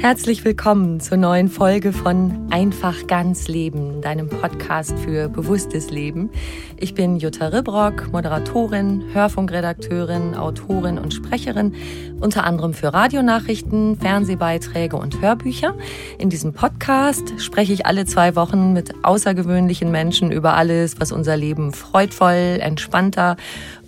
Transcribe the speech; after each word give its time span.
Herzlich 0.00 0.44
willkommen 0.44 1.00
zur 1.00 1.16
neuen 1.16 1.48
Folge 1.48 1.92
von 1.92 2.46
Einfach 2.50 3.08
ganz 3.08 3.48
Leben, 3.48 4.00
deinem 4.00 4.28
Podcast 4.28 4.96
für 4.96 5.28
bewusstes 5.28 5.90
Leben. 5.90 6.30
Ich 6.76 6.94
bin 6.94 7.16
Jutta 7.16 7.48
Ribrock, 7.48 8.12
Moderatorin, 8.12 9.02
Hörfunkredakteurin, 9.12 10.36
Autorin 10.36 10.98
und 10.98 11.14
Sprecherin, 11.14 11.74
unter 12.20 12.44
anderem 12.44 12.74
für 12.74 12.94
Radionachrichten, 12.94 13.98
Fernsehbeiträge 13.98 14.96
und 14.96 15.20
Hörbücher. 15.20 15.74
In 16.16 16.30
diesem 16.30 16.52
Podcast 16.52 17.40
spreche 17.40 17.72
ich 17.72 17.84
alle 17.84 18.06
zwei 18.06 18.36
Wochen 18.36 18.72
mit 18.72 19.04
außergewöhnlichen 19.04 19.90
Menschen 19.90 20.30
über 20.30 20.54
alles, 20.54 21.00
was 21.00 21.10
unser 21.10 21.36
Leben 21.36 21.72
freudvoll, 21.72 22.60
entspannter 22.60 23.36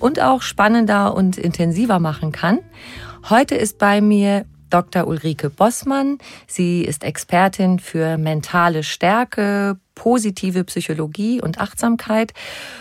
und 0.01 0.21
auch 0.21 0.43
spannender 0.43 1.15
und 1.15 1.39
intensiver 1.39 2.01
machen 2.01 2.33
kann. 2.33 2.59
Heute 3.29 3.55
ist 3.55 3.79
bei 3.79 4.01
mir 4.01 4.45
Dr. 4.71 5.07
Ulrike 5.07 5.51
Bossmann. 5.51 6.19
Sie 6.47 6.83
ist 6.83 7.05
Expertin 7.05 7.79
für 7.79 8.17
mentale 8.17 8.83
Stärke, 8.83 9.79
positive 9.95 10.65
Psychologie 10.65 11.43
und 11.43 11.59
Achtsamkeit. 11.61 12.33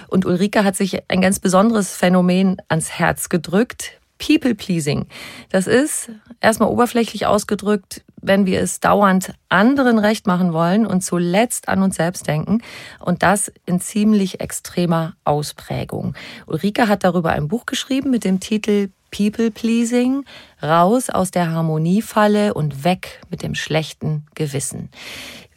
Und 0.07 0.25
Ulrike 0.25 0.63
hat 0.63 0.75
sich 0.75 1.03
ein 1.09 1.21
ganz 1.21 1.39
besonderes 1.39 1.95
Phänomen 1.95 2.57
ans 2.69 2.91
Herz 2.91 3.29
gedrückt. 3.29 3.99
People 4.19 4.53
pleasing. 4.53 5.07
Das 5.49 5.65
ist 5.65 6.11
erstmal 6.41 6.69
oberflächlich 6.69 7.25
ausgedrückt, 7.25 8.03
wenn 8.21 8.45
wir 8.45 8.61
es 8.61 8.81
dauernd 8.81 9.33
anderen 9.47 9.97
recht 9.97 10.27
machen 10.27 10.53
wollen 10.53 10.85
und 10.85 11.01
zuletzt 11.01 11.69
an 11.69 11.81
uns 11.81 11.95
selbst 11.95 12.27
denken 12.27 12.61
und 12.99 13.23
das 13.23 13.51
in 13.65 13.79
ziemlich 13.79 14.41
extremer 14.41 15.13
Ausprägung. 15.23 16.15
Ulrike 16.45 16.87
hat 16.89 17.05
darüber 17.05 17.31
ein 17.31 17.47
Buch 17.47 17.65
geschrieben 17.65 18.11
mit 18.11 18.25
dem 18.25 18.41
Titel 18.41 18.89
People-Pleasing, 19.11 20.25
raus 20.61 21.09
aus 21.09 21.31
der 21.31 21.51
Harmoniefalle 21.51 22.53
und 22.53 22.83
weg 22.83 23.21
mit 23.29 23.43
dem 23.43 23.55
schlechten 23.55 24.25
Gewissen. 24.35 24.89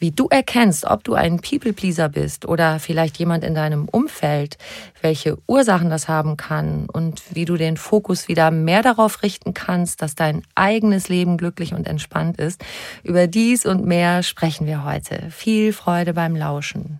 Wie 0.03 0.11
du 0.11 0.27
erkennst, 0.27 0.83
ob 0.83 1.05
du 1.05 1.13
ein 1.13 1.39
People-Pleaser 1.39 2.09
bist 2.09 2.45
oder 2.45 2.79
vielleicht 2.79 3.17
jemand 3.19 3.43
in 3.43 3.55
deinem 3.55 3.87
Umfeld, 3.87 4.57
welche 5.01 5.37
Ursachen 5.47 5.89
das 5.89 6.09
haben 6.09 6.35
kann 6.35 6.87
und 6.91 7.21
wie 7.33 7.45
du 7.45 7.55
den 7.55 7.77
Fokus 7.77 8.27
wieder 8.27 8.51
mehr 8.51 8.81
darauf 8.81 9.23
richten 9.23 9.53
kannst, 9.53 10.01
dass 10.01 10.15
dein 10.15 10.41
eigenes 10.55 11.07
Leben 11.07 11.37
glücklich 11.37 11.73
und 11.73 11.87
entspannt 11.87 12.37
ist, 12.37 12.63
über 13.03 13.27
dies 13.27 13.65
und 13.65 13.85
mehr 13.85 14.23
sprechen 14.23 14.67
wir 14.67 14.83
heute. 14.83 15.29
Viel 15.29 15.71
Freude 15.71 16.13
beim 16.13 16.35
Lauschen. 16.35 16.99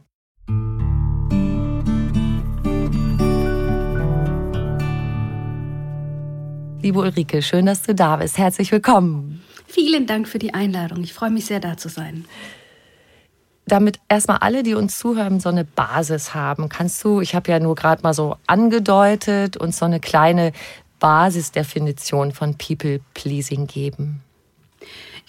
Liebe 6.83 6.99
Ulrike, 6.99 7.41
schön, 7.41 7.65
dass 7.65 7.81
du 7.83 7.95
da 7.95 8.17
bist. 8.17 8.37
Herzlich 8.37 8.69
willkommen. 8.73 9.41
Vielen 9.67 10.05
Dank 10.05 10.27
für 10.27 10.37
die 10.37 10.53
Einladung. 10.53 11.01
Ich 11.01 11.13
freue 11.13 11.29
mich 11.29 11.45
sehr, 11.45 11.61
da 11.61 11.77
zu 11.77 11.87
sein. 11.87 12.25
Damit 13.65 14.01
erstmal 14.09 14.39
alle, 14.39 14.63
die 14.63 14.75
uns 14.75 14.99
zuhören, 14.99 15.39
so 15.39 15.47
eine 15.47 15.63
Basis 15.63 16.33
haben, 16.33 16.67
kannst 16.67 17.01
du, 17.05 17.21
ich 17.21 17.35
habe 17.35 17.49
ja 17.49 17.59
nur 17.61 17.75
gerade 17.75 18.03
mal 18.03 18.13
so 18.13 18.35
angedeutet, 18.47 19.55
uns 19.55 19.79
so 19.79 19.85
eine 19.85 20.01
kleine 20.01 20.51
Basisdefinition 20.99 22.33
von 22.33 22.57
People 22.57 22.99
Pleasing 23.13 23.67
geben? 23.67 24.21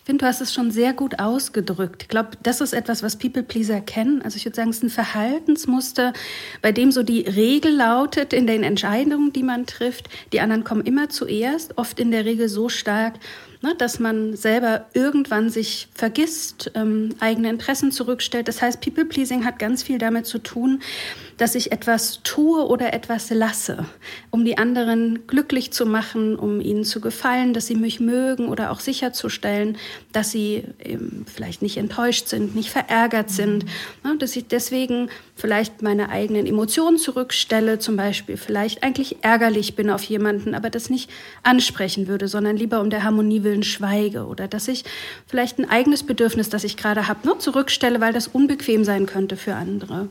Ich 0.05 0.07
finde, 0.07 0.25
du 0.25 0.29
hast 0.29 0.43
es 0.43 0.53
schon 0.53 0.71
sehr 0.71 0.93
gut 0.93 1.19
ausgedrückt. 1.19 2.03
Ich 2.03 2.09
glaube, 2.09 2.33
das 2.43 2.61
ist 2.61 2.75
etwas, 2.75 3.03
was 3.03 3.17
People-Pleaser 3.17 3.81
kennen. 3.81 4.21
Also 4.21 4.37
ich 4.37 4.45
würde 4.45 4.55
sagen, 4.55 4.69
es 4.69 4.77
ist 4.77 4.83
ein 4.83 4.91
Verhaltensmuster, 4.91 6.13
bei 6.61 6.73
dem 6.73 6.93
so 6.93 7.03
die 7.03 7.23
Regel 7.23 7.75
lautet 7.75 8.35
in 8.35 8.47
den 8.47 8.65
Entscheidungen, 8.65 9.33
die 9.33 9.43
man 9.43 9.65
trifft, 9.65 10.11
die 10.35 10.43
anderen 10.43 10.63
kommen 10.63 10.85
immer 10.85 11.09
zuerst, 11.09 11.79
oft 11.79 11.99
in 11.99 12.11
der 12.11 12.27
Regel 12.27 12.51
so 12.51 12.69
stark, 12.69 13.15
ne, 13.63 13.75
dass 13.79 13.99
man 13.99 14.37
selber 14.37 14.85
irgendwann 14.93 15.49
sich 15.49 15.89
vergisst, 15.95 16.71
ähm, 16.75 17.15
eigene 17.21 17.49
Interessen 17.49 17.91
zurückstellt. 17.91 18.47
Das 18.47 18.61
heißt, 18.61 18.83
People-Pleasing 18.83 19.47
hat 19.47 19.59
ganz 19.59 19.83
viel 19.83 19.97
damit 19.97 20.27
zu 20.27 20.39
tun, 20.39 20.83
dass 21.37 21.55
ich 21.55 21.73
etwas 21.73 22.21
tue 22.23 22.65
oder 22.67 22.93
etwas 22.93 23.31
lasse, 23.31 23.87
um 24.31 24.45
die 24.45 24.59
anderen 24.59 25.27
glücklich 25.27 25.73
zu 25.73 25.87
machen, 25.87 26.37
um 26.37 26.61
ihnen 26.61 26.85
zu 26.85 27.01
gefallen, 27.01 27.55
dass 27.55 27.67
sie 27.67 27.75
mich 27.75 28.01
mögen 28.01 28.49
oder 28.49 28.71
auch 28.71 28.81
sicherzustellen, 28.81 29.77
dass 30.13 30.31
sie 30.31 30.65
vielleicht 31.33 31.63
nicht 31.63 31.77
enttäuscht 31.77 32.29
sind, 32.29 32.55
nicht 32.55 32.71
verärgert 32.71 33.31
sind, 33.31 33.65
ne, 34.05 34.17
dass 34.19 34.37
ich 34.37 34.47
deswegen 34.47 35.09
vielleicht 35.35 35.83
meine 35.83 36.09
eigenen 36.09 36.47
Emotionen 36.47 36.99
zurückstelle, 36.99 37.79
zum 37.79 37.97
Beispiel 37.97 38.37
vielleicht 38.37 38.83
eigentlich 38.83 39.19
ärgerlich 39.23 39.75
bin 39.75 39.91
auf 39.91 40.03
jemanden, 40.05 40.55
aber 40.55 40.71
das 40.71 40.91
nicht 40.91 41.11
ansprechen 41.43 42.07
würde, 42.07 42.29
sondern 42.29 42.57
lieber 42.57 42.81
um 42.81 42.91
der 42.91 43.03
Harmonie 43.03 43.43
willen 43.43 43.63
schweige 43.63 44.27
oder 44.27 44.49
dass 44.49 44.69
ich 44.69 44.85
vielleicht 45.27 45.59
ein 45.59 45.69
eigenes 45.69 46.03
Bedürfnis, 46.05 46.49
das 46.49 46.65
ich 46.65 46.77
gerade 46.77 47.09
habe, 47.09 47.27
nur 47.27 47.39
zurückstelle, 47.39 48.01
weil 48.01 48.13
das 48.13 48.29
unbequem 48.29 48.85
sein 48.85 49.07
könnte 49.07 49.37
für 49.37 49.55
andere. 49.55 50.09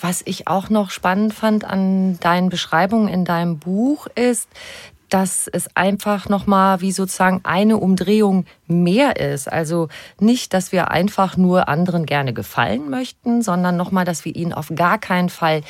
Was 0.00 0.22
ich 0.24 0.48
auch 0.48 0.70
noch 0.70 0.90
spannend 0.90 1.34
fand 1.34 1.64
an 1.64 2.18
deinen 2.20 2.48
Beschreibungen 2.48 3.08
in 3.08 3.24
deinem 3.24 3.58
Buch 3.58 4.06
ist, 4.14 4.48
dass 5.10 5.48
es 5.48 5.68
einfach 5.76 6.28
nochmal 6.28 6.80
wie 6.80 6.92
sozusagen 6.92 7.40
eine 7.42 7.76
Umdrehung 7.76 8.46
mehr 8.66 9.16
ist. 9.16 9.52
Also 9.52 9.88
nicht, 10.20 10.54
dass 10.54 10.72
wir 10.72 10.90
einfach 10.90 11.36
nur 11.36 11.68
anderen 11.68 12.06
gerne 12.06 12.32
gefallen 12.32 12.88
möchten, 12.88 13.42
sondern 13.42 13.76
nochmal, 13.76 14.04
dass 14.04 14.24
wir 14.24 14.34
ihnen 14.34 14.52
auf 14.52 14.72
gar 14.74 14.98
keinen 14.98 15.28
Fall 15.28 15.62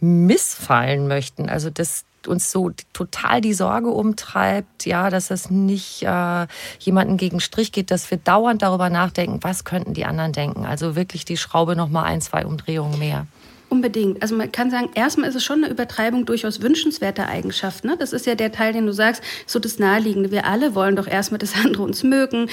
missfallen 0.00 1.06
möchten. 1.08 1.48
Also 1.48 1.70
dass 1.70 2.04
uns 2.26 2.50
so 2.50 2.70
total 2.92 3.40
die 3.40 3.54
Sorge 3.54 3.90
umtreibt, 3.90 4.84
ja, 4.86 5.10
dass 5.10 5.30
es 5.30 5.50
nicht 5.50 6.02
äh, 6.02 6.46
jemanden 6.80 7.18
gegen 7.18 7.38
Strich 7.38 7.70
geht, 7.70 7.90
dass 7.90 8.10
wir 8.10 8.18
dauernd 8.18 8.62
darüber 8.62 8.90
nachdenken, 8.90 9.38
was 9.42 9.64
könnten 9.64 9.94
die 9.94 10.06
anderen 10.06 10.32
denken. 10.32 10.66
Also 10.66 10.96
wirklich 10.96 11.24
die 11.24 11.36
Schraube 11.36 11.76
nochmal 11.76 12.04
ein, 12.04 12.20
zwei 12.20 12.44
Umdrehungen 12.44 12.98
mehr. 12.98 13.26
Unbedingt. 13.68 14.22
Also 14.22 14.36
man 14.36 14.52
kann 14.52 14.70
sagen, 14.70 14.90
erstmal 14.94 15.28
ist 15.28 15.34
es 15.34 15.42
schon 15.42 15.64
eine 15.64 15.72
Übertreibung 15.72 16.24
durchaus 16.24 16.62
wünschenswerter 16.62 17.26
Eigenschaft. 17.26 17.84
Ne? 17.84 17.96
Das 17.98 18.12
ist 18.12 18.24
ja 18.24 18.36
der 18.36 18.52
Teil, 18.52 18.72
den 18.72 18.86
du 18.86 18.92
sagst, 18.92 19.24
so 19.44 19.58
das 19.58 19.80
Naheliegende. 19.80 20.30
Wir 20.30 20.46
alle 20.46 20.76
wollen 20.76 20.94
doch 20.94 21.08
erstmal 21.08 21.38
das 21.38 21.56
andere 21.64 21.82
uns 21.82 22.04
mögen. 22.04 22.48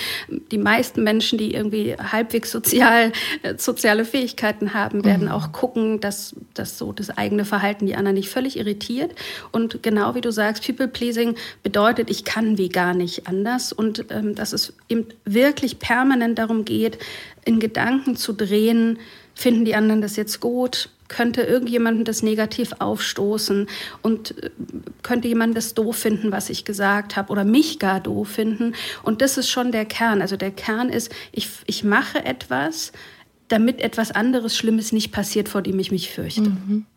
Die 0.51 0.57
meisten 0.57 1.03
Menschen, 1.03 1.37
die 1.37 1.53
irgendwie 1.53 1.95
halbwegs 1.95 2.51
sozial, 2.51 3.11
äh, 3.43 3.55
soziale 3.57 4.05
Fähigkeiten 4.05 4.73
haben, 4.73 5.05
werden 5.05 5.25
mhm. 5.25 5.33
auch 5.33 5.51
gucken, 5.51 5.99
dass, 5.99 6.35
dass 6.55 6.79
so 6.79 6.91
das 6.93 7.11
eigene 7.11 7.45
Verhalten 7.45 7.85
die 7.85 7.95
anderen 7.95 8.15
nicht 8.15 8.29
völlig 8.29 8.57
irritiert. 8.57 9.13
Und 9.51 9.83
genau 9.83 10.15
wie 10.15 10.21
du 10.21 10.31
sagst, 10.31 10.65
People-Pleasing 10.65 11.35
bedeutet, 11.61 12.09
ich 12.09 12.25
kann 12.25 12.57
wie 12.57 12.69
gar 12.69 12.95
nicht 12.95 13.27
anders. 13.27 13.71
Und 13.71 14.05
ähm, 14.09 14.33
dass 14.33 14.51
es 14.51 14.73
eben 14.89 15.05
wirklich 15.25 15.77
permanent 15.77 16.39
darum 16.39 16.65
geht, 16.65 16.97
in 17.45 17.59
Gedanken 17.59 18.15
zu 18.15 18.33
drehen, 18.33 18.97
finden 19.35 19.65
die 19.65 19.75
anderen 19.75 20.01
das 20.01 20.15
jetzt 20.15 20.39
gut? 20.39 20.89
Könnte 21.13 21.43
irgendjemandem 21.43 22.05
das 22.05 22.23
negativ 22.23 22.73
aufstoßen 22.79 23.67
und 24.01 24.43
äh, 24.43 24.49
könnte 25.03 25.27
jemand 25.27 25.55
das 25.55 25.75
doof 25.75 25.95
finden, 25.95 26.31
was 26.31 26.49
ich 26.49 26.65
gesagt 26.65 27.15
habe 27.15 27.31
oder 27.31 27.43
mich 27.45 27.77
gar 27.77 27.99
doof 27.99 28.29
finden? 28.29 28.73
Und 29.03 29.21
das 29.21 29.37
ist 29.37 29.47
schon 29.47 29.71
der 29.71 29.85
Kern. 29.85 30.23
Also 30.23 30.37
der 30.37 30.49
Kern 30.49 30.89
ist, 30.89 31.11
ich, 31.31 31.49
ich 31.67 31.83
mache 31.83 32.25
etwas, 32.25 32.93
damit 33.47 33.79
etwas 33.79 34.09
anderes 34.09 34.57
Schlimmes 34.57 34.91
nicht 34.91 35.11
passiert, 35.11 35.49
vor 35.49 35.61
dem 35.61 35.77
ich 35.77 35.91
mich 35.91 36.09
fürchte. 36.09 36.49
Mhm. 36.49 36.87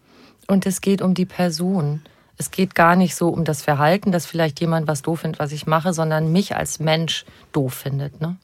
Und 0.47 0.65
es 0.65 0.81
geht 0.81 1.03
um 1.03 1.13
die 1.13 1.27
Person. 1.27 2.01
Es 2.39 2.51
geht 2.51 2.75
gar 2.75 2.97
nicht 2.97 3.15
so 3.15 3.29
um 3.29 3.45
das 3.45 3.61
Verhalten, 3.61 4.13
dass 4.13 4.25
vielleicht 4.25 4.61
jemand 4.61 4.89
was 4.89 5.03
doof 5.03 5.21
findet, 5.21 5.41
was 5.41 5.53
ich 5.53 5.67
mache, 5.67 5.93
sondern 5.93 6.33
mich 6.33 6.57
als 6.57 6.81
Mensch 6.81 7.27
doof 7.53 7.75
findet. 7.75 8.23
Ne? 8.23 8.37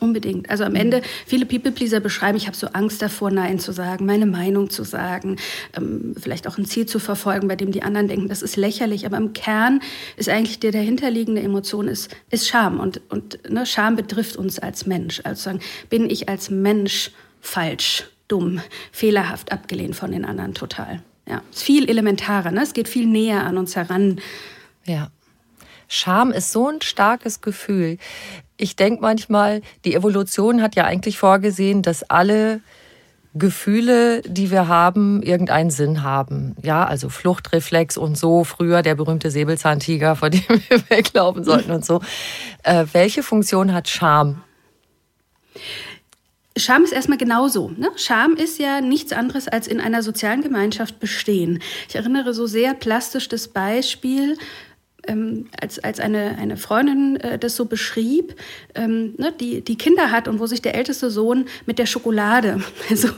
Unbedingt. 0.00 0.48
Also 0.48 0.64
am 0.64 0.76
Ende, 0.76 1.02
viele 1.26 1.44
People-Pleaser 1.44 1.98
beschreiben, 1.98 2.36
ich 2.36 2.46
habe 2.46 2.56
so 2.56 2.68
Angst 2.68 3.02
davor, 3.02 3.30
Nein 3.30 3.58
zu 3.58 3.72
sagen, 3.72 4.06
meine 4.06 4.26
Meinung 4.26 4.70
zu 4.70 4.84
sagen, 4.84 5.36
ähm, 5.76 6.14
vielleicht 6.20 6.46
auch 6.46 6.56
ein 6.56 6.66
Ziel 6.66 6.86
zu 6.86 7.00
verfolgen, 7.00 7.48
bei 7.48 7.56
dem 7.56 7.72
die 7.72 7.82
anderen 7.82 8.06
denken, 8.06 8.28
das 8.28 8.42
ist 8.42 8.56
lächerlich. 8.56 9.06
Aber 9.06 9.16
im 9.16 9.32
Kern 9.32 9.80
ist 10.16 10.28
eigentlich 10.28 10.60
der 10.60 10.70
dahinterliegende 10.70 11.42
Emotion 11.42 11.88
ist, 11.88 12.14
ist 12.30 12.48
Scham. 12.48 12.78
Und, 12.78 13.00
und 13.08 13.50
ne, 13.50 13.66
Scham 13.66 13.96
betrifft 13.96 14.36
uns 14.36 14.58
als 14.58 14.86
Mensch. 14.86 15.20
Also 15.24 15.42
sagen, 15.42 15.60
bin 15.90 16.08
ich 16.08 16.28
als 16.28 16.48
Mensch 16.48 17.10
falsch, 17.40 18.04
dumm, 18.28 18.60
fehlerhaft 18.92 19.50
abgelehnt 19.50 19.96
von 19.96 20.12
den 20.12 20.24
anderen 20.24 20.54
total. 20.54 21.02
Ja, 21.28 21.42
ist 21.50 21.62
viel 21.62 21.88
elementarer. 21.88 22.52
Ne? 22.52 22.62
Es 22.62 22.72
geht 22.72 22.88
viel 22.88 23.06
näher 23.06 23.44
an 23.44 23.58
uns 23.58 23.74
heran. 23.74 24.20
Ja. 24.84 25.10
Scham 25.88 26.32
ist 26.32 26.52
so 26.52 26.68
ein 26.68 26.82
starkes 26.82 27.40
Gefühl 27.40 27.98
ich 28.58 28.76
denke 28.76 29.00
manchmal, 29.00 29.62
die 29.84 29.94
Evolution 29.94 30.60
hat 30.60 30.76
ja 30.76 30.84
eigentlich 30.84 31.18
vorgesehen, 31.18 31.82
dass 31.82 32.02
alle 32.02 32.60
Gefühle, 33.34 34.22
die 34.22 34.50
wir 34.50 34.68
haben, 34.68 35.22
irgendeinen 35.22 35.70
Sinn 35.70 36.02
haben. 36.02 36.56
Ja, 36.62 36.84
also 36.84 37.08
Fluchtreflex 37.08 37.96
und 37.96 38.18
so, 38.18 38.44
früher 38.44 38.82
der 38.82 38.96
berühmte 38.96 39.30
Säbelzahntiger, 39.30 40.16
vor 40.16 40.30
dem 40.30 40.42
wir 40.68 40.90
weglaufen 40.90 41.44
sollten 41.44 41.70
und 41.70 41.84
so. 41.84 42.00
Äh, 42.64 42.86
welche 42.92 43.22
Funktion 43.22 43.72
hat 43.72 43.88
Scham? 43.88 44.42
Scham 46.56 46.82
ist 46.82 46.92
erstmal 46.92 47.18
genauso. 47.18 47.70
Ne? 47.76 47.90
Scham 47.96 48.34
ist 48.34 48.58
ja 48.58 48.80
nichts 48.80 49.12
anderes 49.12 49.46
als 49.46 49.68
in 49.68 49.80
einer 49.80 50.02
sozialen 50.02 50.42
Gemeinschaft 50.42 50.98
bestehen. 50.98 51.62
Ich 51.88 51.94
erinnere 51.94 52.34
so 52.34 52.46
sehr 52.46 52.74
plastisch 52.74 53.28
das 53.28 53.46
Beispiel, 53.46 54.36
ähm, 55.08 55.46
als, 55.60 55.78
als 55.78 55.98
eine, 55.98 56.36
eine 56.38 56.56
Freundin 56.56 57.16
äh, 57.16 57.38
das 57.38 57.56
so 57.56 57.64
beschrieb, 57.64 58.36
ähm, 58.74 59.14
ne, 59.16 59.32
die, 59.38 59.62
die 59.62 59.76
Kinder 59.76 60.10
hat 60.10 60.28
und 60.28 60.38
wo 60.38 60.46
sich 60.46 60.62
der 60.62 60.74
älteste 60.74 61.10
Sohn 61.10 61.46
mit 61.66 61.78
der 61.78 61.86
Schokolade, 61.86 62.62
also, 62.90 63.08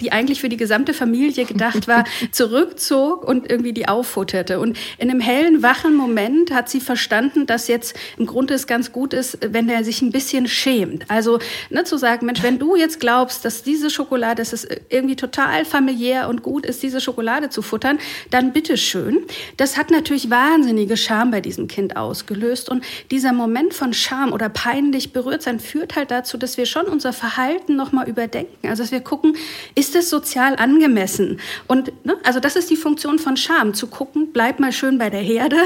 die 0.00 0.12
eigentlich 0.12 0.40
für 0.40 0.48
die 0.48 0.56
gesamte 0.56 0.94
Familie 0.94 1.44
gedacht 1.44 1.88
war, 1.88 2.04
zurückzog 2.30 3.24
und 3.24 3.50
irgendwie 3.50 3.72
die 3.72 3.88
auffutterte. 3.88 4.60
Und 4.60 4.78
in 4.98 5.10
einem 5.10 5.20
hellen, 5.20 5.62
wachen 5.62 5.94
Moment 5.94 6.52
hat 6.52 6.70
sie 6.70 6.80
verstanden, 6.80 7.46
dass 7.46 7.68
jetzt 7.68 7.96
im 8.16 8.26
Grunde 8.26 8.54
es 8.54 8.66
ganz 8.66 8.92
gut 8.92 9.12
ist, 9.12 9.38
wenn 9.40 9.68
er 9.68 9.84
sich 9.84 10.02
ein 10.02 10.12
bisschen 10.12 10.46
schämt. 10.46 11.04
Also 11.08 11.38
ne, 11.68 11.84
zu 11.84 11.96
sagen, 11.96 12.26
Mensch, 12.26 12.42
wenn 12.42 12.58
du 12.58 12.76
jetzt 12.76 13.00
glaubst, 13.00 13.44
dass 13.44 13.62
diese 13.62 13.90
Schokolade, 13.90 14.36
dass 14.36 14.52
es 14.52 14.66
irgendwie 14.88 15.16
total 15.16 15.64
familiär 15.64 16.28
und 16.28 16.42
gut 16.42 16.64
ist, 16.64 16.82
diese 16.82 17.00
Schokolade 17.00 17.50
zu 17.50 17.62
futtern, 17.62 17.98
dann 18.30 18.52
bitteschön. 18.52 19.18
Das 19.56 19.76
hat 19.76 19.90
natürlich 19.90 20.30
wahnsinnige 20.30 20.96
Scham 20.96 21.30
bei 21.30 21.39
bei 21.40 21.42
diesem 21.42 21.68
Kind 21.68 21.96
ausgelöst. 21.96 22.68
Und 22.68 22.84
dieser 23.10 23.32
Moment 23.32 23.72
von 23.72 23.94
Scham 23.94 24.34
oder 24.34 24.50
peinlich 24.50 25.14
berührt 25.14 25.42
sein 25.42 25.58
führt 25.58 25.96
halt 25.96 26.10
dazu, 26.10 26.36
dass 26.36 26.58
wir 26.58 26.66
schon 26.66 26.84
unser 26.84 27.14
Verhalten 27.14 27.76
nochmal 27.76 28.08
überdenken. 28.08 28.68
Also 28.68 28.82
dass 28.82 28.92
wir 28.92 29.00
gucken, 29.00 29.36
ist 29.74 29.96
es 29.96 30.10
sozial 30.10 30.56
angemessen? 30.56 31.40
Und 31.66 31.92
ne, 32.04 32.16
also 32.24 32.40
das 32.40 32.56
ist 32.56 32.68
die 32.68 32.76
Funktion 32.76 33.18
von 33.18 33.38
Scham, 33.38 33.72
zu 33.72 33.86
gucken, 33.86 34.32
bleib 34.34 34.60
mal 34.60 34.70
schön 34.70 34.98
bei 34.98 35.08
der 35.08 35.22
Herde. 35.22 35.56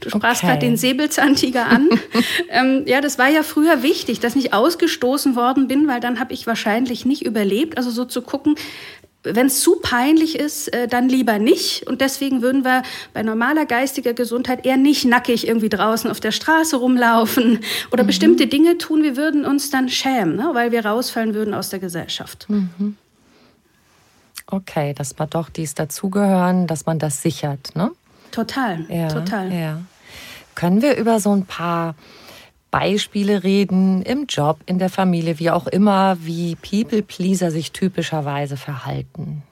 Du 0.00 0.10
sprachst 0.10 0.44
okay. 0.44 0.52
gerade 0.52 0.66
den 0.66 0.76
Säbelzahntiger 0.76 1.66
an. 1.66 1.88
ähm, 2.50 2.84
ja, 2.86 3.00
das 3.00 3.18
war 3.18 3.28
ja 3.28 3.42
früher 3.42 3.82
wichtig, 3.82 4.20
dass 4.20 4.36
ich 4.36 4.52
ausgestoßen 4.52 5.34
worden 5.34 5.66
bin, 5.66 5.88
weil 5.88 5.98
dann 5.98 6.20
habe 6.20 6.32
ich 6.32 6.46
wahrscheinlich 6.46 7.04
nicht 7.04 7.26
überlebt. 7.26 7.76
Also 7.76 7.90
so 7.90 8.04
zu 8.04 8.22
gucken, 8.22 8.54
wenn 9.24 9.46
es 9.46 9.60
zu 9.60 9.76
peinlich 9.76 10.38
ist, 10.38 10.72
äh, 10.72 10.86
dann 10.86 11.08
lieber 11.08 11.38
nicht. 11.38 11.86
Und 11.86 12.00
deswegen 12.00 12.42
würden 12.42 12.64
wir 12.64 12.82
bei 13.12 13.22
normaler 13.22 13.66
geistiger 13.66 14.12
Gesundheit 14.12 14.64
eher 14.66 14.76
nicht 14.76 15.04
nackig 15.04 15.48
irgendwie 15.48 15.70
draußen 15.70 16.10
auf 16.10 16.20
der 16.20 16.32
Straße 16.32 16.76
rumlaufen 16.76 17.60
oder 17.90 18.02
mhm. 18.02 18.08
bestimmte 18.08 18.46
Dinge 18.46 18.78
tun. 18.78 19.02
Wir 19.02 19.16
würden 19.16 19.44
uns 19.44 19.70
dann 19.70 19.88
schämen, 19.88 20.36
ne, 20.36 20.50
weil 20.52 20.72
wir 20.72 20.84
rausfallen 20.84 21.34
würden 21.34 21.54
aus 21.54 21.70
der 21.70 21.78
Gesellschaft. 21.78 22.46
Mhm. 22.48 22.96
Okay, 24.46 24.92
dass 24.92 25.18
man 25.18 25.30
doch 25.30 25.48
dies 25.48 25.74
dazugehören, 25.74 26.66
dass 26.66 26.84
man 26.84 26.98
das 26.98 27.22
sichert, 27.22 27.74
ne? 27.74 27.90
Total, 28.30 28.84
ja, 28.88 29.08
total. 29.08 29.52
Ja. 29.52 29.80
Können 30.54 30.82
wir 30.82 30.96
über 30.96 31.18
so 31.18 31.32
ein 31.34 31.46
paar 31.46 31.94
Beispiele 32.74 33.44
reden, 33.44 34.02
im 34.02 34.26
Job, 34.28 34.58
in 34.66 34.80
der 34.80 34.90
Familie, 34.90 35.38
wie 35.38 35.52
auch 35.52 35.68
immer, 35.68 36.16
wie 36.22 36.56
People-Pleaser 36.56 37.52
sich 37.52 37.70
typischerweise 37.70 38.56
verhalten. 38.56 39.44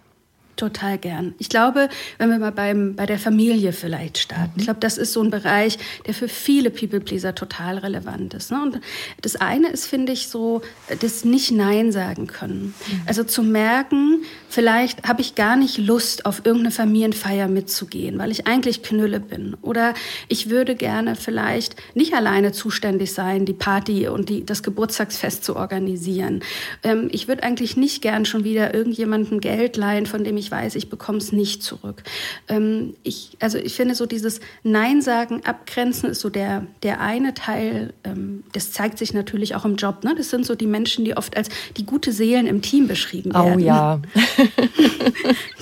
Total 0.57 0.99
gern. 0.99 1.33
Ich 1.39 1.49
glaube, 1.49 1.89
wenn 2.19 2.31
wir 2.31 2.41
mal 2.41 2.51
beim, 2.51 2.97
bei 2.97 3.07
der 3.07 3.21
Familie 3.21 3.73
vielleicht 3.73 4.19
starten, 4.19 4.51
mhm. 4.55 4.59
ich 4.59 4.65
glaube, 4.65 4.81
das 4.81 4.99
ist 4.99 5.13
so 5.13 5.23
ein 5.23 5.31
Bereich, 5.31 5.79
der 6.07 6.15
für 6.15 6.27
viele 6.27 6.71
People-Pleaser 6.71 7.37
total 7.37 7.79
relevant 7.79 8.35
ist. 8.35 8.51
Ne? 8.51 8.61
Und 8.61 8.81
das 9.21 9.37
eine 9.37 9.69
ist, 9.69 9.87
finde 9.87 10.11
ich, 10.11 10.27
so 10.27 10.61
das 11.01 11.25
nicht 11.25 11.53
Nein 11.53 11.93
sagen 11.93 12.27
können. 12.27 12.75
Mhm. 12.87 13.03
Also 13.07 13.23
zu 13.23 13.45
merken, 13.45 14.25
vielleicht 14.53 15.09
habe 15.09 15.23
ich 15.23 15.35
gar 15.35 15.57
nicht 15.57 15.79
Lust, 15.79 16.27
auf 16.27 16.43
irgendeine 16.45 16.73
Familienfeier 16.73 17.49
mitzugehen, 17.49 18.19
weil 18.19 18.31
ich 18.31 18.47
eigentlich 18.47 18.83
Knülle 18.83 19.19
bin. 19.19 19.57
Oder 19.63 19.95
ich 20.29 20.51
würde 20.51 20.77
gerne 20.77 21.17
vielleicht 21.17 21.77
nicht 21.95 22.13
alleine 22.13 22.53
zuständig 22.53 23.15
sein, 23.15 23.47
die 23.47 23.55
Party 23.55 24.09
und 24.09 24.29
die, 24.29 24.45
das 24.45 24.63
Geburtstagsfest 24.63 25.43
zu 25.43 25.57
organisieren. 25.57 26.41
Ähm, 26.83 27.09
ich 27.13 27.29
würde 27.29 27.45
eigentlich 27.45 27.79
nicht 27.79 28.03
gern 28.03 28.27
schon 28.27 28.45
wieder 28.45 28.75
irgendjemandem 28.75 29.41
Geld 29.41 29.79
leihen, 29.79 30.05
von 30.05 30.23
dem 30.23 30.37
ich 30.37 30.51
weiß, 30.51 30.75
ich 30.75 30.91
bekomme 30.91 31.19
es 31.19 31.33
nicht 31.33 31.63
zurück. 31.63 32.03
Ähm, 32.49 32.95
ich, 33.03 33.39
also 33.41 33.57
ich 33.57 33.75
finde 33.75 33.95
so 33.95 34.05
dieses 34.05 34.41
Nein 34.63 35.01
sagen, 35.01 35.41
abgrenzen 35.47 36.11
ist 36.11 36.21
so 36.21 36.29
der, 36.29 36.67
der 36.83 37.01
eine 37.01 37.33
Teil. 37.33 37.95
Ähm, 38.05 38.45
das 38.53 38.71
zeigt 38.71 38.99
sich 38.99 39.15
natürlich 39.15 39.55
auch 39.55 39.65
im 39.65 39.77
Job. 39.77 40.05
Ne? 40.05 40.15
Das 40.15 40.29
sind 40.29 40.45
so 40.45 40.55
die 40.55 40.67
Menschen, 40.67 41.07
die 41.07 41.17
oft 41.17 41.39
als 41.39 41.49
die 41.79 41.87
gute 41.87 42.13
Seelen 42.13 42.47
im 42.47 42.61
Team 42.61 42.87
beschrieben 42.87 43.33
werden. 43.33 43.55
Oh 43.55 43.59
ja. 43.59 44.01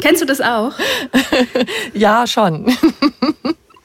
Kennst 0.00 0.22
du 0.22 0.26
das 0.26 0.40
auch? 0.40 0.72
ja, 1.94 2.26
schon. 2.26 2.66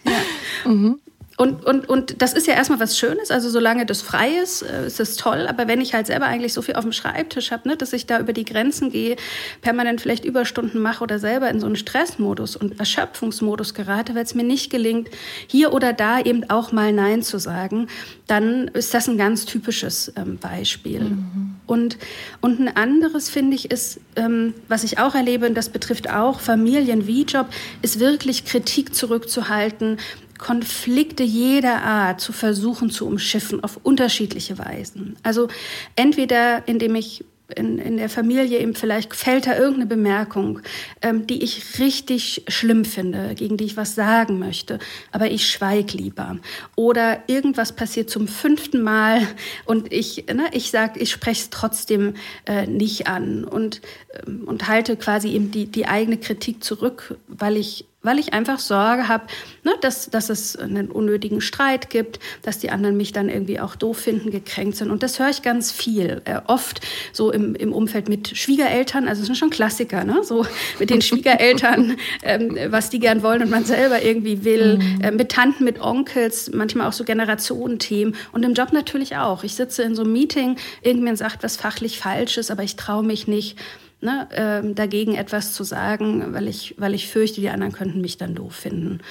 ja. 0.06 0.12
Mhm. 0.66 1.00
Und, 1.38 1.66
und, 1.66 1.90
und 1.90 2.22
das 2.22 2.32
ist 2.32 2.48
ja 2.48 2.54
erstmal 2.54 2.80
was 2.80 2.98
Schönes, 2.98 3.30
also 3.30 3.50
solange 3.50 3.86
das 3.86 4.02
frei 4.02 4.30
ist, 4.42 4.62
äh, 4.62 4.88
ist 4.88 5.02
es 5.02 5.18
toll. 5.18 5.48
Aber 5.50 5.68
wenn 5.68 5.82
ich 5.82 5.94
halt 5.94 6.08
selber 6.08 6.28
eigentlich 6.28 6.54
so 6.54 6.62
viel 6.62 6.76
auf 6.76 6.84
dem 6.86 6.94
Schreibtisch 6.94 7.52
habe, 7.52 7.68
ne, 7.68 7.76
dass 7.76 7.92
ich 7.92 8.06
da 8.06 8.20
über 8.20 8.32
die 8.32 8.46
Grenzen 8.46 8.90
gehe, 8.90 9.18
permanent 9.62 10.00
vielleicht 10.00 10.24
Überstunden 10.24 10.82
mache 10.82 11.04
oder 11.04 11.20
selber 11.20 11.50
in 11.50 11.60
so 11.60 11.66
einen 11.66 11.76
Stressmodus 11.76 12.56
und 12.56 12.80
Erschöpfungsmodus 12.80 13.74
gerate, 13.74 14.16
weil 14.16 14.24
es 14.24 14.34
mir 14.34 14.46
nicht 14.46 14.70
gelingt, 14.70 15.10
hier 15.48 15.74
oder 15.74 15.92
da 15.92 16.22
eben 16.22 16.50
auch 16.50 16.72
mal 16.72 16.94
Nein 16.94 17.22
zu 17.22 17.38
sagen, 17.38 17.88
dann 18.28 18.70
ist 18.70 18.94
das 18.94 19.10
ein 19.10 19.18
ganz 19.18 19.46
typisches 19.46 20.14
ähm, 20.16 20.38
Beispiel. 20.38 21.02
Mhm. 21.02 21.56
Und, 21.68 21.98
und 22.40 22.62
ein 22.62 22.76
anderes, 22.78 23.30
finde 23.30 23.56
ich, 23.56 23.72
ist, 23.72 24.00
ähm, 24.16 24.54
was 24.70 24.86
ich 24.86 25.00
auch 25.00 25.16
erlebe, 25.16 25.48
und 25.48 25.56
das 25.56 25.68
betrifft 25.68 26.10
auch 26.10 26.40
Familien 26.40 27.08
wie 27.08 27.24
Job, 27.24 27.48
ist 27.82 28.00
wirklich 28.00 28.46
Kritik 28.46 28.96
zurückzuhalten 28.96 29.98
Konflikte 30.38 31.24
jeder 31.24 31.84
Art 31.84 32.22
zu 32.22 32.34
versuchen 32.34 32.90
zu 32.90 33.08
umschiffen 33.08 33.64
auf 33.64 33.80
unterschiedliche 33.84 34.58
Weisen. 34.58 35.16
Also 35.24 35.48
entweder 35.96 36.68
indem 36.68 36.96
ich 36.96 37.24
in, 37.54 37.78
in 37.78 37.98
der 37.98 38.10
Familie 38.10 38.60
eben 38.60 38.74
vielleicht 38.74 39.16
fällt 39.16 39.46
da 39.46 39.56
irgendeine 39.56 39.86
Bemerkung, 39.86 40.62
ähm, 41.02 41.28
die 41.28 41.44
ich 41.44 41.80
richtig 41.80 42.44
schlimm 42.48 42.86
finde, 42.86 43.36
gegen 43.36 43.58
die 43.58 43.66
ich 43.66 43.78
was 43.78 43.94
sagen 43.94 44.40
möchte, 44.40 44.80
aber 45.12 45.30
ich 45.30 45.48
schweige 45.50 45.98
lieber. 45.98 46.38
Oder 46.76 47.24
irgendwas 47.28 47.74
passiert 47.74 48.10
zum 48.10 48.28
fünften 48.28 48.82
Mal 48.82 49.22
und 49.66 49.94
ich, 49.94 50.26
ne, 50.28 50.46
ich 50.54 50.72
sage, 50.72 51.00
ich 51.00 51.12
spreche 51.12 51.44
es 51.44 51.50
trotzdem 51.52 52.16
äh, 52.46 52.66
nicht 52.66 53.08
an 53.08 53.44
und, 53.44 53.82
ähm, 54.26 54.44
und 54.46 54.68
halte 54.68 54.98
quasi 54.98 55.30
eben 55.30 55.52
die, 55.52 55.68
die 55.68 55.88
eigene 55.88 56.18
Kritik 56.18 56.64
zurück, 56.64 57.16
weil 57.28 57.58
ich 57.58 57.86
weil 58.06 58.20
ich 58.20 58.34
einfach 58.34 58.60
Sorge 58.60 59.08
habe, 59.08 59.26
ne, 59.64 59.74
dass, 59.82 60.10
dass 60.10 60.30
es 60.30 60.56
einen 60.56 60.90
unnötigen 60.90 61.42
Streit 61.42 61.90
gibt, 61.90 62.20
dass 62.44 62.60
die 62.60 62.70
anderen 62.70 62.98
mich 62.98 63.12
dann 63.12 63.30
irgendwie 63.30 63.60
auch 63.60 63.76
doof 63.76 63.98
finden, 63.98 64.32
gekränkt 64.32 64.78
sind. 64.78 64.92
Und 64.92 65.04
das 65.04 65.20
höre 65.20 65.30
ich 65.30 65.42
ganz 65.42 65.72
viel, 65.72 66.22
äh, 66.26 66.40
oft 66.48 66.82
so 67.12 67.32
im, 67.32 67.56
im 67.56 67.74
Umfeld 67.74 68.08
mit 68.08 68.38
Schwiegereltern, 68.38 69.08
also 69.08 69.22
es 69.22 69.28
sind 69.28 69.36
schon 69.36 69.50
Klassiker, 69.50 70.04
ne? 70.04 70.24
so 70.24 70.46
mit 70.80 70.90
den 70.90 71.02
Schwiegereltern, 71.02 71.98
ähm, 72.24 72.58
was 72.70 72.90
die 72.90 73.00
gern 73.00 73.24
wollen 73.24 73.42
und 73.42 73.50
man 73.50 73.66
selber 73.66 74.02
irgendwie 74.02 74.44
will, 74.44 74.78
mhm. 74.78 75.02
äh, 75.02 75.12
mit 75.12 75.30
Tanten, 75.30 75.64
mit 75.64 75.82
Onkels, 75.82 76.52
manchmal 76.54 76.88
auch 76.88 76.94
so 76.94 77.04
Generationenthemen 77.04 78.16
und 78.32 78.44
im 78.44 78.54
Job 78.54 78.72
natürlich 78.72 79.18
auch. 79.18 79.44
Ich 79.44 79.56
sitze 79.56 79.84
in 79.84 79.96
so 79.96 80.04
einem 80.04 80.14
Meeting, 80.14 80.58
irgendjemand 80.82 81.18
sagt 81.18 81.44
was 81.44 81.58
fachlich 81.58 82.00
falsch 82.00 82.38
ist, 82.38 82.52
aber 82.52 82.64
ich 82.64 82.76
traue 82.76 83.04
mich 83.04 83.28
nicht 83.28 83.58
ne, 84.06 84.28
äh, 84.32 84.74
dagegen 84.74 85.16
etwas 85.16 85.52
zu 85.54 85.64
sagen, 85.64 86.34
weil 86.34 86.48
ich, 86.48 86.76
weil 86.78 86.94
ich 86.94 87.10
fürchte, 87.10 87.42
die 87.42 87.50
anderen 87.50 87.74
könnten 87.74 88.02
mich 88.02 88.18
dann 88.18 88.36
doof 88.36 88.56
finden. 88.56 89.02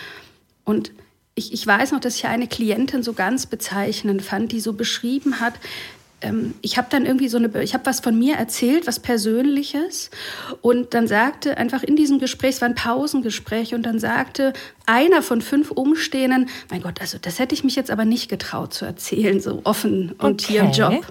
Und 0.64 0.92
ich, 1.34 1.52
ich 1.52 1.66
weiß 1.66 1.92
noch, 1.92 2.00
dass 2.00 2.16
ich 2.16 2.26
eine 2.26 2.46
Klientin 2.46 3.02
so 3.02 3.12
ganz 3.12 3.46
bezeichnend 3.46 4.22
fand, 4.22 4.52
die 4.52 4.60
so 4.60 4.72
beschrieben 4.72 5.40
hat, 5.40 5.54
ähm, 6.24 6.54
ich 6.62 6.78
habe 6.78 6.88
dann 6.90 7.04
irgendwie 7.04 7.28
so 7.28 7.36
eine, 7.36 7.62
ich 7.62 7.74
habe 7.74 7.86
was 7.86 8.00
von 8.00 8.18
mir 8.18 8.36
erzählt, 8.36 8.86
was 8.86 8.98
Persönliches. 8.98 10.10
Und 10.62 10.94
dann 10.94 11.06
sagte 11.06 11.58
einfach 11.58 11.82
in 11.82 11.96
diesem 11.96 12.18
Gespräch, 12.18 12.56
es 12.56 12.60
war 12.60 12.68
ein 12.68 12.74
Pausengespräch, 12.74 13.74
und 13.74 13.84
dann 13.84 13.98
sagte 13.98 14.52
einer 14.86 15.22
von 15.22 15.42
fünf 15.42 15.70
Umstehenden, 15.70 16.48
mein 16.70 16.82
Gott, 16.82 17.00
also 17.00 17.18
das 17.20 17.38
hätte 17.38 17.54
ich 17.54 17.64
mich 17.64 17.76
jetzt 17.76 17.90
aber 17.90 18.04
nicht 18.04 18.28
getraut 18.28 18.72
zu 18.72 18.84
erzählen, 18.84 19.40
so 19.40 19.60
offen 19.64 20.12
und 20.18 20.42
okay. 20.42 20.52
hier 20.52 20.62
im 20.62 20.72
Job. 20.72 21.06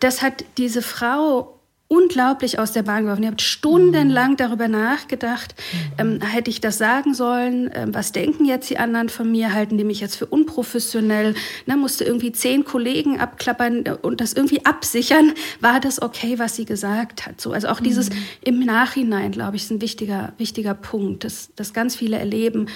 Das 0.00 0.22
hat 0.22 0.44
diese 0.56 0.82
Frau 0.82 1.58
unglaublich 1.92 2.58
aus 2.58 2.72
der 2.72 2.82
Bahn 2.82 3.02
geworfen. 3.02 3.22
Ihr 3.22 3.28
habt 3.28 3.42
stundenlang 3.42 4.38
darüber 4.38 4.66
nachgedacht, 4.66 5.54
ähm, 5.98 6.22
hätte 6.22 6.48
ich 6.48 6.62
das 6.62 6.78
sagen 6.78 7.12
sollen? 7.12 7.70
Ähm, 7.74 7.94
was 7.94 8.12
denken 8.12 8.46
jetzt 8.46 8.70
die 8.70 8.78
anderen 8.78 9.10
von 9.10 9.30
mir? 9.30 9.52
Halten 9.52 9.76
die 9.76 9.84
mich 9.84 10.00
jetzt 10.00 10.16
für 10.16 10.24
unprofessionell? 10.24 11.34
Ne, 11.66 11.76
musste 11.76 12.04
irgendwie 12.04 12.32
zehn 12.32 12.64
Kollegen 12.64 13.20
abklappern 13.20 13.84
und 14.00 14.22
das 14.22 14.32
irgendwie 14.32 14.64
absichern. 14.64 15.32
War 15.60 15.80
das 15.80 16.00
okay, 16.00 16.38
was 16.38 16.56
sie 16.56 16.64
gesagt 16.64 17.26
hat? 17.26 17.42
So, 17.42 17.52
also 17.52 17.68
auch 17.68 17.80
dieses 17.80 18.08
mhm. 18.08 18.16
im 18.42 18.60
Nachhinein, 18.60 19.30
glaube 19.30 19.56
ich, 19.56 19.64
ist 19.64 19.70
ein 19.70 19.82
wichtiger, 19.82 20.32
wichtiger 20.38 20.72
Punkt, 20.72 21.24
dass, 21.24 21.50
dass 21.56 21.74
ganz 21.74 21.94
viele 21.94 22.18
erleben, 22.18 22.68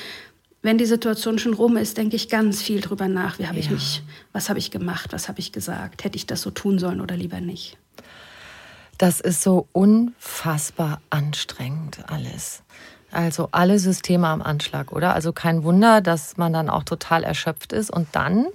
wenn 0.61 0.77
die 0.77 0.85
Situation 0.85 1.39
schon 1.39 1.55
rum 1.55 1.79
ist, 1.79 1.97
denke 1.97 2.17
ich 2.17 2.29
ganz 2.29 2.61
viel 2.61 2.83
drüber 2.83 3.09
nach. 3.09 3.39
Wie 3.39 3.47
habe 3.47 3.57
ja. 3.57 3.63
ich 3.63 3.71
mich, 3.71 4.03
was 4.33 4.51
habe 4.51 4.59
ich 4.59 4.71
gemacht, 4.71 5.15
was 5.15 5.29
habe 5.29 5.39
ich 5.39 5.53
gesagt? 5.53 6.05
Hätte 6.05 6.17
ich 6.17 6.27
das 6.27 6.43
so 6.43 6.51
tun 6.51 6.79
sollen 6.79 7.01
oder 7.01 7.17
lieber 7.17 7.41
nicht? 7.41 7.79
Das 8.99 9.21
ist 9.21 9.43
so 9.43 9.69
unfassbar 9.73 11.01
anstrengend 11.11 11.99
alles. 12.09 12.63
Also 13.13 13.49
alle 13.53 13.79
Systeme 13.79 14.27
am 14.29 14.43
Anschlag, 14.43 14.93
oder? 14.93 15.15
Also 15.15 15.33
kein 15.33 15.65
Wunder, 15.65 16.01
dass 16.01 16.37
man 16.37 16.53
dann 16.53 16.69
auch 16.69 16.83
total 16.83 17.25
erschöpft 17.25 17.73
ist. 17.73 17.91
Und 17.91 18.09
dann 18.13 18.47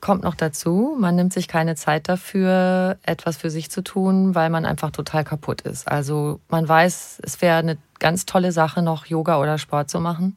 kommt 0.00 0.22
noch 0.24 0.34
dazu, 0.34 0.96
man 0.98 1.16
nimmt 1.16 1.32
sich 1.32 1.46
keine 1.46 1.76
Zeit 1.76 2.08
dafür, 2.08 2.98
etwas 3.02 3.36
für 3.36 3.50
sich 3.50 3.70
zu 3.70 3.82
tun, 3.82 4.34
weil 4.34 4.50
man 4.50 4.64
einfach 4.64 4.90
total 4.90 5.24
kaputt 5.24 5.60
ist. 5.62 5.86
Also 5.88 6.40
man 6.48 6.68
weiß, 6.68 7.20
es 7.22 7.40
wäre 7.42 7.58
eine 7.58 7.76
ganz 7.98 8.26
tolle 8.26 8.52
Sache, 8.52 8.82
noch 8.82 9.06
Yoga 9.06 9.38
oder 9.40 9.58
Sport 9.58 9.90
zu 9.90 10.00
machen. 10.00 10.36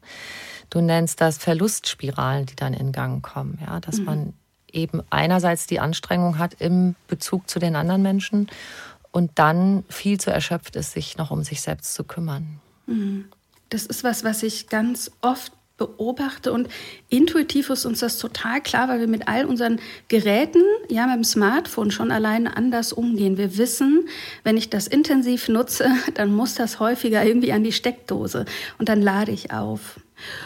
Du 0.70 0.82
nennst 0.82 1.22
das 1.22 1.38
Verlustspiralen, 1.38 2.46
die 2.46 2.56
dann 2.56 2.74
in 2.74 2.92
Gang 2.92 3.24
kommen, 3.24 3.60
ja, 3.66 3.80
dass 3.80 4.00
mhm. 4.00 4.06
man 4.06 4.34
eben 4.72 5.02
einerseits 5.10 5.68
die 5.68 5.80
Anstrengung 5.80 6.40
hat 6.40 6.56
im 6.60 6.96
Bezug 7.08 7.50
zu 7.50 7.60
den 7.60 7.76
anderen 7.76 8.02
Menschen 8.02 8.50
und 9.14 9.32
dann 9.36 9.86
viel 9.88 10.20
zu 10.20 10.32
erschöpft 10.32 10.76
ist, 10.76 10.92
sich 10.92 11.18
noch 11.18 11.32
um 11.32 11.44
sich 11.44 11.62
selbst 11.62 11.94
zu 11.94 12.04
kümmern. 12.04 12.60
Mhm. 12.88 13.26
Das 13.70 13.86
ist 13.86 14.04
was, 14.04 14.24
was 14.24 14.44
ich 14.44 14.68
ganz 14.68 15.12
oft 15.22 15.54
beobachte 15.78 16.52
und 16.52 16.68
intuitiv 17.10 17.70
ist 17.70 17.86
uns 17.86 18.00
das 18.00 18.20
total 18.20 18.62
klar, 18.62 18.88
weil 18.90 19.00
wir 19.00 19.08
mit 19.08 19.28
all 19.28 19.46
unseren 19.46 19.80
Geräten, 20.08 20.62
ja, 20.90 21.08
mit 21.08 21.16
dem 21.16 21.24
Smartphone 21.24 21.90
schon 21.90 22.12
alleine 22.12 22.56
anders 22.56 22.94
umgehen. 22.94 23.38
Wir 23.38 23.58
wissen, 23.58 24.08
wenn 24.44 24.58
ich 24.58 24.70
das 24.70 24.88
intensiv 24.88 25.48
nutze, 25.48 25.92
dann 26.14 26.34
muss 26.34 26.56
das 26.56 26.80
häufiger 26.80 27.24
irgendwie 27.24 27.52
an 27.52 27.64
die 27.64 27.72
Steckdose 27.72 28.46
und 28.78 28.90
dann 28.90 29.02
lade 29.02 29.32
ich 29.32 29.52
auf. 29.52 30.00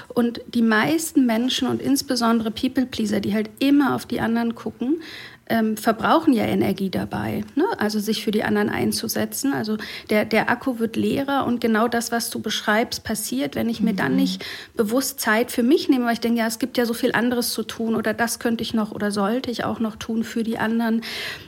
Und 0.08 0.42
die 0.48 0.62
meisten 0.62 1.26
Menschen 1.26 1.68
und 1.68 1.82
insbesondere 1.82 2.50
People 2.52 2.86
Pleaser, 2.86 3.20
die 3.20 3.34
halt 3.34 3.50
immer 3.60 3.96
auf 3.96 4.06
die 4.06 4.22
anderen 4.22 4.56
gucken, 4.56 5.02
ähm, 5.50 5.78
verbrauchen 5.78 6.34
ja 6.34 6.46
Energie 6.46 6.90
dabei, 6.90 7.44
ne? 7.56 7.66
also 7.78 8.00
sich 8.00 8.24
für 8.24 8.32
die 8.32 8.44
anderen 8.44 8.70
einzusetzen. 8.70 9.54
Also 9.54 9.78
der, 10.10 10.26
der 10.26 10.50
Akku 10.50 10.80
wird 10.80 10.96
leerer 10.96 11.46
und 11.46 11.62
genau 11.62 11.88
das, 11.88 12.12
was 12.12 12.30
du 12.30 12.40
beschreibst, 12.40 13.04
passiert, 13.04 13.56
wenn 13.56 13.70
ich 13.70 13.82
mir 13.82 13.94
mhm. 13.94 13.98
dann 13.98 14.16
nicht 14.16 14.46
bewusst 14.76 15.20
Zeit 15.20 15.52
für 15.52 15.64
mich 15.64 15.90
nehme, 15.90 16.06
weil 16.06 16.14
ich 16.14 16.20
denke, 16.20 16.40
ja, 16.40 16.48
es 16.48 16.60
gibt 16.60 16.78
ja 16.78 16.86
so 16.86 16.94
viel 16.94 17.14
anderes 17.14 17.52
zu 17.52 17.64
tun 17.64 17.96
oder 17.96 18.14
das 18.14 18.40
könnte 18.40 18.62
ich 18.62 18.74
noch 18.74 18.92
oder 18.92 19.12
sollte 19.12 19.52
ich 19.52 19.64
auch 19.64 19.80
noch 19.80 19.96
tun 19.96 20.24
für 20.24 20.44
die 20.44 20.58
anderen 20.58 21.02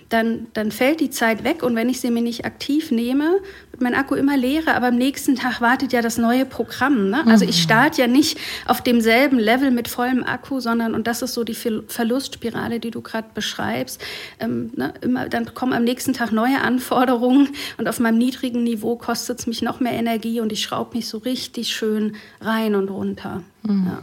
dann, 0.09 0.47
dann 0.53 0.71
fällt 0.71 0.99
die 0.99 1.11
Zeit 1.11 1.43
weg 1.43 1.61
und 1.61 1.75
wenn 1.75 1.87
ich 1.87 2.01
sie 2.01 2.09
mir 2.09 2.23
nicht 2.23 2.43
aktiv 2.43 2.89
nehme, 2.89 3.39
wird 3.71 3.81
mein 3.81 3.93
Akku 3.93 4.15
immer 4.15 4.35
leerer, 4.37 4.75
aber 4.75 4.87
am 4.87 4.95
nächsten 4.95 5.35
Tag 5.35 5.61
wartet 5.61 5.93
ja 5.93 6.01
das 6.01 6.17
neue 6.17 6.45
Programm. 6.45 7.11
Ne? 7.11 7.25
Also 7.27 7.45
ich 7.45 7.57
mhm. 7.57 7.63
starte 7.63 8.01
ja 8.01 8.07
nicht 8.07 8.39
auf 8.65 8.81
demselben 8.81 9.37
Level 9.37 9.69
mit 9.69 9.87
vollem 9.87 10.23
Akku, 10.23 10.59
sondern, 10.59 10.95
und 10.95 11.05
das 11.05 11.21
ist 11.21 11.35
so 11.35 11.43
die 11.43 11.53
Verlustspirale, 11.53 12.79
die 12.79 12.89
du 12.89 13.01
gerade 13.01 13.27
beschreibst, 13.35 14.01
ähm, 14.39 14.71
ne? 14.75 14.93
immer, 15.01 15.29
dann 15.29 15.53
kommen 15.53 15.73
am 15.73 15.83
nächsten 15.83 16.13
Tag 16.13 16.31
neue 16.31 16.59
Anforderungen 16.59 17.49
und 17.77 17.87
auf 17.87 17.99
meinem 17.99 18.17
niedrigen 18.17 18.63
Niveau 18.63 18.95
kostet 18.95 19.39
es 19.39 19.47
mich 19.47 19.61
noch 19.61 19.79
mehr 19.79 19.93
Energie 19.93 20.41
und 20.41 20.51
ich 20.51 20.63
schraube 20.63 20.97
mich 20.97 21.07
so 21.07 21.19
richtig 21.19 21.69
schön 21.69 22.15
rein 22.41 22.73
und 22.73 22.89
runter. 22.89 23.43
Mhm. 23.61 23.85
Ja. 23.85 24.01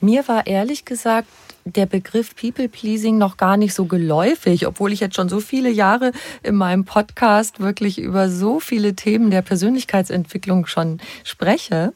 Mir 0.00 0.26
war 0.28 0.46
ehrlich 0.46 0.84
gesagt 0.84 1.28
der 1.72 1.86
Begriff 1.86 2.34
People 2.34 2.68
Pleasing 2.68 3.18
noch 3.18 3.36
gar 3.36 3.56
nicht 3.56 3.74
so 3.74 3.84
geläufig, 3.86 4.66
obwohl 4.66 4.92
ich 4.92 5.00
jetzt 5.00 5.16
schon 5.16 5.28
so 5.28 5.40
viele 5.40 5.70
Jahre 5.70 6.12
in 6.42 6.54
meinem 6.54 6.84
Podcast 6.84 7.60
wirklich 7.60 7.98
über 7.98 8.28
so 8.28 8.60
viele 8.60 8.94
Themen 8.94 9.30
der 9.30 9.42
Persönlichkeitsentwicklung 9.42 10.66
schon 10.66 11.00
spreche. 11.24 11.92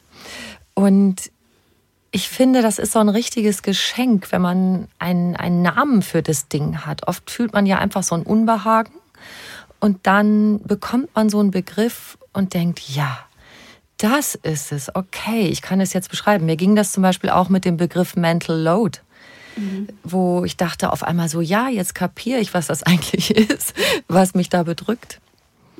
Und 0.73 1.31
ich 2.11 2.29
finde, 2.29 2.61
das 2.61 2.77
ist 2.77 2.91
so 2.91 2.99
ein 2.99 3.09
richtiges 3.09 3.63
Geschenk, 3.63 4.31
wenn 4.31 4.41
man 4.41 4.87
einen, 4.99 5.35
einen 5.35 5.61
Namen 5.63 6.01
für 6.03 6.21
das 6.21 6.47
Ding 6.47 6.85
hat. 6.85 7.07
Oft 7.07 7.31
fühlt 7.31 7.53
man 7.53 7.65
ja 7.65 7.79
einfach 7.79 8.03
so 8.03 8.15
ein 8.15 8.23
Unbehagen 8.23 8.93
und 9.79 10.05
dann 10.07 10.61
bekommt 10.63 11.13
man 11.15 11.29
so 11.29 11.39
einen 11.39 11.51
Begriff 11.51 12.17
und 12.31 12.53
denkt, 12.53 12.81
ja, 12.87 13.19
das 13.97 14.35
ist 14.35 14.71
es. 14.71 14.95
Okay, 14.95 15.47
ich 15.47 15.61
kann 15.61 15.81
es 15.81 15.93
jetzt 15.93 16.09
beschreiben. 16.09 16.45
Mir 16.45 16.55
ging 16.55 16.75
das 16.75 16.91
zum 16.91 17.03
Beispiel 17.03 17.29
auch 17.29 17.49
mit 17.49 17.65
dem 17.65 17.77
Begriff 17.77 18.15
Mental 18.15 18.59
Load 18.59 18.99
mhm. 19.55 19.87
wo 20.03 20.43
ich 20.45 20.57
dachte 20.57 20.91
auf 20.91 21.03
einmal 21.03 21.29
so, 21.29 21.41
ja, 21.41 21.69
jetzt 21.69 21.95
kapiere 21.95 22.39
ich, 22.39 22.53
was 22.53 22.67
das 22.67 22.83
eigentlich 22.83 23.31
ist, 23.31 23.73
was 24.07 24.33
mich 24.33 24.49
da 24.49 24.63
bedrückt. 24.63 25.19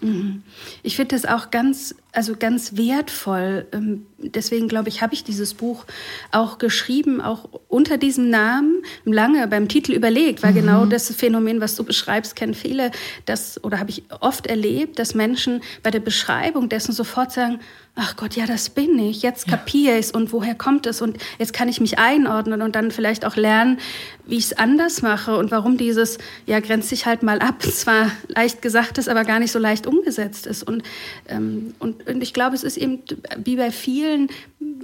Mhm. 0.02 0.44
Ich 0.84 0.96
finde 0.96 1.16
das 1.16 1.26
auch 1.26 1.52
ganz, 1.52 1.96
also 2.14 2.36
ganz 2.38 2.78
wertvoll. 2.78 3.66
Ähm, 3.74 4.06
deswegen 4.18 4.68
glaube 4.68 4.90
ich, 4.90 5.02
habe 5.02 5.14
ich 5.14 5.24
dieses 5.24 5.56
Buch 5.56 5.86
auch 6.32 6.60
geschrieben, 6.60 7.20
auch 7.22 7.50
unter 7.68 7.98
diesem 7.98 8.30
Namen, 8.30 8.84
lange 9.04 9.48
beim 9.48 9.68
Titel 9.68 9.94
überlegt, 9.94 10.44
weil 10.44 10.52
mhm. 10.52 10.56
genau 10.56 10.86
das 10.86 11.14
Phänomen, 11.14 11.60
was 11.60 11.76
du 11.76 11.84
beschreibst, 11.84 12.36
kennen 12.36 12.54
viele, 12.54 12.92
das, 13.26 13.62
oder 13.64 13.80
habe 13.80 13.90
ich 13.90 14.04
oft 14.22 14.48
erlebt, 14.48 15.00
dass 15.00 15.16
Menschen 15.16 15.62
bei 15.82 15.92
der 15.92 16.00
Beschreibung 16.00 16.70
dessen 16.70 16.94
sofort 16.94 17.32
sagen, 17.32 17.60
ach 17.96 18.16
Gott, 18.16 18.36
ja, 18.36 18.48
das 18.48 18.70
bin 18.72 18.98
ich, 18.98 19.22
jetzt 19.22 19.48
kapiere 19.48 19.94
ich 19.94 20.08
es 20.08 20.12
und 20.12 20.34
woher 20.34 20.56
kommt 20.56 20.88
es 20.88 21.02
und 21.02 21.18
jetzt 21.38 21.54
kann 21.54 21.70
ich 21.70 21.80
mich 21.80 22.00
einordnen 22.00 22.64
und 22.64 22.76
dann 22.76 22.90
vielleicht 22.90 23.24
auch 23.24 23.36
lernen, 23.36 23.78
wie 24.26 24.38
ich 24.38 24.46
es 24.46 24.54
anders 24.58 25.04
mache 25.04 25.38
und 25.38 25.52
warum 25.52 25.78
dieses, 25.78 26.18
ja, 26.48 26.60
grenzt 26.60 26.90
sich 26.90 27.06
halt 27.06 27.22
mal 27.22 27.40
ab, 27.40 27.62
zwar 27.62 28.10
leicht 28.28 28.64
gesagt 28.64 28.98
ist, 28.98 29.10
aber 29.10 29.26
gar 29.26 29.40
nicht 29.40 29.52
so 29.52 29.60
leicht 29.60 29.86
umgesetzt 29.86 30.48
ist. 30.48 30.64
Und, 30.64 30.82
ähm, 31.28 31.76
und, 31.80 32.03
und 32.08 32.22
ich 32.22 32.34
glaube, 32.34 32.56
es 32.56 32.64
ist 32.64 32.78
eben 32.78 33.00
wie 33.44 33.56
bei 33.56 33.72
vielen 33.72 34.30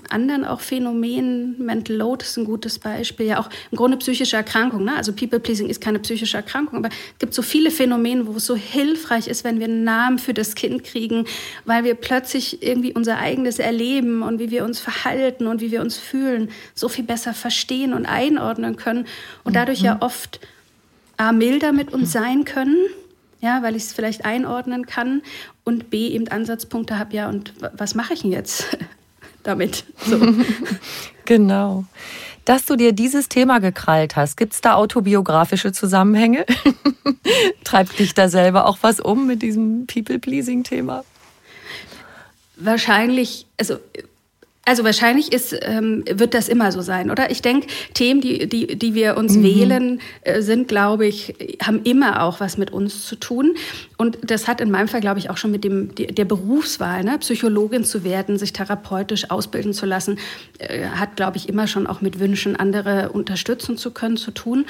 anderen 0.09 0.45
auch 0.45 0.61
Phänomenen, 0.61 1.55
Mental 1.63 1.95
Load 1.95 2.23
ist 2.23 2.37
ein 2.37 2.45
gutes 2.45 2.79
Beispiel, 2.79 3.27
ja 3.27 3.39
auch 3.39 3.49
im 3.71 3.77
Grunde 3.77 3.97
psychische 3.97 4.37
Erkrankung. 4.37 4.83
Ne? 4.83 4.95
Also 4.95 5.13
People-Pleasing 5.13 5.67
ist 5.67 5.81
keine 5.81 5.99
psychische 5.99 6.37
Erkrankung, 6.37 6.79
aber 6.79 6.89
es 6.89 7.19
gibt 7.19 7.33
so 7.33 7.41
viele 7.41 7.71
Phänomene, 7.71 8.27
wo 8.27 8.33
es 8.33 8.45
so 8.45 8.55
hilfreich 8.55 9.27
ist, 9.27 9.43
wenn 9.43 9.59
wir 9.59 9.65
einen 9.65 9.83
Namen 9.83 10.19
für 10.19 10.33
das 10.33 10.55
Kind 10.55 10.83
kriegen, 10.83 11.25
weil 11.65 11.83
wir 11.83 11.95
plötzlich 11.95 12.63
irgendwie 12.63 12.93
unser 12.93 13.17
eigenes 13.17 13.59
Erleben 13.59 14.21
und 14.21 14.39
wie 14.39 14.51
wir 14.51 14.63
uns 14.63 14.79
verhalten 14.79 15.47
und 15.47 15.61
wie 15.61 15.71
wir 15.71 15.81
uns 15.81 15.97
fühlen, 15.97 16.49
so 16.73 16.89
viel 16.89 17.03
besser 17.03 17.33
verstehen 17.33 17.93
und 17.93 18.05
einordnen 18.05 18.75
können 18.75 19.05
und 19.43 19.55
dadurch 19.55 19.81
mhm. 19.81 19.85
ja 19.85 19.97
oft 20.01 20.39
A, 21.17 21.31
milder 21.31 21.73
mit 21.73 21.93
uns 21.93 22.11
sein 22.11 22.45
können 22.45 22.77
ja, 23.41 23.63
weil 23.63 23.75
ich 23.75 23.83
es 23.83 23.93
vielleicht 23.93 24.25
einordnen 24.25 24.85
kann 24.85 25.21
und 25.69 25.89
B 25.89 26.09
eben 26.09 26.27
Ansatzpunkte 26.27 26.99
habe, 26.99 27.15
ja, 27.15 27.29
und 27.29 27.53
was 27.77 27.95
mache 27.95 28.13
ich 28.13 28.23
denn 28.23 28.31
jetzt 28.31 28.77
damit? 29.43 29.85
So. 30.05 30.19
genau. 31.25 31.85
Dass 32.43 32.65
du 32.65 32.75
dir 32.75 32.93
dieses 32.93 33.29
Thema 33.29 33.59
gekrallt 33.59 34.15
hast, 34.15 34.35
gibt 34.35 34.53
es 34.53 34.61
da 34.61 34.73
autobiografische 34.73 35.71
Zusammenhänge? 35.71 36.45
Treibt 37.63 37.99
dich 37.99 38.15
da 38.15 38.27
selber 38.27 38.65
auch 38.65 38.79
was 38.81 38.99
um 38.99 39.27
mit 39.27 39.43
diesem 39.43 39.85
People-Pleasing-Thema? 39.85 41.05
Wahrscheinlich, 42.55 43.45
also 43.57 43.77
also 44.69 44.83
wahrscheinlich 44.83 45.33
ist, 45.33 45.57
ähm, 45.63 46.03
wird 46.07 46.35
das 46.35 46.47
immer 46.47 46.71
so 46.71 46.81
sein, 46.81 47.09
oder? 47.09 47.31
Ich 47.31 47.41
denke, 47.41 47.65
Themen, 47.95 48.21
die, 48.21 48.47
die, 48.47 48.77
die 48.77 48.93
wir 48.93 49.17
uns 49.17 49.35
mhm. 49.35 49.43
wählen, 49.43 50.01
äh, 50.21 50.43
sind, 50.43 50.67
glaube 50.67 51.07
ich, 51.07 51.33
haben 51.63 51.81
immer 51.85 52.21
auch 52.21 52.39
was 52.39 52.59
mit 52.59 52.69
uns 52.69 53.07
zu 53.07 53.15
tun. 53.15 53.55
Und 53.97 54.19
das 54.21 54.47
hat 54.47 54.61
in 54.61 54.69
meinem 54.69 54.87
Fall, 54.87 55.01
glaube 55.01 55.17
ich, 55.17 55.31
auch 55.31 55.37
schon 55.37 55.49
mit 55.49 55.63
dem, 55.63 55.95
die, 55.95 56.05
der 56.05 56.25
Berufswahl, 56.25 57.03
ne? 57.03 57.17
Psychologin 57.17 57.83
zu 57.83 58.03
werden, 58.03 58.37
sich 58.37 58.53
therapeutisch 58.53 59.31
ausbilden 59.31 59.73
zu 59.73 59.87
lassen, 59.87 60.19
äh, 60.59 60.85
hat, 60.89 61.15
glaube 61.15 61.37
ich, 61.37 61.49
immer 61.49 61.65
schon 61.65 61.87
auch 61.87 62.01
mit 62.01 62.19
Wünschen, 62.19 62.55
andere 62.55 63.09
unterstützen 63.09 63.75
zu 63.75 63.89
können, 63.89 64.17
zu 64.17 64.29
tun. 64.29 64.65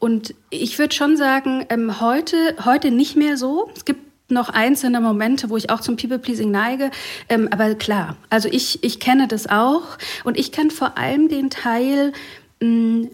Und 0.00 0.34
ich 0.50 0.76
würde 0.80 0.92
schon 0.92 1.16
sagen, 1.16 1.64
ähm, 1.68 2.00
heute, 2.00 2.36
heute 2.64 2.90
nicht 2.90 3.14
mehr 3.14 3.36
so. 3.36 3.70
Es 3.76 3.84
gibt 3.84 4.05
noch 4.28 4.48
einzelne 4.48 5.00
Momente, 5.00 5.50
wo 5.50 5.56
ich 5.56 5.70
auch 5.70 5.80
zum 5.80 5.96
People-Pleasing 5.96 6.50
neige. 6.50 6.90
Ähm, 7.28 7.48
aber 7.50 7.74
klar, 7.74 8.16
also 8.28 8.48
ich, 8.50 8.82
ich 8.82 8.98
kenne 9.00 9.28
das 9.28 9.48
auch. 9.48 9.98
Und 10.24 10.38
ich 10.38 10.52
kenne 10.52 10.70
vor 10.70 10.98
allem 10.98 11.28
den 11.28 11.50
Teil, 11.50 12.12
mh, 12.60 12.68
mm, 12.68 13.10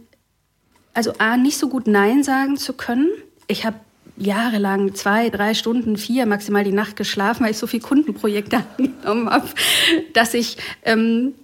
also 0.94 1.12
A, 1.18 1.36
nicht 1.36 1.58
so 1.58 1.68
gut 1.68 1.86
Nein 1.86 2.22
sagen 2.22 2.56
zu 2.56 2.74
können. 2.74 3.08
Ich 3.46 3.64
habe 3.64 3.76
jahrelang 4.16 4.94
zwei, 4.94 5.30
drei 5.30 5.54
Stunden, 5.54 5.96
vier 5.96 6.26
maximal 6.26 6.64
die 6.64 6.72
Nacht 6.72 6.96
geschlafen, 6.96 7.44
weil 7.44 7.52
ich 7.52 7.58
so 7.58 7.66
viele 7.66 7.82
Kundenprojekte 7.82 8.62
angenommen 8.78 9.30
habe, 9.30 9.48
dass 10.12 10.34
ich, 10.34 10.58
ähm, 10.84 11.34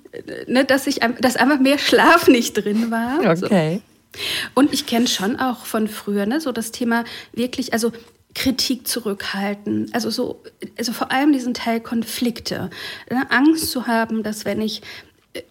ne, 0.46 0.64
dass 0.64 0.86
ich, 0.86 1.00
dass 1.20 1.36
einfach 1.36 1.60
mehr 1.60 1.78
Schlaf 1.78 2.28
nicht 2.28 2.54
drin 2.54 2.90
war. 2.90 3.20
Okay. 3.20 3.80
So. 3.80 4.20
Und 4.54 4.72
ich 4.72 4.86
kenne 4.86 5.06
schon 5.06 5.38
auch 5.38 5.64
von 5.64 5.88
früher, 5.88 6.26
ne, 6.26 6.40
so 6.40 6.52
das 6.52 6.70
Thema 6.70 7.04
wirklich, 7.32 7.72
also 7.72 7.92
Kritik 8.34 8.86
zurückhalten. 8.86 9.90
Also 9.92 10.10
so, 10.10 10.42
also 10.78 10.92
vor 10.92 11.10
allem 11.10 11.32
diesen 11.32 11.54
Teil 11.54 11.80
Konflikte. 11.80 12.70
Ne? 13.10 13.30
Angst 13.30 13.70
zu 13.70 13.86
haben, 13.86 14.22
dass 14.22 14.44
wenn 14.44 14.60
ich 14.60 14.82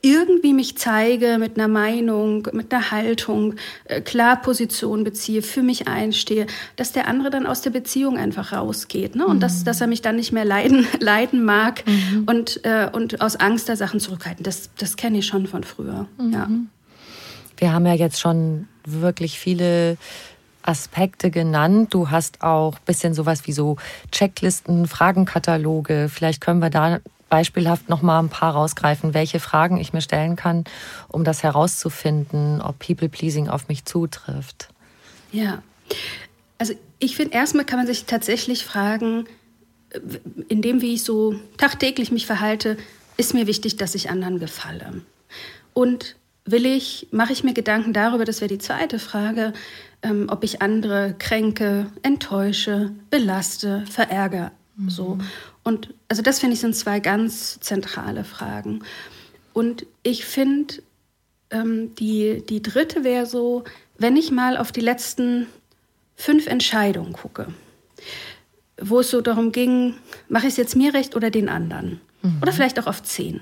irgendwie 0.02 0.54
mich 0.54 0.78
zeige 0.78 1.38
mit 1.40 1.58
einer 1.58 1.68
Meinung, 1.68 2.48
mit 2.52 2.74
einer 2.74 2.92
Haltung, 2.92 3.56
äh, 3.86 4.02
klar 4.02 4.42
Position 4.42 5.04
beziehe, 5.04 5.42
für 5.42 5.62
mich 5.62 5.88
einstehe, 5.88 6.48
dass 6.76 6.92
der 6.92 7.08
andere 7.08 7.30
dann 7.30 7.46
aus 7.46 7.62
der 7.62 7.70
Beziehung 7.70 8.18
einfach 8.18 8.54
rausgeht 8.54 9.16
ne? 9.16 9.26
und 9.26 9.38
mhm. 9.38 9.42
dass, 9.42 9.64
dass 9.64 9.80
er 9.80 9.88
mich 9.88 10.02
dann 10.02 10.16
nicht 10.16 10.32
mehr 10.32 10.46
leiden, 10.46 10.88
leiden 11.00 11.46
mag 11.46 11.84
mhm. 11.86 12.24
und, 12.26 12.66
äh, 12.66 12.90
und 12.92 13.22
aus 13.22 13.36
Angst 13.36 13.70
da 13.70 13.76
Sachen 13.76 14.00
zurückhalten. 14.00 14.44
Das, 14.44 14.72
das 14.78 14.98
kenne 14.98 15.20
ich 15.20 15.26
schon 15.26 15.48
von 15.48 15.64
früher. 15.64 16.08
Mhm. 16.18 16.34
Ja. 16.34 16.50
Wir 17.58 17.74
haben 17.74 17.86
ja 17.86 17.94
jetzt 17.94 18.20
schon 18.20 18.68
wirklich 18.86 19.40
viele 19.40 19.98
Aspekte 20.68 21.32
genannt. 21.32 21.94
Du 21.94 22.10
hast 22.10 22.42
auch 22.42 22.76
ein 22.76 22.86
bisschen 22.86 23.14
sowas 23.14 23.48
wie 23.48 23.54
so 23.54 23.78
Checklisten, 24.12 24.88
Fragenkataloge. 24.88 26.10
Vielleicht 26.10 26.42
können 26.42 26.60
wir 26.60 26.70
da 26.70 27.00
beispielhaft 27.30 27.90
noch 27.90 28.02
mal 28.02 28.20
ein 28.20 28.30
paar 28.30 28.54
rausgreifen, 28.54 29.14
welche 29.14 29.40
Fragen 29.40 29.78
ich 29.78 29.94
mir 29.94 30.02
stellen 30.02 30.36
kann, 30.36 30.64
um 31.08 31.24
das 31.24 31.44
herauszufinden, 31.44 32.62
ob 32.62 32.80
People 32.80 33.10
Pleasing 33.10 33.50
auf 33.50 33.68
mich 33.68 33.86
zutrifft. 33.86 34.70
Ja. 35.32 35.62
Also 36.58 36.74
ich 37.00 37.16
finde, 37.16 37.36
erstmal 37.36 37.66
kann 37.66 37.80
man 37.80 37.88
sich 37.88 38.06
tatsächlich 38.06 38.66
fragen, 38.66 39.26
in 40.50 40.62
dem, 40.62 40.82
wie 40.82 40.94
ich 40.94 41.04
so 41.04 41.36
tagtäglich 41.58 42.12
mich 42.12 42.26
verhalte, 42.26 42.78
ist 43.18 43.34
mir 43.34 43.48
wichtig, 43.48 43.78
dass 43.78 43.96
ich 43.96 44.10
anderen 44.10 44.40
gefalle. 44.40 45.02
Und 45.74 46.16
will 46.46 46.66
ich, 46.66 47.08
mache 47.12 47.34
ich 47.34 47.44
mir 47.44 47.54
Gedanken 47.54 47.94
darüber, 47.94 48.26
das 48.26 48.42
wäre 48.42 48.50
die 48.50 48.58
zweite 48.58 49.00
Frage, 49.00 49.54
ähm, 50.04 50.28
ob 50.30 50.44
ich 50.44 50.62
andere 50.62 51.16
kränke, 51.18 51.88
enttäusche, 52.02 52.92
belaste, 53.10 53.86
verärgere. 53.90 54.52
Mhm. 54.76 54.90
So. 54.90 55.18
Und 55.64 55.94
also 56.08 56.22
das 56.22 56.40
finde 56.40 56.54
ich 56.54 56.60
sind 56.60 56.76
zwei 56.76 57.00
ganz 57.00 57.60
zentrale 57.60 58.24
Fragen. 58.24 58.84
Und 59.54 59.86
ich 60.04 60.26
finde, 60.26 60.76
ähm, 61.50 61.96
die, 61.96 62.44
die 62.48 62.62
dritte 62.62 63.04
wäre 63.04 63.26
so, 63.26 63.64
wenn 63.98 64.16
ich 64.16 64.32
mal 64.32 64.58
auf 64.58 64.72
die 64.72 64.82
letzten 64.82 65.48
fünf 66.16 66.48
Entscheidungen 66.48 67.14
gucke, 67.14 67.48
wo 68.80 69.00
es 69.00 69.10
so 69.10 69.22
darum 69.22 69.52
ging, 69.52 69.96
mache 70.30 70.48
ich 70.48 70.54
es 70.54 70.58
jetzt 70.58 70.76
mir 70.76 70.94
recht 70.94 71.16
oder 71.16 71.32
den 71.32 71.50
anderen? 71.50 72.00
Mhm. 72.22 72.40
Oder 72.42 72.52
vielleicht 72.52 72.80
auch 72.80 72.88
auf 72.88 73.02
zehn. 73.04 73.42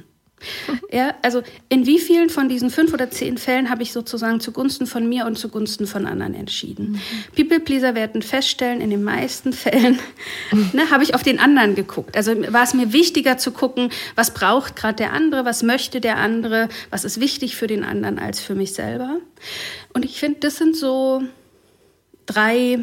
Ja, 0.92 1.14
also 1.22 1.44
in 1.70 1.86
wie 1.86 2.00
vielen 2.00 2.30
von 2.30 2.50
diesen 2.50 2.70
fünf 2.70 2.94
oder 2.94 3.10
zehn 3.10 3.38
Fällen 3.38 3.70
habe 3.70 3.84
ich 3.84 3.92
sozusagen 3.92 4.40
zugunsten 4.40 4.88
von 4.88 5.08
mir 5.08 5.26
und 5.26 5.38
zugunsten 5.38 5.88
von 5.88 6.06
anderen 6.06 6.34
entschieden? 6.34 6.94
Mhm. 6.94 7.00
People-Pleaser 7.36 7.96
werden 7.96 8.22
feststellen, 8.22 8.82
in 8.82 8.90
den 8.90 9.04
meisten 9.04 9.54
Fällen 9.54 10.00
ne, 10.74 10.90
habe 10.92 11.04
ich 11.04 11.16
auf 11.16 11.24
den 11.24 11.40
anderen 11.40 11.76
geguckt. 11.76 12.16
Also 12.16 12.32
war 12.52 12.64
es 12.64 12.74
mir 12.74 12.94
wichtiger 12.94 13.38
zu 13.38 13.52
gucken, 13.52 13.90
was 14.16 14.34
braucht 14.34 14.76
gerade 14.76 14.96
der 14.96 15.14
andere, 15.14 15.46
was 15.46 15.64
möchte 15.64 16.02
der 16.02 16.18
andere, 16.18 16.70
was 16.90 17.06
ist 17.06 17.20
wichtig 17.20 17.56
für 17.56 17.68
den 17.68 17.84
anderen 17.84 18.20
als 18.20 18.40
für 18.40 18.56
mich 18.56 18.74
selber. 18.74 19.18
Und 19.94 20.06
ich 20.06 20.20
finde, 20.20 20.40
das 20.42 20.58
sind 20.58 20.76
so 20.76 21.24
drei 22.26 22.80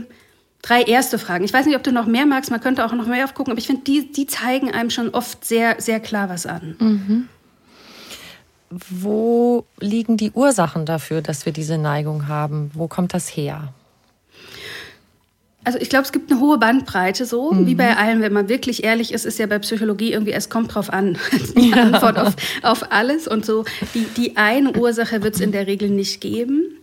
drei 0.63 0.83
erste 0.83 1.19
Fragen. 1.19 1.45
Ich 1.45 1.53
weiß 1.53 1.67
nicht, 1.67 1.77
ob 1.77 1.83
du 1.83 1.93
noch 1.93 2.07
mehr 2.07 2.25
magst, 2.25 2.51
man 2.53 2.61
könnte 2.61 2.87
auch 2.87 2.93
noch 2.93 3.07
mehr 3.07 3.25
aufgucken, 3.25 3.51
aber 3.51 3.59
ich 3.59 3.67
finde, 3.67 3.83
die, 3.83 4.13
die 4.13 4.27
zeigen 4.27 4.71
einem 4.71 4.91
schon 4.91 5.11
oft 5.11 5.45
sehr, 5.45 5.81
sehr 5.81 5.99
klar 5.99 6.29
was 6.29 6.47
an. 6.47 6.77
Mhm 6.79 7.29
wo 8.91 9.65
liegen 9.81 10.17
die 10.17 10.31
Ursachen 10.33 10.87
dafür, 10.87 11.23
dass 11.23 11.47
wir 11.47 11.53
diese 11.53 11.79
Neigung 11.79 12.29
haben? 12.29 12.71
Wo 12.75 12.89
kommt 12.89 13.15
das 13.15 13.29
her? 13.29 13.73
Also 15.65 15.79
ich 15.79 15.89
glaube, 15.89 16.05
es 16.05 16.13
gibt 16.13 16.31
eine 16.31 16.41
hohe 16.41 16.59
Bandbreite, 16.59 17.25
so 17.25 17.53
mhm. 17.53 17.67
wie 17.67 17.77
bei 17.77 17.97
allem, 17.97 18.21
wenn 18.21 18.33
man 18.33 18.49
wirklich 18.49 18.83
ehrlich 18.83 19.13
ist, 19.13 19.25
ist 19.25 19.39
ja 19.39 19.47
bei 19.47 19.61
Psychologie 19.61 20.13
irgendwie, 20.13 20.33
es 20.33 20.49
kommt 20.49 20.75
drauf 20.75 20.93
an, 20.93 21.17
die 21.57 21.71
ja. 21.71 21.77
Antwort 21.77 22.19
auf, 22.19 22.35
auf 22.63 22.91
alles 22.91 23.29
und 23.29 23.47
so. 23.47 23.65
Die, 23.95 24.07
die 24.17 24.37
eine 24.37 24.73
Ursache 24.73 25.23
wird 25.23 25.37
es 25.37 25.41
in 25.41 25.53
der 25.53 25.69
Regel 25.69 25.91
nicht 25.91 26.21
geben. 26.21 26.79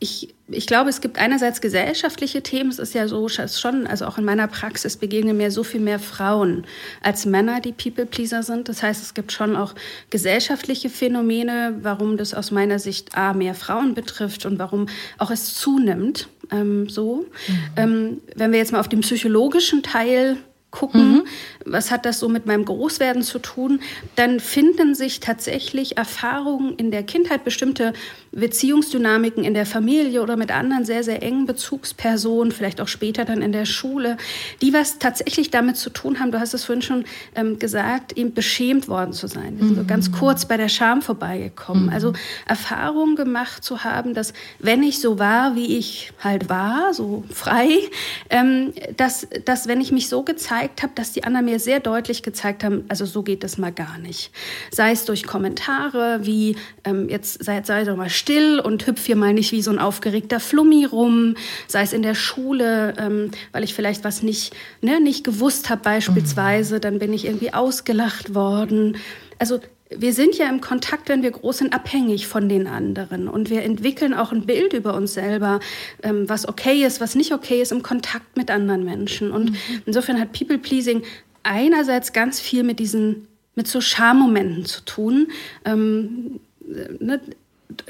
Ich 0.00 0.34
ich 0.48 0.66
glaube, 0.66 0.90
es 0.90 1.00
gibt 1.00 1.18
einerseits 1.18 1.62
gesellschaftliche 1.62 2.42
Themen. 2.42 2.70
Es 2.70 2.78
ist 2.78 2.94
ja 2.94 3.08
so 3.08 3.28
schon, 3.28 3.86
also 3.86 4.04
auch 4.04 4.18
in 4.18 4.24
meiner 4.24 4.46
Praxis 4.46 4.96
begegnen 4.96 5.36
mir 5.36 5.50
so 5.50 5.64
viel 5.64 5.80
mehr 5.80 5.98
Frauen 5.98 6.66
als 7.00 7.24
Männer, 7.24 7.60
die 7.60 7.72
People-Pleaser 7.72 8.42
sind. 8.42 8.68
Das 8.68 8.82
heißt, 8.82 9.02
es 9.02 9.14
gibt 9.14 9.32
schon 9.32 9.56
auch 9.56 9.74
gesellschaftliche 10.10 10.90
Phänomene, 10.90 11.78
warum 11.80 12.18
das 12.18 12.34
aus 12.34 12.50
meiner 12.50 12.78
Sicht 12.78 13.16
A, 13.16 13.32
mehr 13.32 13.54
Frauen 13.54 13.94
betrifft 13.94 14.44
und 14.44 14.58
warum 14.58 14.86
auch 15.16 15.30
es 15.30 15.54
zunimmt. 15.54 16.28
Ähm, 16.52 16.90
so. 16.90 17.26
Mhm. 17.48 17.58
Ähm, 17.76 18.20
wenn 18.36 18.52
wir 18.52 18.58
jetzt 18.58 18.72
mal 18.72 18.80
auf 18.80 18.88
den 18.88 19.00
psychologischen 19.00 19.82
Teil 19.82 20.36
gucken, 20.74 21.12
mhm. 21.12 21.24
was 21.64 21.90
hat 21.92 22.04
das 22.04 22.18
so 22.18 22.28
mit 22.28 22.46
meinem 22.46 22.64
Großwerden 22.64 23.22
zu 23.22 23.38
tun, 23.38 23.80
dann 24.16 24.40
finden 24.40 24.96
sich 24.96 25.20
tatsächlich 25.20 25.96
Erfahrungen 25.96 26.74
in 26.76 26.90
der 26.90 27.04
Kindheit, 27.04 27.44
bestimmte 27.44 27.92
Beziehungsdynamiken 28.34 29.44
in 29.44 29.54
der 29.54 29.66
Familie 29.66 30.22
oder 30.22 30.36
mit 30.36 30.50
anderen 30.50 30.84
sehr, 30.84 31.04
sehr 31.04 31.22
engen 31.22 31.46
Bezugspersonen, 31.46 32.52
vielleicht 32.52 32.80
auch 32.80 32.88
später 32.88 33.24
dann 33.24 33.42
in 33.42 33.52
der 33.52 33.64
Schule, 33.64 34.16
die 34.60 34.72
was 34.72 34.98
tatsächlich 34.98 35.50
damit 35.50 35.76
zu 35.76 35.90
tun 35.90 36.20
haben, 36.20 36.32
du 36.32 36.40
hast 36.40 36.54
es 36.54 36.64
vorhin 36.64 36.82
schon 36.82 37.04
ähm, 37.34 37.58
gesagt, 37.58 38.16
eben 38.16 38.34
beschämt 38.34 38.88
worden 38.88 39.12
zu 39.12 39.26
sein. 39.26 39.58
Wir 39.58 39.66
sind 39.66 39.76
mhm. 39.76 39.80
so 39.82 39.86
ganz 39.86 40.12
kurz 40.12 40.46
bei 40.46 40.56
der 40.56 40.68
Scham 40.68 41.02
vorbeigekommen. 41.02 41.84
Mhm. 41.84 41.92
Also 41.92 42.12
Erfahrungen 42.46 43.16
gemacht 43.16 43.62
zu 43.62 43.84
haben, 43.84 44.14
dass 44.14 44.32
wenn 44.58 44.82
ich 44.82 45.00
so 45.00 45.18
war, 45.18 45.54
wie 45.54 45.78
ich 45.78 46.12
halt 46.20 46.48
war, 46.48 46.92
so 46.94 47.24
frei, 47.32 47.68
ähm, 48.30 48.72
dass, 48.96 49.26
dass 49.44 49.68
wenn 49.68 49.80
ich 49.80 49.92
mich 49.92 50.08
so 50.08 50.22
gezeigt 50.22 50.82
habe, 50.82 50.92
dass 50.94 51.12
die 51.12 51.24
anderen 51.24 51.46
mir 51.46 51.60
sehr 51.60 51.80
deutlich 51.80 52.22
gezeigt 52.22 52.64
haben, 52.64 52.84
also 52.88 53.06
so 53.06 53.22
geht 53.22 53.44
das 53.44 53.58
mal 53.58 53.72
gar 53.72 53.98
nicht. 53.98 54.30
Sei 54.70 54.92
es 54.92 55.04
durch 55.04 55.24
Kommentare, 55.24 56.20
wie 56.22 56.56
ähm, 56.84 57.08
jetzt 57.08 57.44
sei, 57.44 57.62
sei 57.62 57.84
doch 57.84 57.96
mal 57.96 58.10
still 58.24 58.58
und 58.58 58.86
hüpf 58.86 59.04
hier 59.04 59.16
mal 59.16 59.34
nicht 59.34 59.52
wie 59.52 59.60
so 59.60 59.70
ein 59.70 59.78
aufgeregter 59.78 60.40
Flummi 60.40 60.86
rum, 60.86 61.34
sei 61.68 61.82
es 61.82 61.92
in 61.92 62.02
der 62.02 62.14
Schule, 62.14 62.94
ähm, 62.98 63.30
weil 63.52 63.64
ich 63.64 63.74
vielleicht 63.74 64.02
was 64.02 64.22
nicht, 64.22 64.54
ne, 64.80 64.98
nicht 64.98 65.24
gewusst 65.24 65.68
habe 65.68 65.82
beispielsweise, 65.82 66.80
dann 66.80 66.98
bin 66.98 67.12
ich 67.12 67.26
irgendwie 67.26 67.52
ausgelacht 67.52 68.34
worden. 68.34 68.96
Also 69.38 69.60
wir 69.90 70.14
sind 70.14 70.38
ja 70.38 70.48
im 70.48 70.62
Kontakt, 70.62 71.10
wenn 71.10 71.22
wir 71.22 71.32
groß 71.32 71.58
sind, 71.58 71.74
abhängig 71.74 72.26
von 72.26 72.48
den 72.48 72.66
anderen. 72.66 73.28
Und 73.28 73.50
wir 73.50 73.62
entwickeln 73.62 74.14
auch 74.14 74.32
ein 74.32 74.46
Bild 74.46 74.72
über 74.72 74.94
uns 74.94 75.12
selber, 75.12 75.60
ähm, 76.02 76.26
was 76.26 76.48
okay 76.48 76.82
ist, 76.82 77.02
was 77.02 77.14
nicht 77.14 77.32
okay 77.32 77.60
ist, 77.60 77.72
im 77.72 77.82
Kontakt 77.82 78.38
mit 78.38 78.50
anderen 78.50 78.84
Menschen. 78.84 79.30
Und 79.30 79.50
mhm. 79.50 79.56
insofern 79.84 80.18
hat 80.18 80.32
People 80.32 80.58
Pleasing 80.58 81.02
einerseits 81.42 82.14
ganz 82.14 82.40
viel 82.40 82.62
mit 82.62 82.78
diesen, 82.78 83.28
mit 83.54 83.68
so 83.68 83.82
Schammomenten 83.82 84.64
zu 84.64 84.82
tun. 84.86 85.28
Ähm, 85.66 86.40
ne, 86.98 87.20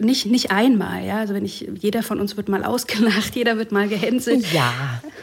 nicht, 0.00 0.26
nicht 0.26 0.50
einmal, 0.50 1.04
ja. 1.04 1.18
Also 1.18 1.34
wenn 1.34 1.44
ich, 1.44 1.68
jeder 1.80 2.02
von 2.02 2.20
uns 2.20 2.36
wird 2.36 2.48
mal 2.48 2.64
ausgelacht, 2.64 3.34
jeder 3.34 3.58
wird 3.58 3.72
mal 3.72 3.88
gehänselt. 3.88 4.52
Ja. 4.52 4.72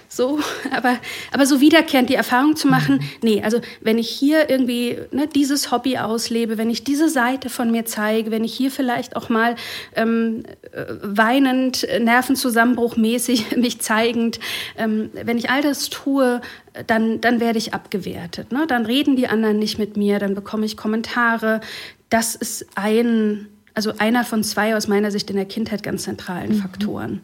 so, 0.10 0.40
aber, 0.72 0.98
aber 1.32 1.46
so 1.46 1.62
wiederkehrend 1.62 2.10
die 2.10 2.16
Erfahrung 2.16 2.56
zu 2.56 2.68
machen, 2.68 2.96
mhm. 2.96 3.04
nee, 3.22 3.44
also 3.44 3.60
wenn 3.82 3.98
ich 3.98 4.10
hier 4.10 4.50
irgendwie 4.50 4.98
ne, 5.12 5.28
dieses 5.28 5.72
Hobby 5.72 5.98
auslebe, 5.98 6.58
wenn 6.58 6.70
ich 6.70 6.84
diese 6.84 7.10
Seite 7.10 7.50
von 7.50 7.72
mir 7.72 7.86
zeige, 7.86 8.32
wenn 8.32 8.44
ich 8.44 8.54
hier 8.54 8.72
vielleicht 8.72 9.16
auch 9.16 9.30
mal 9.30 9.56
ähm, 9.96 10.44
äh, 10.72 10.86
weinend, 11.02 11.88
Nervenzusammenbruchmäßig 12.00 13.56
mich 13.58 13.80
zeigend, 13.80 14.40
ähm, 14.78 15.10
wenn 15.14 15.38
ich 15.38 15.50
all 15.50 15.62
das 15.62 15.90
tue, 15.90 16.42
dann, 16.88 17.22
dann 17.22 17.40
werde 17.40 17.58
ich 17.58 17.74
abgewertet. 17.74 18.52
Ne? 18.52 18.66
Dann 18.68 18.86
reden 18.86 19.16
die 19.16 19.28
anderen 19.28 19.60
nicht 19.60 19.78
mit 19.78 19.98
mir, 19.98 20.20
dann 20.20 20.36
bekomme 20.36 20.66
ich 20.66 20.78
Kommentare. 20.78 21.62
Das 22.10 22.36
ist 22.36 22.66
ein, 22.76 23.48
also 23.74 23.94
einer 23.98 24.24
von 24.24 24.44
zwei 24.44 24.76
aus 24.76 24.88
meiner 24.88 25.12
Sicht 25.12 25.30
in 25.30 25.36
der 25.36 25.46
Kindheit 25.46 25.84
ganz 25.84 26.04
zentralen 26.04 26.56
mhm. 26.56 26.62
Faktoren. 26.62 27.22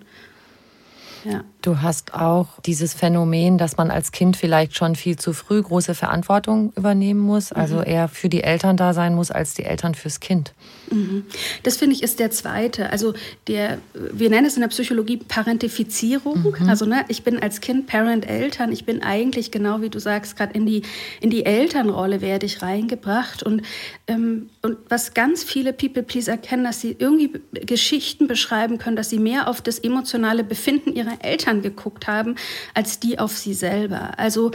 Ja. 1.23 1.43
Du 1.67 1.81
hast 1.81 2.13
auch 2.13 2.47
dieses 2.65 2.93
Phänomen, 2.93 3.57
dass 3.57 3.75
man 3.75 3.91
als 3.91 4.13
Kind 4.13 4.37
vielleicht 4.37 4.77
schon 4.77 4.95
viel 4.95 5.17
zu 5.17 5.33
früh 5.33 5.61
große 5.61 5.95
Verantwortung 5.95 6.71
übernehmen 6.77 7.19
muss, 7.19 7.51
also 7.51 7.79
mhm. 7.79 7.83
eher 7.83 8.07
für 8.07 8.29
die 8.29 8.41
Eltern 8.41 8.77
da 8.77 8.93
sein 8.93 9.13
muss 9.13 9.31
als 9.31 9.53
die 9.53 9.63
Eltern 9.65 9.93
fürs 9.93 10.21
Kind. 10.21 10.53
Mhm. 10.89 11.25
Das 11.63 11.75
finde 11.75 11.97
ich 11.97 12.03
ist 12.03 12.19
der 12.19 12.31
zweite. 12.31 12.89
Also 12.89 13.15
der, 13.47 13.79
wir 13.93 14.29
nennen 14.29 14.47
es 14.47 14.55
in 14.55 14.61
der 14.61 14.69
Psychologie 14.69 15.17
Parentifizierung. 15.17 16.55
Mhm. 16.57 16.69
Also 16.69 16.85
ne, 16.85 17.03
ich 17.09 17.23
bin 17.23 17.37
als 17.37 17.59
Kind 17.59 17.87
Parent 17.87 18.29
Eltern. 18.29 18.71
Ich 18.71 18.85
bin 18.85 19.03
eigentlich 19.03 19.51
genau 19.51 19.81
wie 19.81 19.89
du 19.89 19.99
sagst 19.99 20.37
gerade 20.37 20.53
in 20.53 20.65
die 20.65 20.83
in 21.19 21.29
die 21.29 21.45
Elternrolle 21.45 22.21
werde 22.21 22.45
ich 22.45 22.61
reingebracht 22.61 23.43
und 23.43 23.61
ähm, 24.07 24.49
und 24.61 24.77
was 24.87 25.13
ganz 25.13 25.43
viele 25.43 25.73
People 25.73 26.03
Pleaser 26.03 26.37
kennen, 26.37 26.63
dass 26.63 26.79
sie 26.79 26.95
irgendwie 26.97 27.31
Geschichten 27.51 28.27
beschreiben 28.27 28.77
können, 28.77 28.95
dass 28.95 29.09
sie 29.09 29.19
mehr 29.19 29.49
auf 29.49 29.61
das 29.61 29.79
emotionale 29.79 30.45
Befinden 30.45 30.93
ihrer 30.93 31.23
Eltern 31.23 31.56
geguckt 31.61 32.07
haben, 32.07 32.35
als 32.73 32.99
die 32.99 33.19
auf 33.19 33.37
sie 33.37 33.53
selber. 33.53 34.17
Also 34.17 34.51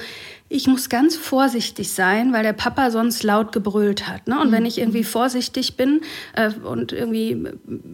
ich 0.52 0.66
muss 0.66 0.90
ganz 0.90 1.16
vorsichtig 1.16 1.92
sein, 1.92 2.34
weil 2.34 2.42
der 2.42 2.52
Papa 2.52 2.90
sonst 2.90 3.22
laut 3.22 3.52
gebrüllt 3.52 4.06
hat. 4.06 4.28
Ne? 4.28 4.38
Und 4.38 4.52
wenn 4.52 4.66
ich 4.66 4.78
irgendwie 4.78 5.02
vorsichtig 5.02 5.78
bin 5.78 6.02
äh, 6.34 6.50
und 6.52 6.92
irgendwie 6.92 7.42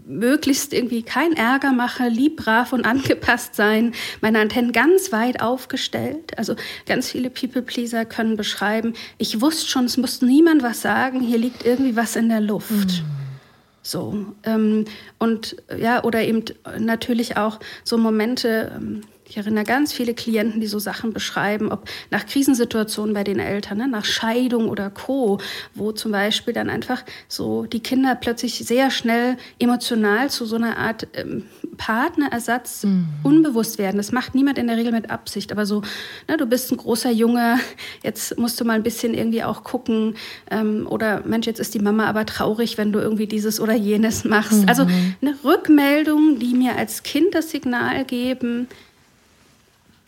möglichst 0.07 0.73
irgendwie 0.73 1.03
kein 1.03 1.35
Ärger 1.35 1.73
mache, 1.73 2.09
lieb, 2.09 2.39
brav 2.39 2.73
und 2.73 2.85
angepasst 2.85 3.55
sein, 3.55 3.93
meine 4.21 4.41
Antennen 4.41 4.73
ganz 4.73 5.13
weit 5.13 5.41
aufgestellt. 5.41 6.37
Also 6.37 6.57
ganz 6.87 7.09
viele 7.09 7.31
People-Pleaser 7.31 8.05
können 8.05 8.37
beschreiben, 8.37 8.95
ich 9.19 9.41
wusste 9.41 9.69
schon, 9.69 9.85
es 9.85 9.97
muss 9.97 10.21
niemand 10.21 10.65
was 10.65 10.83
sagen, 10.83 11.21
hier 11.21 11.39
liegt 11.39 11.65
irgendwie 11.65 11.95
was 11.95 12.17
in 12.17 12.29
der 12.29 12.41
Luft. 12.41 12.71
Mhm. 12.71 13.28
So. 13.89 14.27
Ähm, 14.45 14.85
und 15.19 15.57
ja, 15.77 16.05
oder 16.05 16.23
eben 16.23 16.45
natürlich 16.79 17.37
auch 17.37 17.59
so 17.85 17.97
Momente, 17.97 18.73
ähm, 18.77 19.01
ich 19.29 19.37
erinnere 19.37 19.65
ganz 19.65 19.93
viele 19.93 20.15
Klienten, 20.15 20.61
die 20.61 20.67
so 20.67 20.79
Sachen 20.79 21.13
beschreiben, 21.13 21.71
ob 21.71 21.89
nach 22.11 22.25
Krisensituationen 22.25 23.15
bei 23.15 23.25
den 23.25 23.39
Eltern, 23.39 23.79
ne, 23.79 23.89
nach 23.89 24.05
Scheidung 24.05 24.69
oder 24.69 24.89
Co., 24.91 25.39
wo 25.75 25.93
zum 25.93 26.13
Beispiel 26.13 26.55
dann 26.55 26.71
einfach 26.71 27.05
so 27.29 27.65
die 27.65 27.81
Kinder 27.81 28.15
plötzlich 28.15 28.55
sehr 28.55 28.91
schnell 28.91 29.37
emotional 29.59 30.31
zu 30.31 30.47
so 30.47 30.57
einer 30.57 30.79
Art 30.79 31.09
ähm, 31.13 31.45
Partnerersatz 31.77 32.85
mhm. 32.85 33.07
unbewusst 33.23 33.79
werden. 33.79 33.99
Das 33.99 34.13
macht 34.13 34.35
niemand 34.35 34.59
in 34.59 34.67
der 34.67 34.77
Regel 34.79 34.93
mit 34.93 35.11
Absicht, 35.11 35.53
aber 35.53 35.67
so, 35.67 35.83
ne, 36.27 36.39
du 36.39 36.47
bist 36.47 36.73
ein 36.73 36.79
großer 36.79 37.11
Junge, 37.11 37.59
jetzt 38.03 38.39
musst 38.39 38.59
du 38.61 38.65
mal 38.65 38.75
ein 38.75 38.83
bisschen 38.83 39.13
irgendwie 39.13 39.45
auch 39.45 39.63
gucken 39.63 40.17
ähm, 40.51 40.87
oder 40.89 41.23
Mensch, 41.27 41.47
jetzt 41.47 41.61
ist 41.61 41.75
die 41.75 41.81
Mama 41.81 42.07
aber 42.07 42.25
traurig, 42.25 42.79
wenn 42.79 42.93
du 42.93 42.99
irgendwie 42.99 43.27
dieses 43.27 43.61
oder 43.61 43.75
jenes 43.75 44.25
machst. 44.25 44.67
Also 44.67 44.85
mhm. 44.85 44.89
Also 44.89 44.95
eine 45.23 45.35
Rückmeldung, 45.43 46.39
die 46.39 46.55
mir 46.55 46.77
als 46.77 47.03
Kind 47.03 47.35
das 47.35 47.51
Signal 47.51 48.05
geben, 48.05 48.69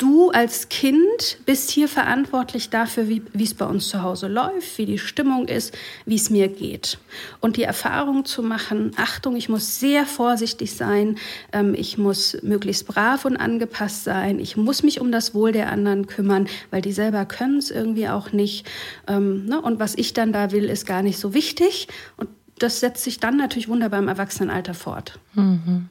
du 0.00 0.30
als 0.30 0.70
Kind 0.70 1.38
bist 1.44 1.70
hier 1.70 1.86
verantwortlich 1.86 2.70
dafür, 2.70 3.08
wie 3.08 3.22
es 3.34 3.52
bei 3.54 3.66
uns 3.66 3.88
zu 3.88 4.02
Hause 4.02 4.28
läuft, 4.28 4.78
wie 4.78 4.86
die 4.86 4.98
Stimmung 4.98 5.46
ist, 5.46 5.76
wie 6.06 6.14
es 6.14 6.30
mir 6.30 6.48
geht. 6.48 6.98
Und 7.40 7.58
die 7.58 7.64
Erfahrung 7.64 8.24
zu 8.24 8.42
machen, 8.42 8.92
Achtung, 8.96 9.36
ich 9.36 9.50
muss 9.50 9.78
sehr 9.78 10.06
vorsichtig 10.06 10.74
sein, 10.74 11.18
ähm, 11.52 11.74
ich 11.74 11.98
muss 11.98 12.38
möglichst 12.42 12.86
brav 12.86 13.26
und 13.26 13.36
angepasst 13.36 14.04
sein, 14.04 14.38
ich 14.38 14.56
muss 14.56 14.82
mich 14.82 15.00
um 15.00 15.12
das 15.12 15.34
Wohl 15.34 15.52
der 15.52 15.70
anderen 15.70 16.06
kümmern, 16.06 16.48
weil 16.70 16.80
die 16.80 16.92
selber 16.92 17.26
können 17.26 17.58
es 17.58 17.70
irgendwie 17.70 18.08
auch 18.08 18.32
nicht. 18.32 18.66
Ähm, 19.06 19.44
ne? 19.44 19.60
Und 19.60 19.80
was 19.80 19.94
ich 19.94 20.14
dann 20.14 20.32
da 20.32 20.50
will, 20.50 20.64
ist 20.64 20.86
gar 20.86 21.02
nicht 21.02 21.18
so 21.18 21.34
wichtig. 21.34 21.88
Und 22.16 22.30
das 22.58 22.80
setzt 22.80 23.04
sich 23.04 23.20
dann 23.20 23.36
natürlich 23.36 23.68
wunderbar 23.68 23.98
im 23.98 24.08
Erwachsenenalter 24.08 24.74
fort. 24.74 25.18
Mhm. 25.34 25.90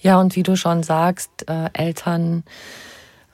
Ja, 0.00 0.20
und 0.20 0.34
wie 0.34 0.42
du 0.42 0.56
schon 0.56 0.82
sagst, 0.82 1.48
äh, 1.48 1.70
Eltern 1.72 2.44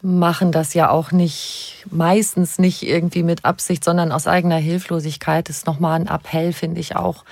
machen 0.04 0.52
das 0.52 0.74
ja 0.74 0.90
auch 0.90 1.12
nicht, 1.12 1.86
meistens 1.90 2.58
nicht 2.58 2.82
irgendwie 2.82 3.22
mit 3.22 3.46
Absicht, 3.46 3.82
sondern 3.82 4.12
aus 4.12 4.26
eigener 4.26 4.58
Hilflosigkeit. 4.58 5.48
Das 5.48 5.58
ist 5.58 5.66
nochmal 5.66 5.98
ein 5.98 6.06
Appell, 6.06 6.52
finde 6.52 6.80
ich 6.80 6.94
auch, 6.94 7.24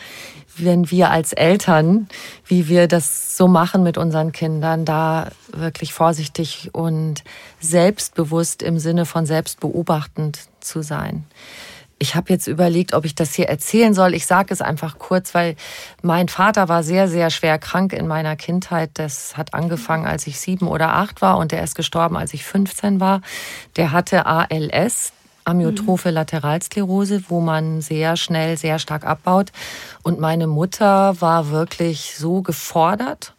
wenn 0.56 0.90
wir 0.90 1.10
als 1.10 1.34
Eltern, 1.34 2.08
wie 2.46 2.68
wir 2.68 2.88
das 2.88 3.36
so 3.36 3.46
machen 3.46 3.82
mit 3.82 3.98
unseren 3.98 4.32
Kindern, 4.32 4.86
da 4.86 5.28
wirklich 5.52 5.92
vorsichtig 5.92 6.70
und 6.72 7.22
selbstbewusst 7.60 8.62
im 8.62 8.78
Sinne 8.78 9.04
von 9.04 9.26
selbstbeobachtend 9.26 10.40
zu 10.60 10.82
sein. 10.82 11.24
Ich 12.02 12.16
habe 12.16 12.32
jetzt 12.32 12.48
überlegt, 12.48 12.94
ob 12.94 13.04
ich 13.04 13.14
das 13.14 13.32
hier 13.32 13.48
erzählen 13.48 13.94
soll. 13.94 14.12
Ich 14.14 14.26
sage 14.26 14.52
es 14.52 14.60
einfach 14.60 14.98
kurz, 14.98 15.36
weil 15.36 15.54
mein 16.02 16.26
Vater 16.26 16.68
war 16.68 16.82
sehr, 16.82 17.06
sehr 17.06 17.30
schwer 17.30 17.60
krank 17.60 17.92
in 17.92 18.08
meiner 18.08 18.34
Kindheit. 18.34 18.90
Das 18.94 19.36
hat 19.36 19.54
angefangen, 19.54 20.04
als 20.04 20.26
ich 20.26 20.40
sieben 20.40 20.66
oder 20.66 20.96
acht 20.96 21.22
war 21.22 21.38
und 21.38 21.52
der 21.52 21.62
ist 21.62 21.76
gestorben, 21.76 22.16
als 22.16 22.34
ich 22.34 22.42
15 22.42 22.98
war. 22.98 23.20
Der 23.76 23.92
hatte 23.92 24.26
ALS, 24.26 25.12
Amyotrophe 25.44 26.08
mhm. 26.08 26.14
Lateralsklerose, 26.16 27.22
wo 27.28 27.40
man 27.40 27.82
sehr 27.82 28.16
schnell, 28.16 28.58
sehr 28.58 28.80
stark 28.80 29.06
abbaut. 29.06 29.52
Und 30.02 30.18
meine 30.18 30.48
Mutter 30.48 31.20
war 31.20 31.50
wirklich 31.50 32.16
so 32.16 32.42
gefordert 32.42 33.32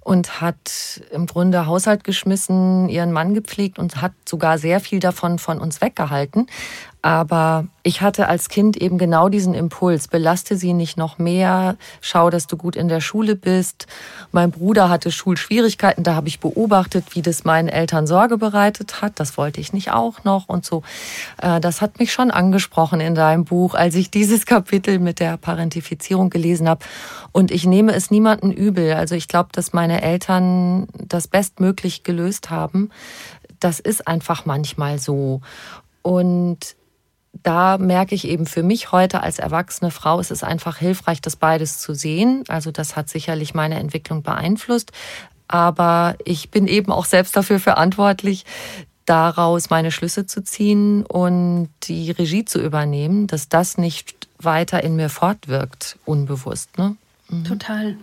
und 0.00 0.40
hat 0.40 1.02
im 1.12 1.26
Grunde 1.26 1.66
Haushalt 1.66 2.02
geschmissen, 2.02 2.88
ihren 2.88 3.12
Mann 3.12 3.34
gepflegt 3.34 3.78
und 3.78 4.02
hat 4.02 4.12
sogar 4.28 4.58
sehr 4.58 4.80
viel 4.80 4.98
davon 4.98 5.38
von 5.38 5.60
uns 5.60 5.80
weggehalten. 5.80 6.48
Aber 7.02 7.66
ich 7.82 8.02
hatte 8.02 8.28
als 8.28 8.50
Kind 8.50 8.76
eben 8.76 8.98
genau 8.98 9.30
diesen 9.30 9.54
Impuls, 9.54 10.06
belaste 10.06 10.56
sie 10.56 10.74
nicht 10.74 10.98
noch 10.98 11.16
mehr, 11.16 11.76
schau, 12.02 12.28
dass 12.28 12.46
du 12.46 12.58
gut 12.58 12.76
in 12.76 12.88
der 12.88 13.00
Schule 13.00 13.36
bist. 13.36 13.86
Mein 14.32 14.50
Bruder 14.50 14.90
hatte 14.90 15.10
Schulschwierigkeiten, 15.10 16.04
da 16.04 16.14
habe 16.14 16.28
ich 16.28 16.40
beobachtet, 16.40 17.06
wie 17.14 17.22
das 17.22 17.44
meinen 17.44 17.68
Eltern 17.68 18.06
Sorge 18.06 18.36
bereitet 18.36 19.00
hat. 19.00 19.18
Das 19.18 19.38
wollte 19.38 19.62
ich 19.62 19.72
nicht 19.72 19.90
auch 19.92 20.24
noch 20.24 20.48
und 20.50 20.66
so. 20.66 20.82
Äh, 21.40 21.58
das 21.60 21.80
hat 21.80 21.98
mich 21.98 22.12
schon 22.12 22.30
angesprochen 22.30 23.00
in 23.00 23.14
deinem 23.14 23.46
Buch, 23.46 23.74
als 23.74 23.94
ich 23.94 24.10
dieses 24.10 24.44
Kapitel 24.50 24.98
mit 24.98 25.20
der 25.20 25.38
Parentifizierung 25.38 26.28
gelesen 26.28 26.68
habe. 26.68 26.84
Und 27.32 27.50
ich 27.50 27.64
nehme 27.64 27.94
es 27.94 28.10
niemanden 28.10 28.52
übel. 28.52 28.92
Also 28.92 29.14
ich 29.14 29.26
glaube, 29.26 29.50
dass 29.52 29.72
meine 29.72 30.02
Eltern 30.02 30.86
das 30.92 31.28
bestmöglich 31.28 32.02
gelöst 32.02 32.50
haben. 32.50 32.90
Das 33.58 33.80
ist 33.80 34.06
einfach 34.06 34.44
manchmal 34.44 34.98
so. 34.98 35.40
Und 36.02 36.76
da 37.32 37.78
merke 37.78 38.14
ich 38.14 38.26
eben 38.26 38.46
für 38.46 38.62
mich 38.62 38.92
heute 38.92 39.22
als 39.22 39.38
erwachsene 39.38 39.90
Frau, 39.90 40.20
es 40.20 40.30
ist 40.30 40.44
einfach 40.44 40.76
hilfreich, 40.76 41.20
das 41.20 41.36
beides 41.36 41.78
zu 41.78 41.94
sehen. 41.94 42.44
Also 42.48 42.70
das 42.70 42.96
hat 42.96 43.08
sicherlich 43.08 43.54
meine 43.54 43.78
Entwicklung 43.78 44.22
beeinflusst. 44.22 44.92
Aber 45.48 46.16
ich 46.24 46.50
bin 46.50 46.66
eben 46.66 46.92
auch 46.92 47.04
selbst 47.04 47.36
dafür 47.36 47.58
verantwortlich, 47.58 48.44
daraus 49.04 49.70
meine 49.70 49.90
Schlüsse 49.90 50.26
zu 50.26 50.44
ziehen 50.44 51.04
und 51.04 51.68
die 51.84 52.12
Regie 52.12 52.44
zu 52.44 52.60
übernehmen, 52.60 53.26
dass 53.26 53.48
das 53.48 53.76
nicht 53.76 54.28
weiter 54.38 54.84
in 54.84 54.96
mir 54.96 55.08
fortwirkt, 55.08 55.98
unbewusst. 56.04 56.78
Ne? 56.78 56.96
Mhm. 57.28 57.44
Total. 57.44 57.96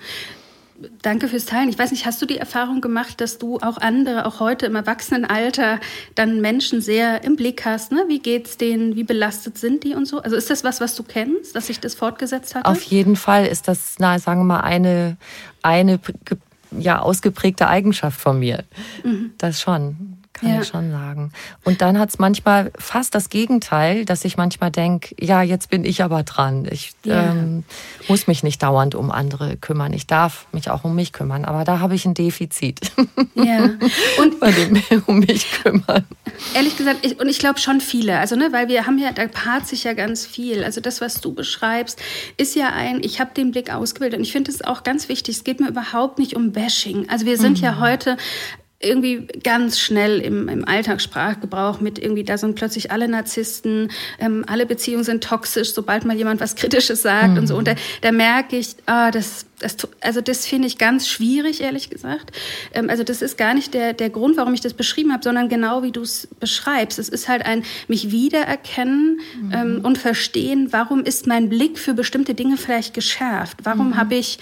Danke 1.01 1.27
fürs 1.27 1.45
Teilen. 1.45 1.69
Ich 1.69 1.79
weiß 1.79 1.91
nicht, 1.91 2.05
hast 2.05 2.21
du 2.21 2.25
die 2.25 2.37
Erfahrung 2.37 2.81
gemacht, 2.81 3.19
dass 3.19 3.39
du 3.39 3.57
auch 3.57 3.77
andere, 3.77 4.25
auch 4.25 4.39
heute 4.39 4.67
im 4.67 4.75
Erwachsenenalter, 4.75 5.79
dann 6.13 6.39
Menschen 6.41 6.81
sehr 6.81 7.23
im 7.23 7.35
Blick 7.35 7.65
hast? 7.65 7.91
Ne? 7.91 8.05
Wie 8.07 8.19
geht's 8.19 8.57
denen? 8.57 8.95
Wie 8.95 9.03
belastet 9.03 9.57
sind 9.57 9.83
die 9.83 9.95
und 9.95 10.05
so? 10.05 10.19
Also 10.19 10.35
ist 10.35 10.49
das 10.49 10.63
was, 10.63 10.79
was 10.79 10.95
du 10.95 11.03
kennst, 11.03 11.55
dass 11.55 11.67
sich 11.67 11.79
das 11.79 11.95
fortgesetzt 11.95 12.53
hat? 12.53 12.65
Auf 12.65 12.83
jeden 12.83 13.15
Fall 13.15 13.47
ist 13.47 13.67
das, 13.67 13.95
na, 13.97 14.19
sagen 14.19 14.41
wir 14.41 14.45
mal, 14.45 14.59
eine, 14.61 15.17
eine 15.63 15.99
ja, 16.77 16.99
ausgeprägte 16.99 17.67
Eigenschaft 17.67 18.19
von 18.19 18.39
mir. 18.39 18.63
Mhm. 19.03 19.31
Das 19.37 19.61
schon 19.61 20.16
kann 20.37 20.49
ja. 20.49 20.61
ich 20.61 20.67
schon 20.67 20.91
sagen. 20.91 21.31
Und 21.63 21.81
dann 21.81 21.99
hat 21.99 22.09
es 22.09 22.19
manchmal 22.19 22.71
fast 22.77 23.15
das 23.15 23.29
Gegenteil, 23.29 24.05
dass 24.05 24.23
ich 24.25 24.37
manchmal 24.37 24.71
denke, 24.71 25.15
ja, 25.19 25.41
jetzt 25.41 25.69
bin 25.69 25.83
ich 25.83 26.03
aber 26.03 26.23
dran. 26.23 26.67
Ich 26.69 26.93
ja. 27.03 27.31
ähm, 27.31 27.63
muss 28.07 28.27
mich 28.27 28.43
nicht 28.43 28.61
dauernd 28.63 28.95
um 28.95 29.11
andere 29.11 29.57
kümmern. 29.57 29.93
Ich 29.93 30.07
darf 30.07 30.47
mich 30.51 30.69
auch 30.69 30.83
um 30.83 30.95
mich 30.95 31.13
kümmern, 31.13 31.45
aber 31.45 31.63
da 31.63 31.79
habe 31.79 31.95
ich 31.95 32.05
ein 32.05 32.13
Defizit. 32.13 32.91
Ja. 33.35 33.69
Und 34.19 34.39
bei 34.39 34.51
dem 34.51 34.81
um 35.05 35.19
mich 35.19 35.51
kümmern. 35.63 36.05
Ehrlich 36.53 36.77
gesagt, 36.77 37.05
ich, 37.05 37.19
und 37.19 37.29
ich 37.29 37.39
glaube 37.39 37.59
schon 37.59 37.81
viele, 37.81 38.19
also 38.19 38.35
ne, 38.35 38.49
weil 38.51 38.67
wir 38.67 38.85
haben 38.85 38.97
ja, 38.99 39.11
da 39.11 39.27
paart 39.27 39.67
sich 39.67 39.83
ja 39.83 39.93
ganz 39.93 40.25
viel. 40.25 40.63
Also 40.63 40.81
das, 40.81 41.01
was 41.01 41.21
du 41.21 41.33
beschreibst, 41.33 41.99
ist 42.37 42.55
ja 42.55 42.69
ein, 42.69 43.03
ich 43.03 43.19
habe 43.19 43.31
den 43.35 43.51
Blick 43.51 43.73
ausgebildet 43.73 44.19
und 44.19 44.23
ich 44.23 44.31
finde 44.31 44.51
es 44.51 44.63
auch 44.63 44.83
ganz 44.83 45.09
wichtig, 45.09 45.37
es 45.37 45.43
geht 45.43 45.59
mir 45.59 45.69
überhaupt 45.69 46.19
nicht 46.19 46.35
um 46.35 46.51
Bashing. 46.51 47.09
Also 47.09 47.25
wir 47.25 47.37
sind 47.37 47.57
mhm. 47.57 47.63
ja 47.63 47.79
heute 47.79 48.17
irgendwie 48.79 49.27
ganz 49.43 49.79
schnell 49.79 50.19
im, 50.19 50.47
im 50.49 50.67
Alltagssprachgebrauch 50.67 51.81
mit 51.81 51.97
irgendwie, 51.97 52.23
da 52.23 52.37
sind 52.37 52.53
plötzlich 52.53 52.91
alle 52.91 53.07
Narzissten, 53.07 53.89
ähm, 54.19 54.45
alle 54.45 54.67
Beziehungen 54.67 55.03
sind 55.03 55.23
toxisch, 55.23 55.73
sobald 55.73 56.05
mal 56.05 56.15
jemand 56.15 56.41
was 56.41 56.55
Kritisches 56.55 57.01
sagt 57.01 57.31
mhm. 57.31 57.37
und 57.39 57.47
so. 57.47 57.57
Und 57.57 57.67
da, 57.67 57.73
da 58.01 58.11
merke 58.11 58.55
ich, 58.55 58.75
ah, 58.85 59.09
das, 59.09 59.47
das, 59.57 59.77
also 60.01 60.21
das 60.21 60.45
finde 60.45 60.67
ich 60.67 60.77
ganz 60.77 61.07
schwierig, 61.07 61.61
ehrlich 61.61 61.89
gesagt. 61.89 62.37
Ähm, 62.71 62.91
also 62.91 63.03
das 63.03 63.23
ist 63.23 63.35
gar 63.35 63.55
nicht 63.55 63.73
der, 63.73 63.93
der 63.93 64.11
Grund, 64.11 64.37
warum 64.37 64.53
ich 64.53 64.61
das 64.61 64.75
beschrieben 64.75 65.11
habe, 65.11 65.23
sondern 65.23 65.49
genau 65.49 65.81
wie 65.81 65.91
du 65.91 66.03
es 66.03 66.27
beschreibst. 66.39 66.99
Es 66.99 67.09
ist 67.09 67.27
halt 67.27 67.47
ein 67.47 67.63
mich 67.87 68.11
wiedererkennen 68.11 69.21
mhm. 69.41 69.51
ähm, 69.53 69.79
und 69.81 69.97
verstehen, 69.97 70.67
warum 70.69 71.03
ist 71.03 71.25
mein 71.25 71.49
Blick 71.49 71.79
für 71.79 71.95
bestimmte 71.95 72.35
Dinge 72.35 72.57
vielleicht 72.57 72.93
geschärft? 72.93 73.57
Warum 73.63 73.89
mhm. 73.89 73.97
habe 73.97 74.13
ich 74.13 74.37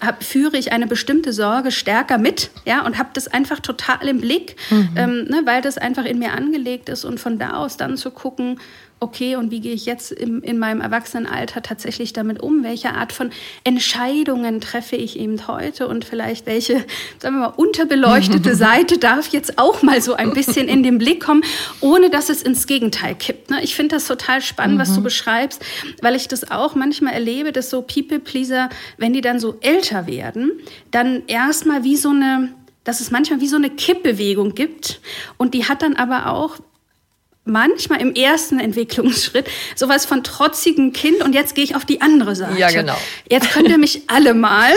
hab, 0.00 0.22
führe 0.22 0.56
ich 0.56 0.72
eine 0.72 0.86
bestimmte 0.86 1.32
Sorge 1.32 1.70
stärker 1.70 2.18
mit, 2.18 2.50
ja, 2.64 2.84
und 2.84 2.98
habe 2.98 3.10
das 3.14 3.28
einfach 3.28 3.60
total 3.60 4.08
im 4.08 4.20
Blick, 4.20 4.56
mhm. 4.70 4.90
ähm, 4.96 5.24
ne, 5.24 5.42
weil 5.44 5.62
das 5.62 5.78
einfach 5.78 6.04
in 6.04 6.18
mir 6.18 6.32
angelegt 6.32 6.88
ist 6.88 7.04
und 7.04 7.20
von 7.20 7.38
da 7.38 7.54
aus 7.54 7.76
dann 7.76 7.96
zu 7.96 8.10
gucken, 8.10 8.58
okay, 9.04 9.36
und 9.36 9.50
wie 9.50 9.60
gehe 9.60 9.74
ich 9.74 9.84
jetzt 9.84 10.10
im, 10.10 10.42
in 10.42 10.58
meinem 10.58 10.80
Erwachsenenalter 10.80 11.62
tatsächlich 11.62 12.14
damit 12.14 12.42
um? 12.42 12.64
Welche 12.64 12.94
Art 12.94 13.12
von 13.12 13.30
Entscheidungen 13.62 14.60
treffe 14.60 14.96
ich 14.96 15.18
eben 15.18 15.46
heute 15.46 15.86
und 15.86 16.04
vielleicht 16.04 16.46
welche, 16.46 16.84
sagen 17.18 17.36
wir 17.36 17.48
mal, 17.48 17.54
unterbeleuchtete 17.54 18.54
Seite 18.56 18.98
darf 18.98 19.28
jetzt 19.28 19.58
auch 19.58 19.82
mal 19.82 20.00
so 20.00 20.14
ein 20.14 20.32
bisschen 20.32 20.68
in 20.68 20.82
den 20.82 20.98
Blick 20.98 21.22
kommen, 21.22 21.42
ohne 21.80 22.08
dass 22.08 22.30
es 22.30 22.42
ins 22.42 22.66
Gegenteil 22.66 23.14
kippt. 23.14 23.50
Ne? 23.50 23.62
Ich 23.62 23.74
finde 23.74 23.96
das 23.96 24.06
total 24.06 24.40
spannend, 24.40 24.76
mhm. 24.76 24.80
was 24.80 24.94
du 24.94 25.00
mhm. 25.00 25.04
beschreibst, 25.04 25.62
weil 26.00 26.16
ich 26.16 26.26
das 26.26 26.50
auch 26.50 26.74
manchmal 26.74 27.12
erlebe, 27.12 27.52
dass 27.52 27.68
so 27.68 27.82
People-Pleaser, 27.82 28.70
wenn 28.96 29.12
die 29.12 29.20
dann 29.20 29.38
so 29.38 29.58
älter 29.60 30.06
werden, 30.06 30.50
dann 30.90 31.22
erstmal 31.26 31.84
wie 31.84 31.96
so 31.96 32.08
eine 32.08 32.54
dass 32.84 33.00
es 33.00 33.10
manchmal 33.10 33.40
wie 33.40 33.48
so 33.48 33.56
eine 33.56 33.70
Kippbewegung 33.70 34.54
gibt 34.54 35.00
und 35.38 35.54
die 35.54 35.64
hat 35.64 35.80
dann 35.80 35.96
aber 35.96 36.30
auch 36.30 36.58
manchmal 37.44 38.00
im 38.00 38.14
ersten 38.14 38.58
Entwicklungsschritt 38.58 39.46
sowas 39.74 40.06
von 40.06 40.24
trotzigen 40.24 40.92
Kind 40.92 41.22
und 41.22 41.34
jetzt 41.34 41.54
gehe 41.54 41.64
ich 41.64 41.76
auf 41.76 41.84
die 41.84 42.00
andere 42.00 42.34
Seite. 42.34 42.58
Ja, 42.58 42.70
genau. 42.70 42.96
Jetzt 43.28 43.50
könnt 43.50 43.68
ihr 43.68 43.78
mich 43.78 44.02
alle 44.06 44.34
mal. 44.34 44.72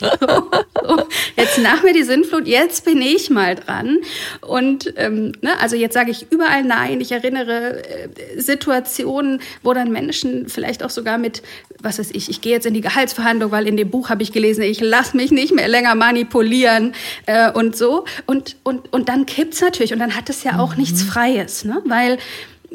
jetzt 1.36 1.58
nach 1.58 1.82
mir 1.82 1.92
die 1.92 2.04
Sinnflut, 2.04 2.46
jetzt 2.46 2.84
bin 2.84 3.02
ich 3.02 3.30
mal 3.30 3.56
dran. 3.56 3.98
Und 4.40 4.94
ähm, 4.96 5.32
ne, 5.40 5.58
also 5.60 5.76
jetzt 5.76 5.94
sage 5.94 6.10
ich 6.10 6.26
überall 6.30 6.62
Nein. 6.62 7.00
Ich 7.00 7.10
erinnere 7.12 7.82
äh, 7.84 8.08
Situationen, 8.40 9.40
wo 9.62 9.72
dann 9.72 9.90
Menschen 9.90 10.48
vielleicht 10.48 10.82
auch 10.82 10.90
sogar 10.90 11.18
mit, 11.18 11.42
was 11.84 11.98
weiß 11.98 12.10
ich, 12.12 12.28
ich 12.28 12.40
gehe 12.40 12.52
jetzt 12.52 12.66
in 12.66 12.74
die 12.74 12.80
Gehaltsverhandlung, 12.80 13.50
weil 13.50 13.68
in 13.68 13.76
dem 13.76 13.90
Buch 13.90 14.08
habe 14.08 14.22
ich 14.22 14.32
gelesen, 14.32 14.62
ich 14.62 14.80
lasse 14.80 15.16
mich 15.16 15.30
nicht 15.30 15.54
mehr 15.54 15.68
länger 15.68 15.94
manipulieren 15.94 16.94
äh, 17.26 17.50
und 17.50 17.76
so. 17.76 18.04
Und, 18.26 18.56
und, 18.62 18.92
und 18.92 19.08
dann 19.08 19.26
kippt's 19.26 19.60
natürlich 19.60 19.92
und 19.92 19.98
dann 19.98 20.16
hat 20.16 20.30
es 20.30 20.42
ja 20.44 20.58
auch 20.58 20.72
mhm. 20.72 20.80
nichts 20.80 21.02
Freies, 21.02 21.64
ne? 21.64 21.82
weil 21.86 22.18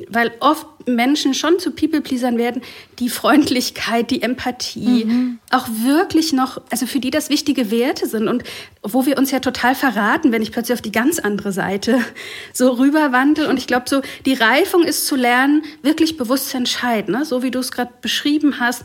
weil 0.09 0.31
oft 0.39 0.65
Menschen 0.87 1.33
schon 1.33 1.59
zu 1.59 1.71
People-Pleasern 1.71 2.37
werden, 2.37 2.61
die 2.99 3.09
Freundlichkeit, 3.09 4.11
die 4.11 4.21
Empathie 4.21 5.05
mhm. 5.05 5.39
auch 5.51 5.67
wirklich 5.83 6.33
noch, 6.33 6.61
also 6.71 6.85
für 6.85 6.99
die 6.99 7.11
das 7.11 7.29
wichtige 7.29 7.71
Werte 7.71 8.07
sind 8.07 8.27
und 8.27 8.43
wo 8.81 9.05
wir 9.05 9.17
uns 9.17 9.31
ja 9.31 9.39
total 9.39 9.75
verraten, 9.75 10.31
wenn 10.31 10.41
ich 10.41 10.51
plötzlich 10.51 10.73
auf 10.73 10.81
die 10.81 10.91
ganz 10.91 11.19
andere 11.19 11.51
Seite 11.51 11.99
so 12.53 12.71
rüberwandle. 12.71 13.47
Und 13.47 13.57
ich 13.57 13.67
glaube, 13.67 13.89
so 13.89 14.01
die 14.25 14.33
Reifung 14.33 14.83
ist 14.83 15.07
zu 15.07 15.15
lernen, 15.15 15.63
wirklich 15.81 16.17
bewusst 16.17 16.49
zu 16.49 16.57
entscheiden, 16.57 17.13
ne? 17.13 17.25
so 17.25 17.43
wie 17.43 17.51
du 17.51 17.59
es 17.59 17.71
gerade 17.71 17.91
beschrieben 18.01 18.59
hast 18.59 18.83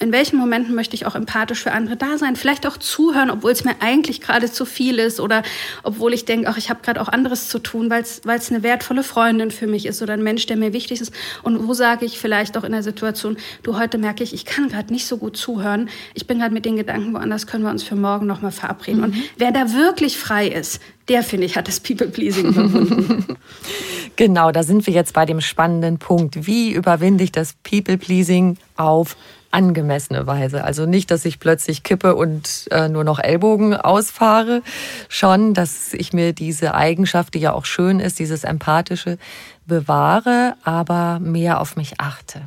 in 0.00 0.12
welchen 0.12 0.38
Momenten 0.38 0.74
möchte 0.74 0.94
ich 0.94 1.06
auch 1.06 1.14
empathisch 1.14 1.62
für 1.62 1.72
andere 1.72 1.96
da 1.96 2.18
sein, 2.18 2.36
vielleicht 2.36 2.66
auch 2.66 2.76
zuhören, 2.76 3.30
obwohl 3.30 3.50
es 3.50 3.64
mir 3.64 3.74
eigentlich 3.80 4.20
gerade 4.20 4.50
zu 4.50 4.64
viel 4.64 4.98
ist 4.98 5.20
oder 5.20 5.42
obwohl 5.82 6.12
ich 6.12 6.24
denke, 6.24 6.48
ach, 6.48 6.56
ich 6.56 6.70
habe 6.70 6.80
gerade 6.82 7.00
auch 7.00 7.08
anderes 7.08 7.48
zu 7.48 7.58
tun, 7.58 7.90
weil 7.90 8.02
es 8.02 8.50
eine 8.50 8.62
wertvolle 8.62 9.02
Freundin 9.02 9.50
für 9.50 9.66
mich 9.66 9.86
ist 9.86 10.02
oder 10.02 10.14
ein 10.14 10.22
Mensch, 10.22 10.46
der 10.46 10.56
mir 10.56 10.72
wichtig 10.72 11.00
ist. 11.00 11.12
Und 11.42 11.66
wo 11.66 11.74
sage 11.74 12.06
ich 12.06 12.18
vielleicht 12.18 12.56
auch 12.56 12.64
in 12.64 12.72
der 12.72 12.82
Situation, 12.82 13.36
du, 13.62 13.78
heute 13.78 13.98
merke 13.98 14.22
ich, 14.22 14.34
ich 14.34 14.44
kann 14.44 14.68
gerade 14.68 14.92
nicht 14.92 15.06
so 15.06 15.16
gut 15.16 15.36
zuhören. 15.36 15.88
Ich 16.14 16.26
bin 16.26 16.38
gerade 16.38 16.54
mit 16.54 16.64
den 16.64 16.76
Gedanken 16.76 17.12
woanders, 17.14 17.46
können 17.46 17.64
wir 17.64 17.70
uns 17.70 17.82
für 17.82 17.96
morgen 17.96 18.26
nochmal 18.26 18.52
verabreden. 18.52 18.98
Mhm. 18.98 19.04
Und 19.04 19.16
wer 19.36 19.52
da 19.52 19.72
wirklich 19.72 20.16
frei 20.16 20.48
ist, 20.48 20.80
der, 21.08 21.22
finde 21.22 21.46
ich, 21.46 21.56
hat 21.56 21.68
das 21.68 21.80
People-Pleasing 21.80 22.46
überwunden. 22.46 23.36
genau, 24.16 24.52
da 24.52 24.62
sind 24.62 24.86
wir 24.86 24.92
jetzt 24.92 25.14
bei 25.14 25.24
dem 25.24 25.40
spannenden 25.40 25.98
Punkt. 25.98 26.46
Wie 26.46 26.72
überwinde 26.72 27.24
ich 27.24 27.32
das 27.32 27.54
People-Pleasing 27.62 28.58
auf 28.76 29.16
angemessene 29.50 30.26
Weise. 30.26 30.64
Also 30.64 30.86
nicht, 30.86 31.10
dass 31.10 31.24
ich 31.24 31.40
plötzlich 31.40 31.82
kippe 31.82 32.14
und 32.14 32.68
äh, 32.70 32.88
nur 32.88 33.04
noch 33.04 33.18
Ellbogen 33.18 33.74
ausfahre. 33.74 34.62
Schon, 35.08 35.54
dass 35.54 35.94
ich 35.94 36.12
mir 36.12 36.32
diese 36.32 36.74
Eigenschaft, 36.74 37.34
die 37.34 37.40
ja 37.40 37.52
auch 37.52 37.64
schön 37.64 38.00
ist, 38.00 38.18
dieses 38.18 38.44
Empathische, 38.44 39.18
bewahre, 39.66 40.56
aber 40.64 41.18
mehr 41.20 41.60
auf 41.60 41.76
mich 41.76 41.98
achte. 41.98 42.42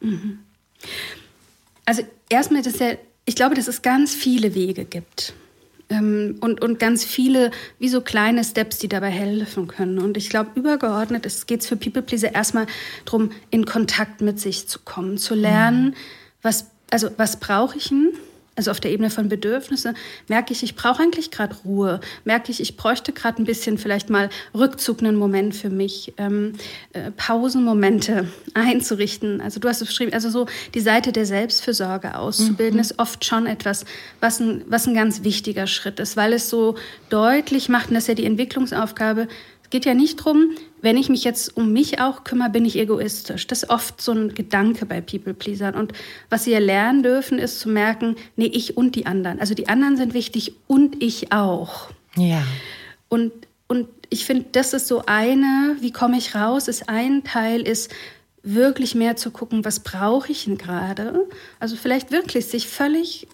Mhm. 0.00 0.40
Also 1.84 2.02
erstmal, 2.28 2.62
dass 2.62 2.78
ja, 2.78 2.92
ich 3.24 3.36
glaube, 3.36 3.54
dass 3.54 3.68
es 3.68 3.82
ganz 3.82 4.14
viele 4.14 4.54
Wege 4.54 4.84
gibt. 4.84 5.34
Ähm, 5.90 6.36
und, 6.40 6.62
und 6.62 6.78
ganz 6.78 7.04
viele, 7.04 7.50
wie 7.78 7.88
so 7.88 8.00
kleine 8.00 8.42
Steps, 8.44 8.78
die 8.78 8.88
dabei 8.88 9.10
helfen 9.10 9.66
können. 9.66 9.98
Und 9.98 10.16
ich 10.16 10.30
glaube, 10.30 10.50
übergeordnet 10.54 11.26
geht 11.46 11.60
es 11.60 11.66
für 11.66 11.76
People 11.76 12.02
Pleaser 12.02 12.34
erstmal 12.34 12.66
darum, 13.04 13.32
in 13.50 13.66
Kontakt 13.66 14.20
mit 14.20 14.40
sich 14.40 14.68
zu 14.68 14.78
kommen, 14.78 15.18
zu 15.18 15.34
lernen, 15.34 15.88
mhm 15.88 15.94
was, 16.44 16.66
also 16.90 17.08
was 17.16 17.40
brauche 17.40 17.76
ich 17.76 17.88
denn? 17.88 18.12
Also 18.56 18.70
auf 18.70 18.78
der 18.78 18.92
Ebene 18.92 19.10
von 19.10 19.28
Bedürfnisse 19.28 19.94
merke 20.28 20.52
ich, 20.52 20.62
ich 20.62 20.76
brauche 20.76 21.02
eigentlich 21.02 21.32
gerade 21.32 21.56
Ruhe. 21.64 22.00
Merke 22.24 22.52
ich, 22.52 22.60
ich 22.60 22.76
bräuchte 22.76 23.12
gerade 23.12 23.42
ein 23.42 23.46
bisschen 23.46 23.78
vielleicht 23.78 24.10
mal 24.10 24.30
Rückzug, 24.54 25.00
einen 25.00 25.16
Moment 25.16 25.56
für 25.56 25.70
mich, 25.70 26.14
ähm, 26.18 26.52
äh, 26.92 27.10
Pausenmomente 27.10 28.28
einzurichten. 28.54 29.40
Also 29.40 29.58
du 29.58 29.68
hast 29.68 29.80
es 29.80 29.88
beschrieben, 29.88 30.12
also 30.12 30.30
so 30.30 30.46
die 30.72 30.80
Seite 30.80 31.10
der 31.10 31.26
Selbstfürsorge 31.26 32.16
auszubilden, 32.16 32.76
mhm. 32.76 32.80
ist 32.80 33.00
oft 33.00 33.24
schon 33.24 33.46
etwas, 33.48 33.86
was 34.20 34.38
ein, 34.38 34.62
was 34.68 34.86
ein 34.86 34.94
ganz 34.94 35.24
wichtiger 35.24 35.66
Schritt 35.66 35.98
ist, 35.98 36.16
weil 36.16 36.32
es 36.32 36.48
so 36.48 36.76
deutlich 37.08 37.68
macht, 37.68 37.88
und 37.88 37.94
das 37.94 38.04
ist 38.04 38.08
ja 38.08 38.14
die 38.14 38.26
Entwicklungsaufgabe, 38.26 39.26
geht 39.74 39.86
ja 39.86 39.94
nicht 39.94 40.20
darum, 40.20 40.50
wenn 40.82 40.96
ich 40.96 41.08
mich 41.08 41.24
jetzt 41.24 41.56
um 41.56 41.72
mich 41.72 42.00
auch 42.00 42.22
kümmere, 42.22 42.50
bin 42.50 42.64
ich 42.64 42.78
egoistisch. 42.78 43.48
Das 43.48 43.64
ist 43.64 43.70
oft 43.70 44.00
so 44.00 44.12
ein 44.12 44.32
Gedanke 44.32 44.86
bei 44.86 45.00
People-Pleasern. 45.00 45.74
Und 45.74 45.92
was 46.30 46.44
sie 46.44 46.52
ja 46.52 46.60
lernen 46.60 47.02
dürfen, 47.02 47.40
ist 47.40 47.58
zu 47.58 47.68
merken, 47.68 48.14
nee, 48.36 48.46
ich 48.46 48.76
und 48.76 48.94
die 48.94 49.06
anderen. 49.06 49.40
Also 49.40 49.54
die 49.54 49.68
anderen 49.68 49.96
sind 49.96 50.14
wichtig 50.14 50.54
und 50.68 51.02
ich 51.02 51.32
auch. 51.32 51.88
Ja. 52.16 52.44
Und, 53.08 53.32
und 53.66 53.88
ich 54.10 54.24
finde, 54.26 54.46
das 54.52 54.74
ist 54.74 54.86
so 54.86 55.02
eine, 55.06 55.76
wie 55.80 55.90
komme 55.90 56.18
ich 56.18 56.36
raus, 56.36 56.68
ist 56.68 56.88
ein 56.88 57.24
Teil, 57.24 57.62
ist 57.62 57.90
wirklich 58.44 58.94
mehr 58.94 59.16
zu 59.16 59.32
gucken, 59.32 59.64
was 59.64 59.80
brauche 59.80 60.30
ich 60.30 60.44
denn 60.44 60.56
gerade? 60.56 61.26
Also 61.58 61.74
vielleicht 61.74 62.12
wirklich 62.12 62.46
sich 62.46 62.68
völlig 62.68 63.26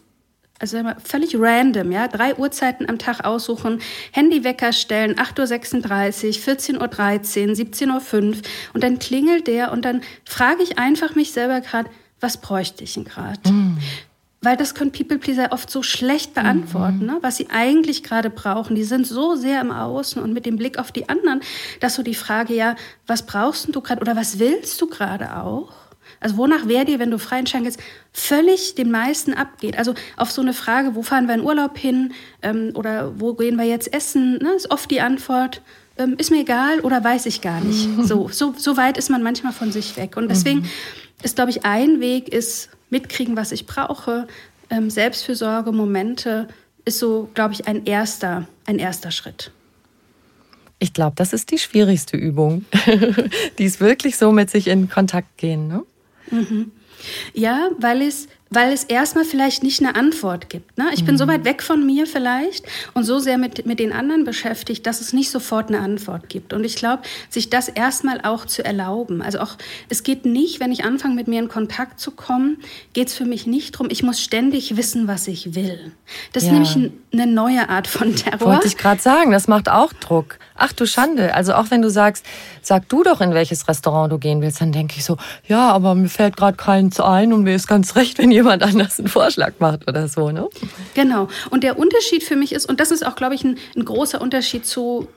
also 0.60 0.78
völlig 1.02 1.34
random, 1.36 1.90
ja, 1.90 2.06
drei 2.06 2.36
Uhrzeiten 2.36 2.88
am 2.88 2.98
Tag 2.98 3.24
aussuchen, 3.24 3.80
Handywecker 4.12 4.72
stellen, 4.72 5.16
8.36 5.16 6.26
Uhr, 6.26 6.88
14.13 6.88 7.48
Uhr, 7.48 7.54
17.05 7.54 8.14
Uhr 8.14 8.42
und 8.74 8.84
dann 8.84 8.98
klingelt 8.98 9.46
der 9.46 9.72
und 9.72 9.84
dann 9.84 10.02
frage 10.24 10.62
ich 10.62 10.78
einfach 10.78 11.14
mich 11.14 11.32
selber 11.32 11.60
gerade, 11.62 11.90
was 12.20 12.36
bräuchte 12.36 12.84
ich 12.84 12.94
denn 12.94 13.04
gerade? 13.04 13.50
Mm. 13.50 13.78
Weil 14.42 14.56
das 14.56 14.74
können 14.74 14.92
People-Pleaser 14.92 15.52
oft 15.52 15.70
so 15.70 15.82
schlecht 15.82 16.34
beantworten, 16.34 17.04
mm 17.04 17.06
ne? 17.06 17.18
was 17.20 17.36
sie 17.36 17.48
eigentlich 17.50 18.02
gerade 18.02 18.30
brauchen. 18.30 18.74
Die 18.74 18.84
sind 18.84 19.06
so 19.06 19.36
sehr 19.36 19.60
im 19.60 19.70
Außen 19.70 20.22
und 20.22 20.32
mit 20.32 20.46
dem 20.46 20.56
Blick 20.56 20.78
auf 20.78 20.92
die 20.92 21.08
anderen, 21.08 21.40
dass 21.80 21.94
so 21.94 22.02
die 22.02 22.14
Frage, 22.14 22.54
ja, 22.54 22.76
was 23.06 23.24
brauchst 23.24 23.74
du 23.74 23.80
gerade 23.80 24.00
oder 24.00 24.16
was 24.16 24.38
willst 24.38 24.80
du 24.80 24.86
gerade 24.86 25.36
auch? 25.36 25.72
Also 26.20 26.36
wonach 26.36 26.68
wäre 26.68 26.84
dir, 26.84 26.98
wenn 26.98 27.10
du 27.10 27.18
frei 27.18 27.38
entscheiden 27.38 27.64
kannst, 27.64 27.80
völlig 28.12 28.74
den 28.74 28.90
meisten 28.90 29.32
abgeht? 29.32 29.78
Also 29.78 29.94
auf 30.16 30.30
so 30.30 30.42
eine 30.42 30.52
Frage, 30.52 30.94
wo 30.94 31.02
fahren 31.02 31.26
wir 31.26 31.34
in 31.34 31.40
Urlaub 31.40 31.78
hin 31.78 32.12
ähm, 32.42 32.72
oder 32.74 33.18
wo 33.18 33.34
gehen 33.34 33.56
wir 33.56 33.64
jetzt 33.64 33.92
essen, 33.92 34.38
ne, 34.38 34.52
ist 34.52 34.70
oft 34.70 34.90
die 34.90 35.00
Antwort, 35.00 35.62
ähm, 35.96 36.16
ist 36.18 36.30
mir 36.30 36.40
egal 36.40 36.80
oder 36.80 37.02
weiß 37.02 37.26
ich 37.26 37.40
gar 37.40 37.60
nicht. 37.60 37.88
So, 38.06 38.28
so, 38.28 38.54
so 38.56 38.76
weit 38.76 38.98
ist 38.98 39.10
man 39.10 39.22
manchmal 39.22 39.52
von 39.52 39.72
sich 39.72 39.96
weg. 39.96 40.16
Und 40.16 40.28
deswegen 40.28 40.60
mhm. 40.60 40.70
ist, 41.22 41.36
glaube 41.36 41.50
ich, 41.50 41.64
ein 41.64 42.00
Weg 42.00 42.28
ist 42.28 42.68
mitkriegen, 42.90 43.36
was 43.36 43.52
ich 43.52 43.66
brauche. 43.66 44.28
Ähm, 44.68 44.90
Selbstfürsorge, 44.90 45.72
Momente 45.72 46.48
ist 46.84 46.98
so, 46.98 47.30
glaube 47.34 47.54
ich, 47.54 47.66
ein 47.66 47.86
erster, 47.86 48.46
ein 48.66 48.78
erster 48.78 49.10
Schritt. 49.10 49.52
Ich 50.78 50.94
glaube, 50.94 51.12
das 51.16 51.32
ist 51.32 51.50
die 51.50 51.58
schwierigste 51.58 52.16
Übung. 52.16 52.64
die 53.58 53.64
ist 53.64 53.80
wirklich 53.80 54.16
so 54.16 54.32
mit 54.32 54.50
sich 54.50 54.66
in 54.66 54.88
Kontakt 54.88 55.36
gehen. 55.36 55.68
Ne? 55.68 55.84
Mhm. 56.30 56.72
Ja, 57.32 57.70
weil 57.78 58.02
es 58.02 58.28
weil 58.50 58.72
es 58.72 58.82
erstmal 58.82 59.24
vielleicht 59.24 59.62
nicht 59.62 59.80
eine 59.80 59.94
Antwort 59.94 60.50
gibt. 60.50 60.76
Ne? 60.76 60.86
Ich 60.92 61.04
bin 61.04 61.16
so 61.16 61.24
mhm. 61.24 61.30
weit 61.30 61.44
weg 61.44 61.62
von 61.62 61.86
mir 61.86 62.06
vielleicht 62.06 62.66
und 62.94 63.04
so 63.04 63.20
sehr 63.20 63.38
mit, 63.38 63.64
mit 63.64 63.78
den 63.78 63.92
anderen 63.92 64.24
beschäftigt, 64.24 64.86
dass 64.86 65.00
es 65.00 65.12
nicht 65.12 65.30
sofort 65.30 65.68
eine 65.68 65.78
Antwort 65.78 66.28
gibt. 66.28 66.52
Und 66.52 66.64
ich 66.64 66.74
glaube, 66.74 67.04
sich 67.28 67.48
das 67.48 67.68
erstmal 67.68 68.20
auch 68.22 68.46
zu 68.46 68.64
erlauben. 68.64 69.22
Also 69.22 69.38
auch, 69.38 69.56
es 69.88 70.02
geht 70.02 70.26
nicht, 70.26 70.58
wenn 70.58 70.72
ich 70.72 70.84
anfange, 70.84 71.14
mit 71.14 71.28
mir 71.28 71.38
in 71.38 71.48
Kontakt 71.48 72.00
zu 72.00 72.10
kommen, 72.10 72.58
geht 72.92 73.08
es 73.08 73.14
für 73.14 73.24
mich 73.24 73.46
nicht 73.46 73.74
darum, 73.74 73.86
ich 73.88 74.02
muss 74.02 74.20
ständig 74.20 74.76
wissen, 74.76 75.06
was 75.06 75.28
ich 75.28 75.54
will. 75.54 75.92
Das 76.32 76.42
ja. 76.42 76.48
ist 76.48 76.52
nämlich 76.52 76.74
ein, 76.74 76.92
eine 77.12 77.32
neue 77.32 77.68
Art 77.68 77.86
von 77.86 78.16
Terror. 78.16 78.40
Wollte 78.40 78.66
ich 78.66 78.76
gerade 78.76 79.00
sagen, 79.00 79.30
das 79.30 79.46
macht 79.46 79.68
auch 79.68 79.92
Druck. 79.92 80.38
Ach 80.56 80.72
du 80.72 80.86
Schande. 80.86 81.34
Also 81.34 81.54
auch 81.54 81.70
wenn 81.70 81.82
du 81.82 81.88
sagst, 81.88 82.26
sag 82.62 82.88
du 82.88 83.02
doch, 83.02 83.20
in 83.20 83.32
welches 83.32 83.68
Restaurant 83.68 84.12
du 84.12 84.18
gehen 84.18 84.42
willst, 84.42 84.60
dann 84.60 84.72
denke 84.72 84.96
ich 84.98 85.04
so, 85.04 85.16
ja, 85.46 85.70
aber 85.70 85.94
mir 85.94 86.08
fällt 86.08 86.36
gerade 86.36 86.56
keins 86.56 87.00
ein 87.00 87.32
und 87.32 87.44
mir 87.44 87.54
ist 87.54 87.68
ganz 87.68 87.96
recht, 87.96 88.18
wenn 88.18 88.30
jemand 88.40 88.62
anders 88.62 88.98
einen 88.98 89.08
Vorschlag 89.08 89.54
macht 89.58 89.88
oder 89.88 90.08
so, 90.08 90.30
ne? 90.30 90.48
Genau. 90.94 91.28
Und 91.50 91.62
der 91.62 91.78
Unterschied 91.78 92.22
für 92.22 92.36
mich 92.36 92.52
ist, 92.52 92.66
und 92.66 92.80
das 92.80 92.90
ist 92.90 93.06
auch, 93.06 93.14
glaube 93.14 93.34
ich, 93.34 93.44
ein, 93.44 93.58
ein 93.76 93.84
großer 93.84 94.20
Unterschied 94.20 94.66
zu, 94.66 95.08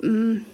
hm, 0.00 0.44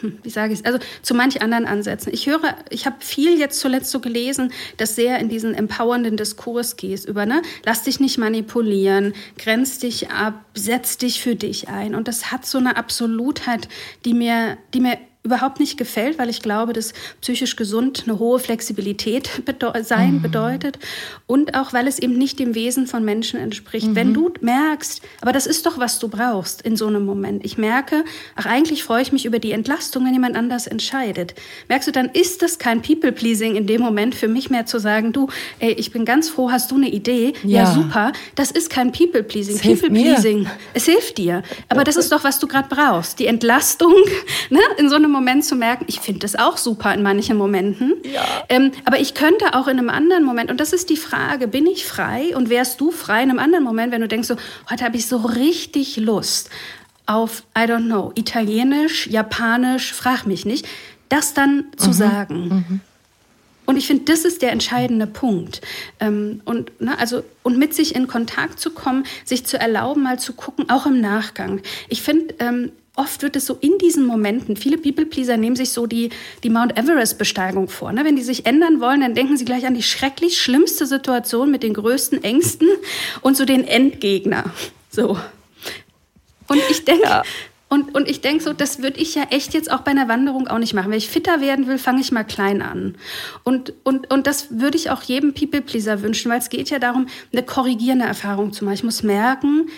hm, 0.00 0.18
wie 0.22 0.30
sage 0.30 0.52
ich 0.52 0.60
es, 0.60 0.64
also 0.64 0.78
zu 1.02 1.14
manch 1.14 1.42
anderen 1.42 1.66
Ansätzen. 1.66 2.12
Ich 2.12 2.26
höre, 2.26 2.54
ich 2.70 2.86
habe 2.86 2.96
viel 3.00 3.38
jetzt 3.38 3.60
zuletzt 3.60 3.90
so 3.90 4.00
gelesen, 4.00 4.52
dass 4.76 4.94
sehr 4.94 5.18
in 5.18 5.28
diesen 5.28 5.54
empowernden 5.54 6.16
Diskurs 6.16 6.76
gehst 6.76 7.06
über, 7.06 7.26
ne, 7.26 7.42
lass 7.64 7.82
dich 7.82 8.00
nicht 8.00 8.18
manipulieren, 8.18 9.14
grenz 9.38 9.78
dich 9.78 10.10
ab, 10.10 10.44
setz 10.54 10.98
dich 10.98 11.20
für 11.20 11.36
dich 11.36 11.68
ein. 11.68 11.94
Und 11.94 12.08
das 12.08 12.30
hat 12.30 12.46
so 12.46 12.58
eine 12.58 12.76
Absolutheit, 12.76 13.68
die 14.04 14.14
mir, 14.14 14.56
die 14.74 14.80
mir 14.80 14.98
überhaupt 15.22 15.60
nicht 15.60 15.76
gefällt, 15.76 16.18
weil 16.18 16.30
ich 16.30 16.40
glaube, 16.40 16.72
dass 16.72 16.94
psychisch 17.20 17.56
gesund 17.56 18.04
eine 18.06 18.18
hohe 18.18 18.38
Flexibilität 18.38 19.44
bede 19.44 19.84
sein 19.84 20.14
mhm. 20.14 20.22
bedeutet 20.22 20.78
und 21.26 21.54
auch, 21.54 21.72
weil 21.74 21.86
es 21.86 21.98
eben 21.98 22.16
nicht 22.16 22.38
dem 22.38 22.54
Wesen 22.54 22.86
von 22.86 23.04
Menschen 23.04 23.38
entspricht. 23.38 23.88
Mhm. 23.88 23.96
Wenn 23.96 24.14
du 24.14 24.32
merkst, 24.40 25.02
aber 25.20 25.32
das 25.32 25.46
ist 25.46 25.66
doch, 25.66 25.78
was 25.78 25.98
du 25.98 26.08
brauchst 26.08 26.62
in 26.62 26.76
so 26.76 26.86
einem 26.86 27.04
Moment. 27.04 27.44
Ich 27.44 27.58
merke, 27.58 28.04
ach, 28.34 28.46
eigentlich 28.46 28.82
freue 28.82 29.02
ich 29.02 29.12
mich 29.12 29.26
über 29.26 29.38
die 29.38 29.52
Entlastung, 29.52 30.06
wenn 30.06 30.14
jemand 30.14 30.36
anders 30.36 30.66
entscheidet. 30.66 31.34
Merkst 31.68 31.88
du, 31.88 31.92
dann 31.92 32.08
ist 32.08 32.40
das 32.40 32.58
kein 32.58 32.80
People-Pleasing 32.80 33.56
in 33.56 33.66
dem 33.66 33.82
Moment 33.82 34.14
für 34.14 34.28
mich 34.28 34.48
mehr 34.48 34.64
zu 34.64 34.78
sagen, 34.78 35.12
du, 35.12 35.28
ey, 35.58 35.72
ich 35.72 35.92
bin 35.92 36.06
ganz 36.06 36.30
froh, 36.30 36.50
hast 36.50 36.70
du 36.70 36.76
eine 36.76 36.88
Idee? 36.88 37.34
Ja, 37.42 37.64
ja 37.64 37.72
super. 37.72 38.12
Das 38.36 38.50
ist 38.50 38.70
kein 38.70 38.90
People-Pleasing. 38.90 39.58
People-Pleasing. 39.58 40.46
Es 40.72 40.86
hilft 40.86 41.18
dir. 41.18 41.42
Aber 41.68 41.84
das 41.84 41.96
ist 41.96 42.10
doch, 42.10 42.24
was 42.24 42.38
du 42.38 42.46
gerade 42.46 42.74
brauchst. 42.74 43.18
Die 43.18 43.26
Entlastung, 43.26 43.92
ne, 44.50 44.60
in 44.78 44.88
so 44.88 44.96
einem 44.96 45.09
einem 45.10 45.24
Moment 45.24 45.44
zu 45.44 45.56
merken, 45.56 45.84
ich 45.88 46.00
finde 46.00 46.20
das 46.20 46.36
auch 46.36 46.56
super 46.56 46.94
in 46.94 47.02
manchen 47.02 47.36
Momenten. 47.36 47.94
Ja. 48.04 48.22
Ähm, 48.48 48.72
aber 48.84 49.00
ich 49.00 49.14
könnte 49.14 49.54
auch 49.54 49.66
in 49.66 49.78
einem 49.78 49.90
anderen 49.90 50.24
Moment, 50.24 50.50
und 50.50 50.60
das 50.60 50.72
ist 50.72 50.90
die 50.90 50.96
Frage, 50.96 51.48
bin 51.48 51.66
ich 51.66 51.84
frei 51.84 52.36
und 52.36 52.48
wärst 52.48 52.80
du 52.80 52.90
frei 52.90 53.22
in 53.22 53.30
einem 53.30 53.38
anderen 53.38 53.64
Moment, 53.64 53.92
wenn 53.92 54.00
du 54.00 54.08
denkst, 54.08 54.28
so, 54.28 54.36
heute 54.70 54.84
habe 54.84 54.96
ich 54.96 55.06
so 55.06 55.18
richtig 55.18 55.96
Lust 55.96 56.50
auf, 57.06 57.42
I 57.58 57.62
don't 57.62 57.86
know, 57.86 58.12
Italienisch, 58.14 59.08
Japanisch, 59.08 59.92
frag 59.92 60.26
mich 60.26 60.46
nicht, 60.46 60.66
das 61.08 61.34
dann 61.34 61.64
zu 61.76 61.88
mhm. 61.88 61.92
sagen. 61.92 62.48
Mhm. 62.48 62.80
Und 63.66 63.76
ich 63.76 63.86
finde, 63.86 64.04
das 64.04 64.24
ist 64.24 64.42
der 64.42 64.50
entscheidende 64.50 65.06
Punkt. 65.06 65.60
Ähm, 66.00 66.40
und, 66.44 66.80
ne, 66.80 66.98
also, 66.98 67.22
und 67.44 67.56
mit 67.56 67.72
sich 67.72 67.94
in 67.94 68.08
Kontakt 68.08 68.58
zu 68.58 68.70
kommen, 68.70 69.04
sich 69.24 69.46
zu 69.46 69.60
erlauben, 69.60 70.02
mal 70.02 70.18
zu 70.18 70.32
gucken, 70.32 70.68
auch 70.70 70.86
im 70.86 71.00
Nachgang. 71.00 71.60
Ich 71.88 72.02
finde, 72.02 72.34
ähm, 72.40 72.72
oft 73.00 73.22
wird 73.22 73.34
es 73.34 73.46
so 73.46 73.56
in 73.60 73.78
diesen 73.78 74.04
Momenten, 74.04 74.56
viele 74.56 74.76
People-Pleaser 74.76 75.38
nehmen 75.38 75.56
sich 75.56 75.70
so 75.70 75.86
die, 75.86 76.10
die 76.44 76.50
Mount 76.50 76.76
Everest-Besteigung 76.76 77.68
vor. 77.68 77.92
Ne? 77.92 78.04
Wenn 78.04 78.14
die 78.14 78.22
sich 78.22 78.44
ändern 78.44 78.80
wollen, 78.80 79.00
dann 79.00 79.14
denken 79.14 79.38
sie 79.38 79.46
gleich 79.46 79.66
an 79.66 79.74
die 79.74 79.82
schrecklich 79.82 80.40
schlimmste 80.40 80.84
Situation 80.84 81.50
mit 81.50 81.62
den 81.62 81.72
größten 81.72 82.22
Ängsten 82.22 82.68
und 83.22 83.38
so 83.38 83.46
den 83.46 83.66
Endgegner. 83.66 84.44
So. 84.90 85.18
Und 86.46 86.60
ich 86.68 86.84
denke, 86.84 87.04
ja. 87.04 87.22
Und, 87.70 87.94
und 87.94 88.08
ich 88.08 88.20
denke 88.20 88.42
so, 88.42 88.52
das 88.52 88.82
würde 88.82 89.00
ich 89.00 89.14
ja 89.14 89.22
echt 89.30 89.54
jetzt 89.54 89.70
auch 89.70 89.82
bei 89.82 89.92
einer 89.92 90.08
Wanderung 90.08 90.48
auch 90.48 90.58
nicht 90.58 90.74
machen. 90.74 90.90
Wenn 90.90 90.98
ich 90.98 91.08
fitter 91.08 91.40
werden 91.40 91.68
will, 91.68 91.78
fange 91.78 92.00
ich 92.00 92.10
mal 92.10 92.24
klein 92.24 92.62
an. 92.62 92.96
Und, 93.44 93.72
und, 93.84 94.12
und 94.12 94.26
das 94.26 94.48
würde 94.50 94.76
ich 94.76 94.90
auch 94.90 95.02
jedem 95.02 95.34
People-Pleaser 95.34 96.02
wünschen, 96.02 96.32
weil 96.32 96.40
es 96.40 96.50
geht 96.50 96.68
ja 96.68 96.80
darum, 96.80 97.06
eine 97.32 97.44
korrigierende 97.44 98.06
Erfahrung 98.06 98.52
zu 98.52 98.64
machen. 98.64 98.74
Ich 98.74 98.82
muss 98.82 99.04
merken, 99.04 99.70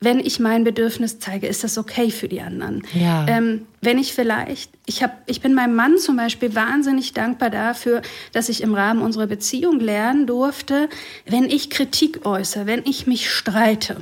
wenn 0.00 0.20
ich 0.20 0.38
mein 0.38 0.62
Bedürfnis 0.62 1.18
zeige, 1.18 1.48
ist 1.48 1.64
das 1.64 1.76
okay 1.76 2.10
für 2.10 2.28
die 2.28 2.40
anderen. 2.40 2.86
Ja. 2.94 3.26
Ähm, 3.28 3.66
wenn 3.80 3.98
ich 3.98 4.12
vielleicht, 4.12 4.70
ich, 4.86 5.02
hab, 5.02 5.22
ich 5.26 5.40
bin 5.40 5.54
meinem 5.54 5.74
Mann 5.74 5.98
zum 5.98 6.16
Beispiel 6.16 6.54
wahnsinnig 6.54 7.14
dankbar 7.14 7.50
dafür, 7.50 8.02
dass 8.32 8.48
ich 8.48 8.62
im 8.62 8.74
Rahmen 8.74 9.02
unserer 9.02 9.26
Beziehung 9.26 9.80
lernen 9.80 10.26
durfte, 10.26 10.88
wenn 11.26 11.44
ich 11.44 11.70
Kritik 11.70 12.24
äußere, 12.24 12.66
wenn 12.66 12.82
ich 12.84 13.06
mich 13.08 13.30
streite, 13.30 13.96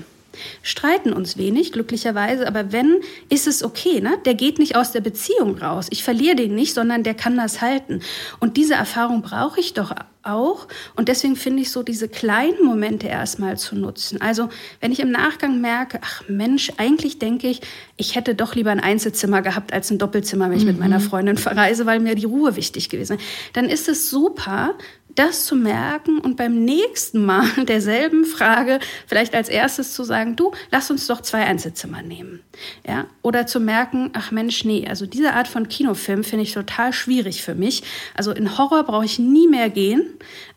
streiten 0.62 1.12
uns 1.12 1.36
wenig, 1.36 1.72
glücklicherweise, 1.72 2.46
aber 2.46 2.72
wenn, 2.72 3.00
ist 3.28 3.46
es 3.46 3.62
okay, 3.62 4.00
ne? 4.00 4.18
Der 4.24 4.34
geht 4.34 4.58
nicht 4.58 4.76
aus 4.76 4.92
der 4.92 5.00
Beziehung 5.00 5.58
raus. 5.58 5.86
Ich 5.90 6.02
verliere 6.02 6.36
den 6.36 6.54
nicht, 6.54 6.74
sondern 6.74 7.02
der 7.02 7.14
kann 7.14 7.36
das 7.36 7.60
halten. 7.60 8.00
Und 8.40 8.56
diese 8.56 8.74
Erfahrung 8.74 9.22
brauche 9.22 9.60
ich 9.60 9.74
doch 9.74 9.94
auch. 10.26 10.66
Und 10.96 11.08
deswegen 11.08 11.36
finde 11.36 11.62
ich 11.62 11.70
so 11.70 11.82
diese 11.82 12.08
kleinen 12.08 12.64
Momente 12.64 13.06
erstmal 13.06 13.56
zu 13.56 13.76
nutzen. 13.76 14.20
Also, 14.20 14.48
wenn 14.80 14.92
ich 14.92 15.00
im 15.00 15.10
Nachgang 15.10 15.60
merke, 15.60 16.00
ach 16.02 16.22
Mensch, 16.28 16.72
eigentlich 16.76 17.18
denke 17.18 17.48
ich, 17.48 17.60
ich 17.96 18.16
hätte 18.16 18.34
doch 18.34 18.54
lieber 18.54 18.70
ein 18.70 18.80
Einzelzimmer 18.80 19.42
gehabt 19.42 19.72
als 19.72 19.90
ein 19.90 19.98
Doppelzimmer, 19.98 20.50
wenn 20.50 20.56
ich 20.56 20.64
mhm. 20.64 20.72
mit 20.72 20.80
meiner 20.80 21.00
Freundin 21.00 21.36
verreise, 21.36 21.86
weil 21.86 22.00
mir 22.00 22.14
die 22.14 22.24
Ruhe 22.24 22.56
wichtig 22.56 22.88
gewesen 22.88 23.18
ist. 23.18 23.24
Dann 23.52 23.66
ist 23.66 23.88
es 23.88 24.10
super, 24.10 24.74
das 25.16 25.46
zu 25.46 25.56
merken 25.56 26.18
und 26.18 26.36
beim 26.36 26.64
nächsten 26.64 27.24
Mal 27.24 27.48
derselben 27.64 28.24
Frage 28.24 28.78
vielleicht 29.06 29.34
als 29.34 29.48
erstes 29.48 29.94
zu 29.94 30.04
sagen, 30.04 30.36
du, 30.36 30.52
lass 30.70 30.90
uns 30.90 31.06
doch 31.06 31.20
zwei 31.22 31.44
Einzelzimmer 31.44 32.02
nehmen. 32.02 32.40
Ja? 32.86 33.06
Oder 33.22 33.46
zu 33.46 33.58
merken, 33.58 34.10
ach 34.12 34.30
Mensch, 34.30 34.64
nee, 34.64 34.86
also 34.88 35.06
diese 35.06 35.32
Art 35.32 35.48
von 35.48 35.68
Kinofilm 35.68 36.24
finde 36.24 36.44
ich 36.44 36.52
total 36.52 36.92
schwierig 36.92 37.42
für 37.42 37.54
mich. 37.54 37.82
Also 38.14 38.30
in 38.32 38.56
Horror 38.58 38.84
brauche 38.84 39.04
ich 39.04 39.18
nie 39.18 39.48
mehr 39.48 39.70
gehen. 39.70 40.04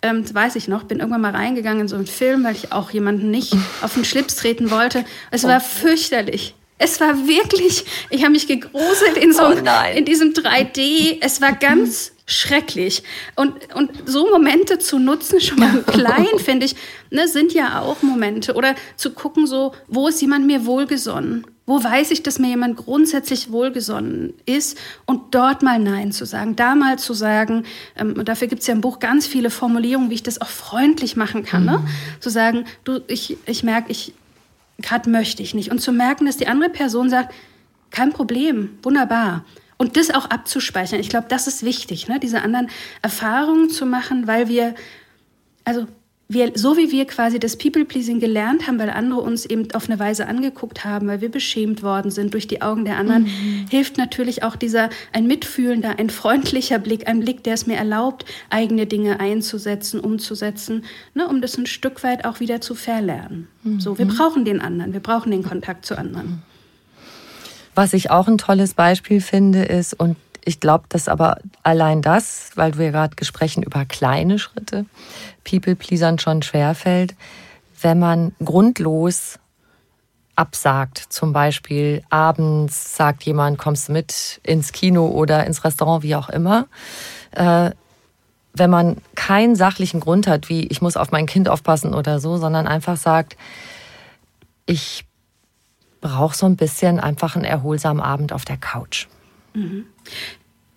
Ähm, 0.01 0.23
das 0.23 0.33
weiß 0.33 0.55
ich 0.55 0.67
noch, 0.67 0.83
bin 0.83 0.99
irgendwann 0.99 1.21
mal 1.21 1.35
reingegangen 1.35 1.81
in 1.81 1.87
so 1.87 1.95
einen 1.95 2.07
Film, 2.07 2.43
weil 2.43 2.55
ich 2.55 2.71
auch 2.71 2.91
jemanden 2.91 3.31
nicht 3.31 3.55
auf 3.81 3.93
den 3.93 4.05
Schlips 4.05 4.35
treten 4.35 4.71
wollte. 4.71 5.05
Es 5.31 5.43
war 5.43 5.59
fürchterlich. 5.59 6.55
Es 6.81 7.01
war 7.01 7.27
wirklich, 7.27 7.83
ich 8.09 8.21
habe 8.21 8.31
mich 8.31 8.47
gegruselt 8.47 9.17
in 9.17 9.33
so 9.33 9.43
oh 9.43 9.53
in 9.93 10.05
diesem 10.05 10.31
3D. 10.31 11.17
Es 11.19 11.41
war 11.41 11.51
ganz 11.51 12.13
schrecklich. 12.29 13.03
Und, 13.35 13.73
und 13.75 13.91
so 14.05 14.29
Momente 14.29 14.79
zu 14.79 14.99
nutzen, 14.99 15.41
schon 15.41 15.59
mal 15.59 15.83
klein, 15.87 16.27
finde 16.37 16.67
ich, 16.67 16.75
ne, 17.09 17.27
sind 17.27 17.53
ja 17.53 17.81
auch 17.81 18.01
Momente. 18.01 18.53
Oder 18.53 18.75
zu 18.95 19.11
gucken, 19.11 19.47
so, 19.47 19.73
wo 19.87 20.07
ist 20.07 20.21
jemand 20.21 20.45
mir 20.45 20.65
wohlgesonnen? 20.65 21.45
Wo 21.65 21.83
weiß 21.83 22.11
ich, 22.11 22.23
dass 22.23 22.39
mir 22.39 22.47
jemand 22.47 22.77
grundsätzlich 22.77 23.51
wohlgesonnen 23.51 24.33
ist? 24.45 24.77
Und 25.05 25.35
dort 25.35 25.61
mal 25.61 25.79
Nein 25.79 26.11
zu 26.11 26.25
sagen, 26.25 26.55
da 26.55 26.75
mal 26.75 26.97
zu 26.97 27.13
sagen, 27.13 27.65
ähm, 27.95 28.13
und 28.17 28.27
dafür 28.27 28.47
gibt 28.47 28.61
es 28.61 28.67
ja 28.67 28.73
im 28.73 28.81
Buch 28.81 28.99
ganz 28.99 29.27
viele 29.27 29.49
Formulierungen, 29.49 30.09
wie 30.09 30.15
ich 30.15 30.23
das 30.23 30.41
auch 30.41 30.47
freundlich 30.47 31.15
machen 31.15 31.43
kann. 31.43 31.65
Ne? 31.65 31.79
Mhm. 31.79 31.83
Ne? 31.83 31.91
Zu 32.19 32.29
sagen, 32.29 32.65
du, 32.83 33.01
ich, 33.07 33.37
ich 33.45 33.63
merke, 33.63 33.91
ich 33.91 34.13
gerade 34.81 35.09
möchte 35.09 35.43
ich 35.43 35.53
nicht. 35.53 35.71
Und 35.71 35.79
zu 35.79 35.91
merken, 35.91 36.25
dass 36.25 36.37
die 36.37 36.47
andere 36.47 36.69
Person 36.69 37.09
sagt, 37.09 37.33
kein 37.91 38.13
Problem, 38.13 38.77
wunderbar. 38.83 39.45
Und 39.79 39.95
das 39.95 40.11
auch 40.11 40.29
abzuspeichern. 40.29 40.99
Ich 40.99 41.07
glaube, 41.07 41.27
das 41.29 41.47
ist 41.47 41.63
wichtig, 41.63 42.09
ne? 42.09 42.19
diese 42.19 42.41
anderen 42.41 42.69
Erfahrungen 43.01 43.69
zu 43.69 43.85
machen, 43.85 44.27
weil 44.27 44.49
wir, 44.49 44.75
also 45.63 45.87
wir, 46.31 46.51
so 46.53 46.77
wie 46.77 46.91
wir 46.91 47.05
quasi 47.05 47.39
das 47.39 47.57
People-Pleasing 47.57 48.19
gelernt 48.19 48.67
haben, 48.67 48.77
weil 48.77 48.91
andere 48.91 49.21
uns 49.21 49.45
eben 49.45 49.71
auf 49.73 49.89
eine 49.89 49.97
Weise 49.97 50.27
angeguckt 50.27 50.85
haben, 50.85 51.07
weil 51.07 51.21
wir 51.21 51.31
beschämt 51.31 51.81
worden 51.81 52.11
sind 52.11 52.35
durch 52.35 52.45
die 52.45 52.61
Augen 52.61 52.85
der 52.85 52.97
anderen, 52.97 53.23
mhm. 53.23 53.65
hilft 53.69 53.97
natürlich 53.97 54.43
auch 54.43 54.55
dieser 54.55 54.91
ein 55.11 55.25
mitfühlender, 55.25 55.97
ein 55.97 56.11
freundlicher 56.11 56.77
Blick, 56.77 57.07
ein 57.07 57.21
Blick, 57.21 57.43
der 57.43 57.55
es 57.55 57.65
mir 57.65 57.77
erlaubt, 57.77 58.25
eigene 58.51 58.85
Dinge 58.85 59.19
einzusetzen, 59.19 59.99
umzusetzen, 59.99 60.83
ne, 61.15 61.27
um 61.27 61.41
das 61.41 61.57
ein 61.57 61.65
Stück 61.65 62.03
weit 62.03 62.25
auch 62.25 62.39
wieder 62.39 62.61
zu 62.61 62.75
verlernen. 62.75 63.47
Mhm. 63.63 63.79
So, 63.79 63.97
wir 63.97 64.05
brauchen 64.05 64.45
den 64.45 64.61
anderen, 64.61 64.93
wir 64.93 64.99
brauchen 64.99 65.31
den 65.31 65.43
Kontakt 65.43 65.83
zu 65.83 65.97
anderen. 65.97 66.43
Was 67.75 67.93
ich 67.93 68.11
auch 68.11 68.27
ein 68.27 68.37
tolles 68.37 68.73
Beispiel 68.73 69.21
finde, 69.21 69.63
ist, 69.63 69.93
und 69.93 70.17
ich 70.45 70.59
glaube, 70.59 70.85
dass 70.89 71.07
aber 71.07 71.37
allein 71.63 72.01
das, 72.01 72.51
weil 72.55 72.77
wir 72.77 72.91
gerade 72.91 73.15
gesprochen 73.15 73.63
über 73.63 73.85
kleine 73.85 74.39
Schritte, 74.39 74.85
People-Pleasern 75.43 76.19
schon 76.19 76.41
schwerfällt, 76.41 77.15
wenn 77.81 77.99
man 77.99 78.33
grundlos 78.43 79.39
absagt. 80.35 80.97
Zum 81.09 81.33
Beispiel 81.33 82.01
abends 82.09 82.95
sagt 82.95 83.23
jemand, 83.23 83.57
kommst 83.57 83.89
du 83.89 83.91
mit 83.91 84.39
ins 84.43 84.71
Kino 84.71 85.07
oder 85.07 85.45
ins 85.45 85.63
Restaurant, 85.63 86.01
wie 86.01 86.15
auch 86.15 86.29
immer. 86.29 86.67
Äh, 87.31 87.71
wenn 88.53 88.69
man 88.69 88.97
keinen 89.15 89.55
sachlichen 89.55 89.99
Grund 89.99 90.27
hat, 90.27 90.49
wie 90.49 90.65
ich 90.67 90.81
muss 90.81 90.97
auf 90.97 91.11
mein 91.11 91.25
Kind 91.25 91.49
aufpassen 91.49 91.93
oder 91.93 92.19
so, 92.19 92.37
sondern 92.37 92.67
einfach 92.67 92.97
sagt, 92.97 93.37
ich 94.65 95.05
brauche 96.01 96.35
so 96.35 96.45
ein 96.45 96.55
bisschen 96.55 96.99
einfach 96.99 97.35
einen 97.35 97.45
erholsamen 97.45 98.01
Abend 98.01 98.33
auf 98.33 98.45
der 98.45 98.57
Couch. 98.57 99.07
Mhm. 99.53 99.85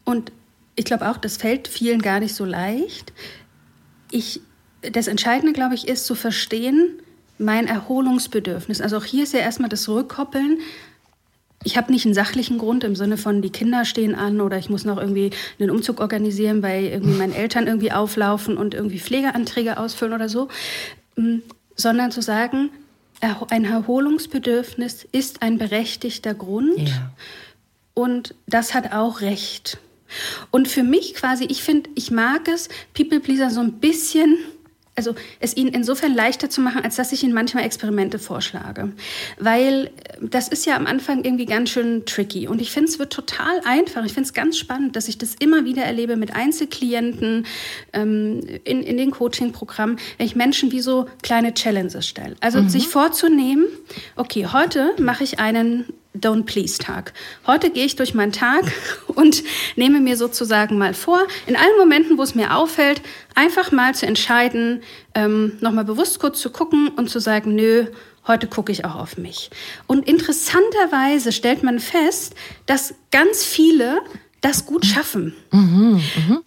Und 0.05 0.33
ich 0.75 0.85
glaube 0.85 1.11
auch, 1.11 1.19
das 1.19 1.37
fällt 1.37 1.69
vielen 1.69 2.03
gar 2.03 2.21
nicht 2.21 2.35
so 2.35 2.45
leicht. 2.45 3.13
Ich 4.11 4.41
das 4.91 5.07
Entscheidende, 5.07 5.53
glaube 5.53 5.75
ich, 5.75 5.89
ist 5.89 6.07
zu 6.07 6.15
verstehen, 6.15 6.99
mein 7.39 7.67
Erholungsbedürfnis. 7.67 8.81
Also 8.81 8.99
auch 8.99 9.05
hier 9.05 9.25
ist 9.25 9.33
ja 9.33 9.41
erstmal 9.41 9.69
das 9.69 9.89
Rückkoppeln. 9.89 10.59
Ich 11.65 11.77
habe 11.77 11.93
nicht 11.93 12.05
einen 12.05 12.15
sachlichen 12.15 12.59
Grund 12.59 12.83
im 12.83 12.97
Sinne 12.97 13.17
von, 13.17 13.41
die 13.41 13.51
Kinder 13.51 13.85
stehen 13.85 14.17
an 14.17 14.41
oder 14.41 14.59
ich 14.59 14.69
muss 14.69 14.85
noch 14.85 14.99
irgendwie 14.99 15.31
einen 15.61 15.71
Umzug 15.71 16.01
organisieren, 16.01 16.63
weil 16.63 16.87
irgendwie 16.87 17.15
meine 17.15 17.35
Eltern 17.35 17.69
irgendwie 17.69 17.93
auflaufen 17.93 18.57
und 18.57 18.75
irgendwie 18.75 18.99
Pflegeanträge 18.99 19.79
ausfüllen 19.79 20.13
oder 20.13 20.29
so, 20.29 20.49
mm, 21.17 21.39
sondern 21.77 22.11
zu 22.11 22.21
sagen, 22.21 22.71
ein 23.49 23.65
Erholungsbedürfnis 23.65 25.07
ist 25.13 25.43
ein 25.43 25.59
berechtigter 25.59 26.35
Grund 26.35 26.89
ja. 26.89 27.13
und 27.95 28.35
das 28.47 28.75
hat 28.75 28.93
auch 28.93 29.21
Recht. 29.21 29.79
Und 30.51 30.69
für 30.69 30.83
mich 30.83 31.15
quasi, 31.15 31.45
ich 31.45 31.63
finde, 31.63 31.89
ich 31.95 32.11
mag 32.11 32.49
es, 32.49 32.69
People 32.95 33.21
Pleaser 33.21 33.51
so 33.51 33.61
ein 33.61 33.75
bisschen 33.75 34.37
also 35.03 35.19
es 35.41 35.57
ihnen 35.57 35.71
insofern 35.71 36.15
leichter 36.15 36.49
zu 36.49 36.61
machen, 36.61 36.83
als 36.85 36.97
dass 36.97 37.13
ich 37.13 37.25
ihnen 37.25 37.35
manchmal 37.35 37.65
Experimente 37.65 38.21
vorschlage. 38.21 38.93
Weil 39.39 39.87
äh, 39.87 39.91
das 40.21 40.49
ist 40.49 40.65
ja 40.65 40.77
am 40.77 40.87
Anfang 40.87 41.25
irgendwie 41.25 41.47
ganz 41.47 41.71
schön 41.71 42.07
tricky. 42.07 42.47
Und 42.47 42.61
ich 42.61 42.71
finde, 42.71 42.89
es 42.89 42.99
wird 42.99 43.13
total 43.13 43.61
einfach. 43.65 44.05
Ich 44.05 44.13
finde 44.13 44.29
es 44.29 44.33
ganz 44.33 44.57
spannend, 44.57 44.95
dass 44.95 45.09
ich 45.09 45.19
das 45.19 45.35
immer 45.41 45.65
wieder 45.65 45.83
erlebe 45.83 46.17
mit 46.17 46.35
Einzelklienten 46.35 47.47
ähm, 47.93 48.41
in, 48.65 48.83
in 48.83 48.97
den 48.97 49.11
Coaching-Programmen, 49.11 49.97
wenn 50.19 50.27
ich 50.27 50.37
Menschen 50.37 50.71
wie 50.71 50.81
so 50.81 51.07
kleine 51.23 51.53
Challenges 51.55 52.07
stelle. 52.07 52.37
Also 52.41 52.63
mhm. 52.63 52.69
sich 52.69 52.87
vorzunehmen, 52.89 53.67
okay, 54.15 54.47
heute 54.53 54.95
mache 54.99 55.25
ich 55.25 55.41
einen 55.41 55.93
Don't 56.15 56.45
Please 56.45 56.79
Tag. 56.79 57.13
Heute 57.47 57.71
gehe 57.71 57.87
ich 57.87 57.97
durch 57.97 58.15
meinen 58.15 58.33
Tag 58.33 58.65
und 59.07 59.43
nehme 59.77 60.01
mir 60.01 60.17
sozusagen 60.17 60.79
mal 60.79 60.95
vor, 60.95 61.27
in 61.47 61.57
allen 61.57 61.79
Momenten, 61.79 62.19
wo 62.19 62.23
es 62.23 62.35
mir 62.35 62.55
auffällt, 62.55 63.01
einfach 63.35 63.73
mal 63.73 63.95
zu 63.95 64.07
entscheiden, 64.07 64.83
ähm, 65.15 65.59
nochmal 65.61 65.85
bewusst 65.85 66.19
kurz 66.21 66.41
zu 66.41 66.51
gucken 66.51 66.89
und 66.89 67.09
zu 67.09 67.19
sagen, 67.19 67.55
nö, 67.55 67.87
heute 68.27 68.47
gucke 68.47 68.73
ich 68.73 68.85
auch 68.85 68.97
auf 68.97 69.17
mich. 69.17 69.51
Und 69.87 70.07
interessanterweise 70.07 71.33
stellt 71.33 71.63
man 71.63 71.81
fest, 71.81 72.35
dass 72.67 72.95
ganz 73.11 73.45
viele 73.45 74.01
das 74.41 74.67
gut 74.67 74.85
schaffen. 74.85 75.35
Mhm, 75.51 76.03
mh. 76.29 76.41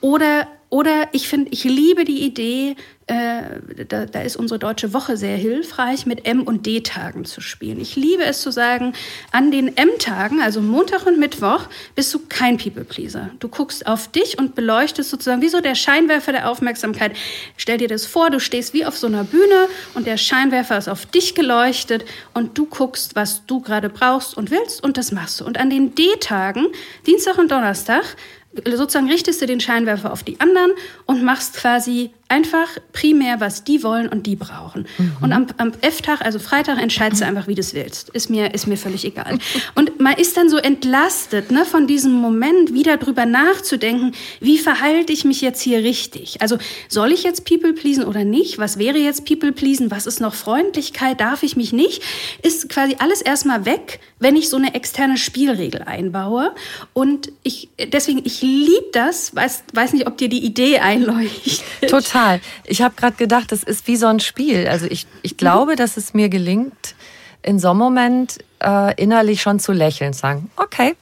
Oder 0.00 0.48
oder 0.74 1.06
ich 1.12 1.28
finde, 1.28 1.52
ich 1.52 1.62
liebe 1.62 2.04
die 2.04 2.24
Idee, 2.24 2.74
äh, 3.06 3.84
da, 3.86 4.06
da, 4.06 4.22
ist 4.22 4.34
unsere 4.34 4.58
deutsche 4.58 4.92
Woche 4.92 5.16
sehr 5.16 5.36
hilfreich, 5.36 6.04
mit 6.04 6.26
M- 6.26 6.42
und 6.42 6.66
D-Tagen 6.66 7.24
zu 7.24 7.40
spielen. 7.40 7.78
Ich 7.78 7.94
liebe 7.94 8.24
es 8.24 8.40
zu 8.40 8.50
sagen, 8.50 8.92
an 9.30 9.52
den 9.52 9.76
M-Tagen, 9.76 10.42
also 10.42 10.60
Montag 10.60 11.06
und 11.06 11.20
Mittwoch, 11.20 11.68
bist 11.94 12.12
du 12.12 12.22
kein 12.28 12.58
People-Pleaser. 12.58 13.30
Du 13.38 13.46
guckst 13.46 13.86
auf 13.86 14.08
dich 14.08 14.36
und 14.36 14.56
beleuchtest 14.56 15.10
sozusagen 15.10 15.42
wie 15.42 15.48
so 15.48 15.60
der 15.60 15.76
Scheinwerfer 15.76 16.32
der 16.32 16.50
Aufmerksamkeit. 16.50 17.12
Stell 17.56 17.78
dir 17.78 17.86
das 17.86 18.04
vor, 18.04 18.30
du 18.30 18.40
stehst 18.40 18.74
wie 18.74 18.84
auf 18.84 18.98
so 18.98 19.06
einer 19.06 19.22
Bühne 19.22 19.68
und 19.94 20.08
der 20.08 20.16
Scheinwerfer 20.16 20.76
ist 20.76 20.88
auf 20.88 21.06
dich 21.06 21.36
geleuchtet 21.36 22.04
und 22.32 22.58
du 22.58 22.66
guckst, 22.66 23.14
was 23.14 23.46
du 23.46 23.60
gerade 23.60 23.90
brauchst 23.90 24.36
und 24.36 24.50
willst 24.50 24.82
und 24.82 24.96
das 24.96 25.12
machst 25.12 25.40
du. 25.40 25.44
Und 25.44 25.56
an 25.56 25.70
den 25.70 25.94
D-Tagen, 25.94 26.66
Dienstag 27.06 27.38
und 27.38 27.52
Donnerstag, 27.52 28.16
sozusagen 28.74 29.08
richtest 29.08 29.40
du 29.42 29.46
den 29.46 29.60
Scheinwerfer 29.60 30.12
auf 30.12 30.22
die 30.22 30.40
anderen 30.40 30.72
und 31.06 31.22
machst 31.22 31.54
quasi 31.54 32.10
einfach 32.34 32.68
primär, 32.92 33.38
was 33.38 33.62
die 33.62 33.84
wollen 33.84 34.08
und 34.08 34.26
die 34.26 34.34
brauchen. 34.34 34.86
Mhm. 34.98 35.16
Und 35.20 35.32
am, 35.32 35.46
am 35.58 35.72
F-Tag, 35.80 36.20
also 36.22 36.40
Freitag, 36.40 36.82
entscheidest 36.82 37.22
du 37.22 37.26
einfach, 37.26 37.46
wie 37.46 37.54
du 37.54 37.60
es 37.60 37.74
willst. 37.74 38.08
Ist 38.10 38.28
mir, 38.28 38.52
ist 38.54 38.66
mir 38.66 38.76
völlig 38.76 39.04
egal. 39.04 39.38
Und 39.76 40.00
man 40.00 40.14
ist 40.14 40.36
dann 40.36 40.48
so 40.50 40.56
entlastet 40.56 41.52
ne, 41.52 41.64
von 41.64 41.86
diesem 41.86 42.12
Moment, 42.12 42.74
wieder 42.74 42.96
drüber 42.96 43.24
nachzudenken, 43.24 44.12
wie 44.40 44.58
verhalte 44.58 45.12
ich 45.12 45.24
mich 45.24 45.40
jetzt 45.42 45.62
hier 45.62 45.78
richtig? 45.78 46.42
Also 46.42 46.58
soll 46.88 47.12
ich 47.12 47.22
jetzt 47.22 47.44
People 47.44 47.72
pleasen 47.72 48.04
oder 48.04 48.24
nicht? 48.24 48.58
Was 48.58 48.78
wäre 48.78 48.98
jetzt 48.98 49.24
People 49.26 49.52
pleasen? 49.52 49.92
Was 49.92 50.06
ist 50.06 50.20
noch 50.20 50.34
Freundlichkeit? 50.34 51.20
Darf 51.20 51.44
ich 51.44 51.54
mich 51.54 51.72
nicht? 51.72 52.02
Ist 52.42 52.68
quasi 52.68 52.96
alles 52.98 53.22
erstmal 53.22 53.64
weg, 53.64 54.00
wenn 54.18 54.34
ich 54.34 54.48
so 54.48 54.56
eine 54.56 54.74
externe 54.74 55.18
Spielregel 55.18 55.82
einbaue. 55.82 56.52
Und 56.94 57.30
ich, 57.44 57.68
deswegen, 57.92 58.22
ich 58.24 58.42
liebe 58.42 58.90
das, 58.92 59.36
weiß, 59.36 59.64
weiß 59.72 59.92
nicht, 59.92 60.08
ob 60.08 60.18
dir 60.18 60.28
die 60.28 60.44
Idee 60.44 60.80
einleuchtet. 60.80 61.62
Total 61.88 62.23
Total. 62.24 62.40
Ich 62.64 62.82
habe 62.82 62.94
gerade 62.96 63.16
gedacht, 63.16 63.52
das 63.52 63.62
ist 63.62 63.86
wie 63.86 63.96
so 63.96 64.06
ein 64.06 64.20
Spiel. 64.20 64.66
Also 64.68 64.86
ich, 64.86 65.06
ich 65.22 65.36
glaube, 65.36 65.76
dass 65.76 65.96
es 65.96 66.14
mir 66.14 66.28
gelingt, 66.28 66.94
in 67.42 67.58
so 67.58 67.70
einem 67.70 67.78
Moment 67.78 68.38
äh, 68.62 68.94
innerlich 69.00 69.42
schon 69.42 69.60
zu 69.60 69.72
lächeln, 69.72 70.14
sagen, 70.14 70.50
okay, 70.56 70.96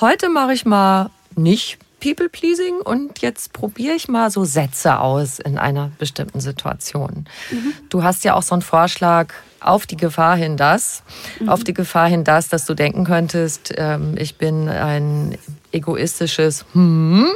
heute 0.00 0.28
mache 0.28 0.52
ich 0.52 0.66
mal 0.66 1.10
nicht 1.36 1.78
People 2.00 2.28
Pleasing 2.28 2.80
und 2.82 3.20
jetzt 3.20 3.52
probiere 3.52 3.94
ich 3.94 4.08
mal 4.08 4.30
so 4.30 4.44
Sätze 4.44 5.00
aus 5.00 5.38
in 5.38 5.58
einer 5.58 5.90
bestimmten 5.98 6.40
Situation. 6.40 7.26
Mhm. 7.50 7.72
Du 7.88 8.02
hast 8.02 8.24
ja 8.24 8.34
auch 8.34 8.42
so 8.42 8.54
einen 8.54 8.62
Vorschlag 8.62 9.34
auf 9.60 9.86
die 9.86 9.96
Gefahr 9.96 10.36
hin, 10.36 10.56
dass, 10.56 11.02
mhm. 11.40 11.48
auf 11.48 11.64
die 11.64 11.74
Gefahr 11.74 12.08
hin, 12.08 12.24
dass, 12.24 12.48
dass 12.48 12.64
du 12.64 12.74
denken 12.74 13.04
könntest, 13.04 13.74
ähm, 13.76 14.14
ich 14.16 14.36
bin 14.36 14.68
ein 14.68 15.36
egoistisches 15.72 16.64
Hm, 16.72 17.28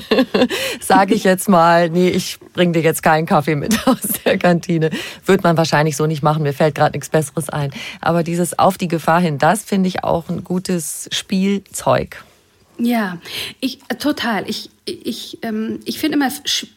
sage 0.80 1.14
ich 1.14 1.24
jetzt 1.24 1.48
mal, 1.48 1.88
nee, 1.88 2.08
ich 2.08 2.38
bringe 2.52 2.72
dir 2.72 2.82
jetzt 2.82 3.02
keinen 3.02 3.26
Kaffee 3.26 3.54
mit 3.54 3.78
aus 3.86 4.00
der 4.24 4.38
Kantine. 4.38 4.90
Wird 5.24 5.42
man 5.42 5.56
wahrscheinlich 5.56 5.96
so 5.96 6.06
nicht 6.06 6.22
machen, 6.22 6.42
mir 6.42 6.52
fällt 6.52 6.74
gerade 6.74 6.92
nichts 6.92 7.08
Besseres 7.08 7.48
ein. 7.48 7.72
Aber 8.00 8.22
dieses 8.22 8.58
auf 8.58 8.76
die 8.76 8.88
Gefahr 8.88 9.20
hin, 9.20 9.38
das 9.38 9.62
finde 9.62 9.88
ich 9.88 10.04
auch 10.04 10.28
ein 10.28 10.44
gutes 10.44 11.08
Spielzeug. 11.12 12.24
Ja, 12.82 13.18
ich 13.60 13.78
total. 13.98 14.48
Ich 14.48 14.70
ich, 14.84 15.38
ähm, 15.42 15.80
ich 15.84 15.98
finde 15.98 16.16
immer, 16.16 16.28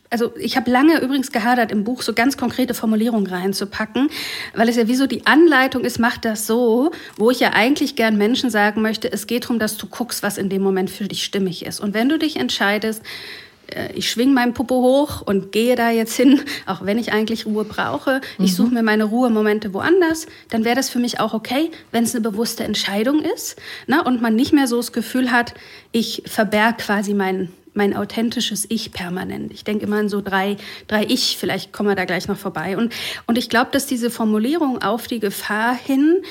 also 0.10 0.34
ich 0.38 0.56
habe 0.56 0.70
lange 0.70 1.00
übrigens 1.02 1.32
gehadert, 1.32 1.72
im 1.72 1.84
Buch 1.84 2.02
so 2.02 2.14
ganz 2.14 2.38
konkrete 2.38 2.74
Formulierungen 2.74 3.28
reinzupacken, 3.28 4.10
weil 4.54 4.70
es 4.70 4.76
ja 4.76 4.88
wie 4.88 4.96
so 4.96 5.08
die 5.08 5.26
Anleitung 5.26 5.84
ist, 5.84 6.00
mach 6.00 6.18
das 6.18 6.46
so, 6.46 6.92
wo 7.18 7.32
ich 7.32 7.40
ja 7.40 7.54
eigentlich 7.54 7.96
gern 7.96 8.18
Menschen 8.18 8.50
sagen 8.50 8.82
möchte, 8.82 9.12
es 9.12 9.28
geht 9.28 9.46
darum, 9.46 9.60
dass 9.60 9.78
du 9.78 9.88
guckst, 9.88 10.22
was 10.22 10.38
in 10.38 10.50
dem 10.50 10.62
Moment 10.62 10.90
für 10.90 11.08
dich 11.08 11.24
stimmig 11.24 11.66
ist. 11.66 11.80
Und 11.80 11.94
wenn 11.94 12.10
du 12.10 12.20
dich 12.20 12.36
entscheidest, 12.36 13.02
äh, 13.02 13.06
ich 13.96 14.10
schwing 14.10 14.34
meinen 14.34 14.54
Popo 14.54 14.76
hoch 14.76 15.22
und 15.22 15.52
gehe 15.52 15.76
da 15.76 15.90
jetzt 15.90 16.16
hin, 16.16 16.42
auch 16.66 16.86
wenn 16.86 16.98
ich 16.98 17.14
eigentlich 17.14 17.46
Ruhe 17.46 17.66
brauche. 17.66 18.22
Mhm. 18.38 18.46
Ich 18.46 18.56
suche 18.56 18.74
mir 18.74 18.84
meine 18.84 19.06
Ruhemomente 19.06 19.74
woanders. 19.74 20.28
Dann 20.50 20.66
wäre 20.66 20.76
das 20.76 20.90
für 20.90 21.00
mich 21.00 21.20
auch 21.20 21.34
okay, 21.34 21.72
wenn 21.92 22.04
es 22.04 22.16
eine 22.16 22.22
bewusste 22.22 22.64
Entscheidung 22.64 23.22
ist 23.22 23.60
ne? 23.88 24.04
und 24.04 24.22
man 24.22 24.36
nicht 24.36 24.54
mehr 24.54 24.68
so 24.68 24.78
das 24.78 24.92
Gefühl 24.92 25.32
hat, 25.32 25.54
ich 25.92 26.24
verberg 26.26 26.80
quasi 26.80 27.14
mein, 27.14 27.52
mein 27.74 27.96
authentisches 27.96 28.66
Ich 28.70 28.92
permanent. 28.92 29.52
Ich 29.52 29.64
denke 29.64 29.86
immer 29.86 29.98
an 29.98 30.10
so 30.10 30.22
drei, 30.22 30.58
drei 30.88 31.06
Ich, 31.06 31.38
vielleicht 31.38 31.74
kommen 31.74 31.90
wir 31.90 31.96
da 31.96 32.06
gleich 32.06 32.28
noch 32.28 32.38
vorbei. 32.38 32.78
Und, 32.78 32.94
und 33.28 33.38
ich 33.38 33.50
glaube, 33.50 33.72
dass 33.72 33.88
diese 33.88 34.10
Formulierung 34.10 34.82
auf 34.82 35.08
die 35.08 35.20
Gefahr 35.20 35.76
hin 35.76 36.22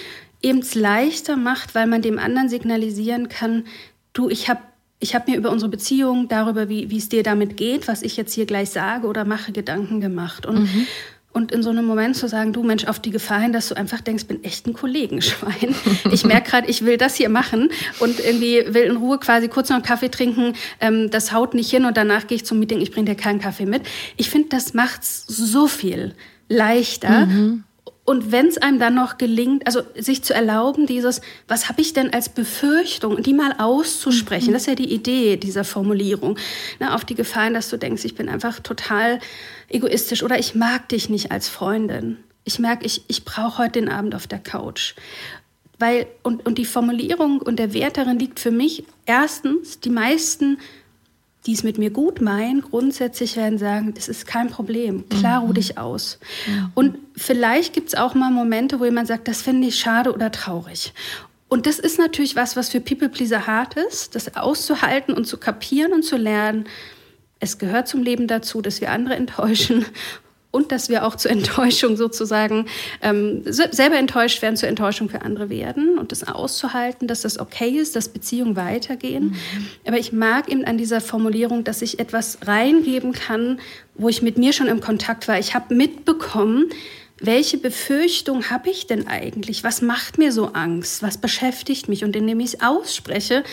eben 0.42 0.58
es 0.58 0.74
leichter 0.74 1.36
macht, 1.36 1.74
weil 1.74 1.86
man 1.86 2.02
dem 2.02 2.18
anderen 2.18 2.48
signalisieren 2.48 3.28
kann, 3.28 3.64
du, 4.12 4.28
ich 4.28 4.48
habe 4.48 4.60
ich 5.02 5.14
habe 5.16 5.30
mir 5.30 5.36
über 5.36 5.50
unsere 5.50 5.68
Beziehung, 5.68 6.28
darüber, 6.28 6.68
wie, 6.68 6.96
es 6.96 7.08
dir 7.08 7.24
damit 7.24 7.56
geht, 7.56 7.88
was 7.88 8.02
ich 8.02 8.16
jetzt 8.16 8.32
hier 8.32 8.46
gleich 8.46 8.70
sage 8.70 9.08
oder 9.08 9.24
mache, 9.24 9.50
Gedanken 9.50 10.00
gemacht. 10.00 10.46
Und, 10.46 10.60
mhm. 10.60 10.86
und 11.32 11.50
in 11.50 11.64
so 11.64 11.70
einem 11.70 11.84
Moment 11.84 12.16
zu 12.16 12.28
sagen, 12.28 12.52
du 12.52 12.62
Mensch, 12.62 12.84
auf 12.84 13.00
die 13.00 13.10
Gefahr 13.10 13.40
hin, 13.40 13.52
dass 13.52 13.68
du 13.68 13.76
einfach 13.76 14.00
denkst, 14.00 14.26
bin 14.26 14.44
echt 14.44 14.66
ein 14.66 14.74
Kollegenschwein. 14.74 15.74
Ich 16.12 16.24
merke 16.24 16.50
gerade, 16.50 16.70
ich 16.70 16.84
will 16.84 16.98
das 16.98 17.16
hier 17.16 17.30
machen 17.30 17.70
und 17.98 18.20
irgendwie 18.20 18.64
will 18.68 18.84
in 18.84 18.96
Ruhe 18.96 19.18
quasi 19.18 19.48
kurz 19.48 19.70
noch 19.70 19.76
einen 19.76 19.84
Kaffee 19.84 20.10
trinken. 20.10 20.54
Ähm, 20.80 21.10
das 21.10 21.32
haut 21.32 21.54
nicht 21.54 21.70
hin 21.70 21.84
und 21.84 21.96
danach 21.96 22.28
gehe 22.28 22.36
ich 22.36 22.44
zum 22.44 22.60
Meeting, 22.60 22.80
ich 22.80 22.92
bringe 22.92 23.06
dir 23.06 23.16
keinen 23.16 23.40
Kaffee 23.40 23.66
mit. 23.66 23.82
Ich 24.16 24.30
finde, 24.30 24.50
das 24.50 24.72
macht's 24.72 25.24
so 25.26 25.66
viel 25.66 26.14
leichter. 26.48 27.26
Mhm 27.26 27.64
und 28.04 28.32
wenn 28.32 28.48
es 28.48 28.58
einem 28.58 28.80
dann 28.80 28.94
noch 28.94 29.16
gelingt, 29.16 29.66
also 29.66 29.82
sich 29.94 30.24
zu 30.24 30.34
erlauben, 30.34 30.86
dieses, 30.86 31.20
was 31.46 31.68
habe 31.68 31.80
ich 31.80 31.92
denn 31.92 32.12
als 32.12 32.28
Befürchtung, 32.28 33.22
die 33.22 33.32
mal 33.32 33.54
auszusprechen, 33.58 34.48
mhm. 34.48 34.52
das 34.54 34.62
ist 34.62 34.68
ja 34.68 34.74
die 34.74 34.92
Idee 34.92 35.36
dieser 35.36 35.62
Formulierung, 35.62 36.36
ne, 36.80 36.94
auf 36.94 37.04
die 37.04 37.14
Gefahren, 37.14 37.54
dass 37.54 37.70
du 37.70 37.76
denkst, 37.76 38.04
ich 38.04 38.16
bin 38.16 38.28
einfach 38.28 38.58
total 38.58 39.20
egoistisch 39.68 40.24
oder 40.24 40.38
ich 40.38 40.56
mag 40.56 40.88
dich 40.88 41.10
nicht 41.10 41.30
als 41.30 41.48
Freundin. 41.48 42.16
Ich 42.44 42.58
merke, 42.58 42.84
ich, 42.84 43.04
ich 43.06 43.24
brauche 43.24 43.58
heute 43.58 43.80
den 43.80 43.88
Abend 43.88 44.16
auf 44.16 44.26
der 44.26 44.40
Couch. 44.40 44.94
Weil, 45.78 46.06
und, 46.22 46.44
und 46.44 46.58
die 46.58 46.64
Formulierung 46.64 47.40
und 47.40 47.58
der 47.60 47.72
Wert 47.72 47.98
darin 47.98 48.18
liegt 48.18 48.40
für 48.40 48.50
mich 48.50 48.84
erstens, 49.06 49.78
die 49.78 49.90
meisten 49.90 50.58
die 51.46 51.52
es 51.52 51.64
mit 51.64 51.76
mir 51.78 51.90
gut 51.90 52.20
meinen, 52.20 52.60
grundsätzlich 52.60 53.36
werden 53.36 53.58
sagen, 53.58 53.94
das 53.94 54.08
ist 54.08 54.26
kein 54.26 54.48
Problem, 54.48 55.08
klar 55.08 55.40
ruh 55.40 55.48
mhm. 55.48 55.54
dich 55.54 55.78
aus. 55.78 56.18
Mhm. 56.46 56.70
Und 56.74 56.98
vielleicht 57.16 57.72
gibt 57.72 57.88
es 57.88 57.94
auch 57.94 58.14
mal 58.14 58.30
Momente, 58.30 58.78
wo 58.78 58.84
jemand 58.84 59.08
sagt, 59.08 59.26
das 59.26 59.42
finde 59.42 59.68
ich 59.68 59.78
schade 59.78 60.12
oder 60.12 60.30
traurig. 60.30 60.92
Und 61.48 61.66
das 61.66 61.78
ist 61.78 61.98
natürlich 61.98 62.36
was, 62.36 62.56
was 62.56 62.70
für 62.70 62.80
People 62.80 63.08
Pleaser 63.08 63.46
hart 63.46 63.74
ist, 63.74 64.14
das 64.14 64.36
auszuhalten 64.36 65.14
und 65.14 65.26
zu 65.26 65.36
kapieren 65.36 65.92
und 65.92 66.02
zu 66.02 66.16
lernen. 66.16 66.64
Es 67.40 67.58
gehört 67.58 67.88
zum 67.88 68.02
Leben 68.02 68.26
dazu, 68.28 68.62
dass 68.62 68.80
wir 68.80 68.90
andere 68.90 69.16
enttäuschen. 69.16 69.84
Und 70.52 70.70
dass 70.70 70.88
wir 70.88 71.04
auch 71.04 71.16
zur 71.16 71.30
Enttäuschung 71.32 71.96
sozusagen 71.96 72.66
ähm, 73.00 73.42
selber 73.44 73.96
enttäuscht 73.96 74.42
werden, 74.42 74.56
zur 74.56 74.68
Enttäuschung 74.68 75.08
für 75.08 75.22
andere 75.22 75.50
werden 75.50 75.98
und 75.98 76.12
das 76.12 76.22
auszuhalten, 76.28 77.08
dass 77.08 77.22
das 77.22 77.40
okay 77.40 77.70
ist, 77.70 77.96
dass 77.96 78.08
Beziehungen 78.08 78.54
weitergehen. 78.54 79.30
Mhm. 79.30 79.66
Aber 79.86 79.98
ich 79.98 80.12
mag 80.12 80.48
eben 80.48 80.64
an 80.64 80.78
dieser 80.78 81.00
Formulierung, 81.00 81.64
dass 81.64 81.82
ich 81.82 81.98
etwas 81.98 82.38
reingeben 82.46 83.12
kann, 83.12 83.58
wo 83.94 84.08
ich 84.08 84.22
mit 84.22 84.38
mir 84.38 84.52
schon 84.52 84.68
im 84.68 84.80
Kontakt 84.80 85.26
war. 85.26 85.38
Ich 85.38 85.54
habe 85.54 85.74
mitbekommen, 85.74 86.66
welche 87.24 87.56
Befürchtung 87.56 88.50
habe 88.50 88.68
ich 88.68 88.86
denn 88.86 89.06
eigentlich? 89.06 89.62
Was 89.62 89.80
macht 89.80 90.18
mir 90.18 90.32
so 90.32 90.48
Angst? 90.54 91.02
Was 91.02 91.18
beschäftigt 91.18 91.88
mich? 91.88 92.04
Und 92.04 92.16
indem 92.16 92.40
ich 92.40 92.54
es 92.54 92.60
ausspreche, 92.60 93.44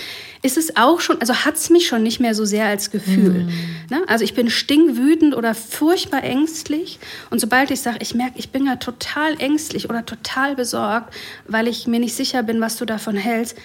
ist 0.42 0.58
es 0.58 0.76
auch 0.76 1.00
schon, 1.00 1.22
also 1.22 1.34
hat 1.34 1.56
es 1.56 1.70
mich 1.70 1.88
schon 1.88 2.02
nicht 2.02 2.20
mehr 2.20 2.34
so 2.34 2.46
sehr 2.46 2.66
als 2.66 2.90
Gefühl. 2.90 3.46
Mm. 3.46 3.50
Ne? 3.92 4.02
Also 4.08 4.24
ich 4.24 4.34
bin 4.34 4.50
stingwütend 4.50 5.36
oder 5.36 5.54
furchtbar 5.54 6.24
ängstlich. 6.24 7.00
Und 7.30 7.40
sobald 7.40 7.70
ich 7.70 7.82
sage, 7.82 8.00
ich 8.02 8.16
merke, 8.16 8.40
ich 8.40 8.50
bin 8.50 8.66
ja 8.66 8.78
total 8.78 9.40
ängstlich 9.40 9.90
oder 9.90 10.06
total 10.06 10.56
besorgt, 10.56 11.14
weil 11.48 11.68
ich 11.68 11.86
mir 11.86 12.00
nicht 12.00 12.16
sicher 12.16 12.42
bin, 12.44 12.62
was 12.62 12.78
du 12.78 12.86
davon 12.86 13.16
hältst, 13.16 13.56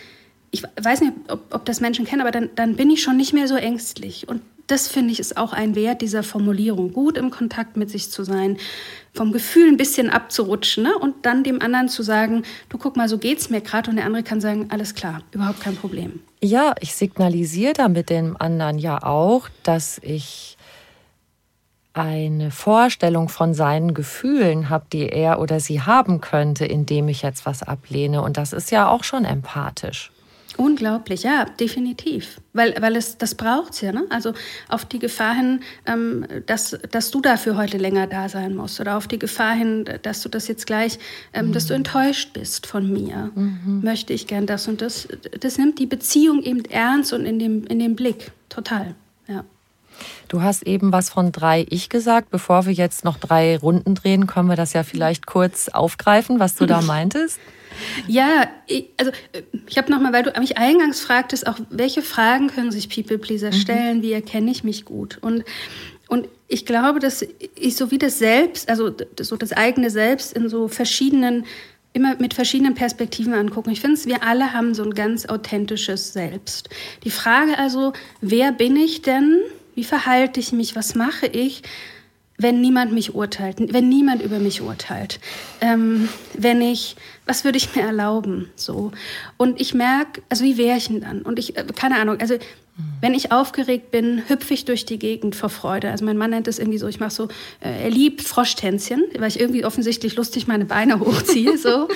ich 0.50 0.62
weiß 0.80 1.00
nicht, 1.00 1.12
ob, 1.28 1.52
ob 1.52 1.64
das 1.64 1.80
Menschen 1.80 2.04
kennen, 2.04 2.20
aber 2.20 2.30
dann, 2.30 2.50
dann 2.54 2.76
bin 2.76 2.88
ich 2.90 3.02
schon 3.02 3.16
nicht 3.16 3.32
mehr 3.32 3.48
so 3.48 3.56
ängstlich. 3.56 4.28
Und 4.28 4.40
das 4.66 4.88
finde 4.88 5.12
ich 5.12 5.20
ist 5.20 5.36
auch 5.36 5.52
ein 5.52 5.74
Wert 5.74 6.00
dieser 6.00 6.22
Formulierung, 6.22 6.92
gut 6.92 7.18
im 7.18 7.30
Kontakt 7.30 7.76
mit 7.76 7.90
sich 7.90 8.10
zu 8.10 8.24
sein, 8.24 8.56
vom 9.14 9.32
Gefühl 9.32 9.68
ein 9.68 9.76
bisschen 9.76 10.10
abzurutschen 10.10 10.84
ne? 10.84 10.98
und 10.98 11.24
dann 11.24 11.44
dem 11.44 11.62
anderen 11.62 11.88
zu 11.88 12.02
sagen, 12.02 12.42
du 12.68 12.78
guck 12.78 12.96
mal, 12.96 13.08
so 13.08 13.18
geht's 13.18 13.48
mir 13.48 13.60
gerade 13.60 13.88
und 13.90 13.96
der 13.96 14.06
andere 14.06 14.24
kann 14.24 14.40
sagen, 14.40 14.66
alles 14.70 14.94
klar, 14.94 15.22
überhaupt 15.30 15.60
kein 15.60 15.76
Problem. 15.76 16.20
Ja, 16.42 16.74
ich 16.80 16.94
signalisiere 16.94 17.72
damit 17.72 18.10
dem 18.10 18.36
anderen 18.38 18.78
ja 18.78 19.02
auch, 19.02 19.48
dass 19.62 19.98
ich 20.02 20.58
eine 21.94 22.50
Vorstellung 22.50 23.28
von 23.28 23.54
seinen 23.54 23.94
Gefühlen 23.94 24.68
habe, 24.68 24.86
die 24.92 25.08
er 25.08 25.38
oder 25.38 25.60
sie 25.60 25.80
haben 25.80 26.20
könnte, 26.20 26.66
indem 26.66 27.08
ich 27.08 27.22
jetzt 27.22 27.46
was 27.46 27.62
ablehne. 27.62 28.20
Und 28.20 28.36
das 28.36 28.52
ist 28.52 28.72
ja 28.72 28.88
auch 28.88 29.04
schon 29.04 29.24
empathisch. 29.24 30.10
Unglaublich, 30.56 31.24
ja, 31.24 31.44
definitiv. 31.44 32.40
Weil, 32.52 32.74
weil 32.80 32.94
es, 32.96 33.18
das 33.18 33.34
braucht's 33.34 33.80
ja, 33.80 33.92
ne? 33.92 34.04
Also 34.10 34.34
auf 34.68 34.84
die 34.84 34.98
Gefahr 34.98 35.34
hin, 35.34 35.60
ähm, 35.86 36.26
dass, 36.46 36.78
dass 36.90 37.10
du 37.10 37.20
dafür 37.20 37.56
heute 37.56 37.76
länger 37.76 38.06
da 38.06 38.28
sein 38.28 38.54
musst. 38.54 38.80
Oder 38.80 38.96
auf 38.96 39.08
die 39.08 39.18
Gefahr 39.18 39.54
hin, 39.54 39.84
dass 40.02 40.22
du 40.22 40.28
das 40.28 40.46
jetzt 40.46 40.66
gleich, 40.66 40.98
ähm, 41.32 41.48
mhm. 41.48 41.52
dass 41.52 41.66
du 41.66 41.74
enttäuscht 41.74 42.32
bist 42.32 42.66
von 42.66 42.92
mir. 42.92 43.32
Mhm. 43.34 43.80
Möchte 43.82 44.12
ich 44.12 44.26
gern 44.26 44.46
das 44.46 44.68
und 44.68 44.80
das. 44.80 45.08
Das 45.40 45.58
nimmt 45.58 45.78
die 45.78 45.86
Beziehung 45.86 46.42
eben 46.42 46.64
ernst 46.66 47.12
und 47.12 47.24
in 47.24 47.38
dem, 47.38 47.64
in 47.66 47.78
dem 47.78 47.96
Blick. 47.96 48.30
Total, 48.48 48.94
ja. 49.26 49.44
Du 50.28 50.42
hast 50.42 50.62
eben 50.64 50.92
was 50.92 51.10
von 51.10 51.32
drei 51.32 51.66
Ich 51.68 51.88
gesagt. 51.88 52.30
Bevor 52.30 52.66
wir 52.66 52.72
jetzt 52.72 53.04
noch 53.04 53.18
drei 53.18 53.56
Runden 53.56 53.94
drehen, 53.94 54.26
können 54.26 54.48
wir 54.48 54.56
das 54.56 54.72
ja 54.72 54.82
vielleicht 54.82 55.26
kurz 55.26 55.68
aufgreifen, 55.68 56.40
was 56.40 56.54
du 56.54 56.66
da 56.66 56.80
meintest. 56.82 57.38
Ja, 58.06 58.48
ich, 58.66 58.90
also 58.96 59.10
ich 59.66 59.78
habe 59.78 59.90
nochmal, 59.90 60.12
weil 60.12 60.22
du 60.22 60.32
mich 60.38 60.58
eingangs 60.58 61.00
fragtest, 61.00 61.46
auch 61.46 61.58
welche 61.70 62.02
Fragen 62.02 62.48
können 62.48 62.70
sich 62.70 62.88
People 62.88 63.18
Pleaser 63.18 63.48
mhm. 63.48 63.54
stellen, 63.54 63.98
mhm. 63.98 64.02
wie 64.02 64.12
erkenne 64.12 64.50
ich 64.50 64.64
mich 64.64 64.84
gut? 64.84 65.18
Und, 65.20 65.44
und 66.08 66.28
ich 66.48 66.66
glaube, 66.66 67.00
dass 67.00 67.26
ich 67.56 67.76
so 67.76 67.90
wie 67.90 67.98
das 67.98 68.18
Selbst, 68.18 68.68
also 68.68 68.94
so 69.20 69.36
das 69.36 69.52
eigene 69.52 69.90
Selbst 69.90 70.32
in 70.32 70.48
so 70.48 70.68
verschiedenen, 70.68 71.46
immer 71.92 72.16
mit 72.16 72.34
verschiedenen 72.34 72.74
Perspektiven 72.74 73.34
angucken. 73.34 73.70
Ich 73.70 73.80
finde, 73.80 74.04
wir 74.04 74.22
alle 74.22 74.52
haben 74.52 74.74
so 74.74 74.84
ein 74.84 74.94
ganz 74.94 75.26
authentisches 75.26 76.12
Selbst. 76.12 76.68
Die 77.04 77.10
Frage 77.10 77.58
also, 77.58 77.92
wer 78.20 78.52
bin 78.52 78.76
ich 78.76 79.02
denn? 79.02 79.40
Wie 79.74 79.84
verhalte 79.84 80.40
ich 80.40 80.52
mich? 80.52 80.76
Was 80.76 80.94
mache 80.94 81.26
ich? 81.26 81.62
wenn 82.36 82.60
niemand 82.60 82.92
mich 82.92 83.14
urteilt, 83.14 83.56
wenn 83.72 83.88
niemand 83.88 84.22
über 84.22 84.38
mich 84.38 84.60
urteilt, 84.60 85.20
ähm, 85.60 86.08
wenn 86.36 86.60
ich, 86.60 86.96
was 87.26 87.44
würde 87.44 87.58
ich 87.58 87.74
mir 87.76 87.82
erlauben, 87.82 88.50
so. 88.56 88.90
Und 89.36 89.60
ich 89.60 89.72
merke, 89.74 90.22
also 90.28 90.44
wie 90.44 90.58
wäre 90.58 90.76
ich 90.76 90.88
denn 90.88 91.00
dann? 91.00 91.22
Und 91.22 91.38
ich, 91.38 91.56
äh, 91.56 91.64
keine 91.74 91.96
Ahnung, 91.96 92.18
also 92.20 92.36
wenn 93.00 93.14
ich 93.14 93.30
aufgeregt 93.30 93.92
bin, 93.92 94.28
hüpfe 94.28 94.52
ich 94.52 94.64
durch 94.64 94.84
die 94.84 94.98
Gegend 94.98 95.36
vor 95.36 95.48
Freude. 95.48 95.90
Also 95.90 96.04
mein 96.04 96.16
Mann 96.16 96.30
nennt 96.30 96.48
es 96.48 96.58
irgendwie 96.58 96.78
so, 96.78 96.88
ich 96.88 96.98
mache 96.98 97.10
so, 97.10 97.28
äh, 97.60 97.84
er 97.84 97.90
liebt 97.90 98.22
Froschtänzchen, 98.22 99.04
weil 99.16 99.28
ich 99.28 99.38
irgendwie 99.38 99.64
offensichtlich 99.64 100.16
lustig 100.16 100.48
meine 100.48 100.64
Beine 100.64 100.98
hochziehe. 101.00 101.56
So. 101.56 101.86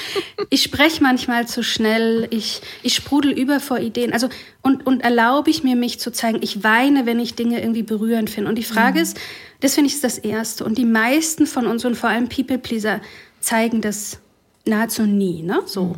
ich 0.51 0.63
spreche 0.63 1.03
manchmal 1.03 1.49
zu 1.49 1.65
schnell, 1.65 2.29
ich, 2.31 2.61
ich 2.85 2.95
sprudel 2.95 3.33
über 3.33 3.59
vor 3.59 3.81
Ideen. 3.81 4.13
Also 4.13 4.29
und, 4.63 4.87
und 4.87 5.01
erlaube 5.01 5.51
ich 5.51 5.65
mir, 5.65 5.75
mich 5.75 5.99
zu 5.99 6.13
zeigen. 6.13 6.39
Ich 6.43 6.63
weine, 6.63 7.07
wenn 7.07 7.19
ich 7.19 7.35
Dinge 7.35 7.61
irgendwie 7.61 7.83
berührend 7.83 8.31
finde. 8.31 8.49
Und 8.49 8.57
die 8.57 8.63
Frage 8.63 8.99
mhm. 8.99 9.03
ist, 9.03 9.19
das 9.61 9.75
finde 9.75 9.89
ich 9.89 9.95
ist 9.95 10.05
das 10.05 10.19
Erste. 10.19 10.65
Und 10.65 10.79
die 10.79 10.85
meisten 10.85 11.47
von 11.47 11.67
uns 11.67 11.85
und 11.85 11.97
vor 11.97 12.11
allem 12.11 12.29
People-Pleaser 12.29 13.01
zeigen 13.41 13.81
das 13.81 14.21
nahezu 14.65 15.03
nie. 15.03 15.43
Ne? 15.43 15.61
So. 15.67 15.85
Mhm. 15.85 15.95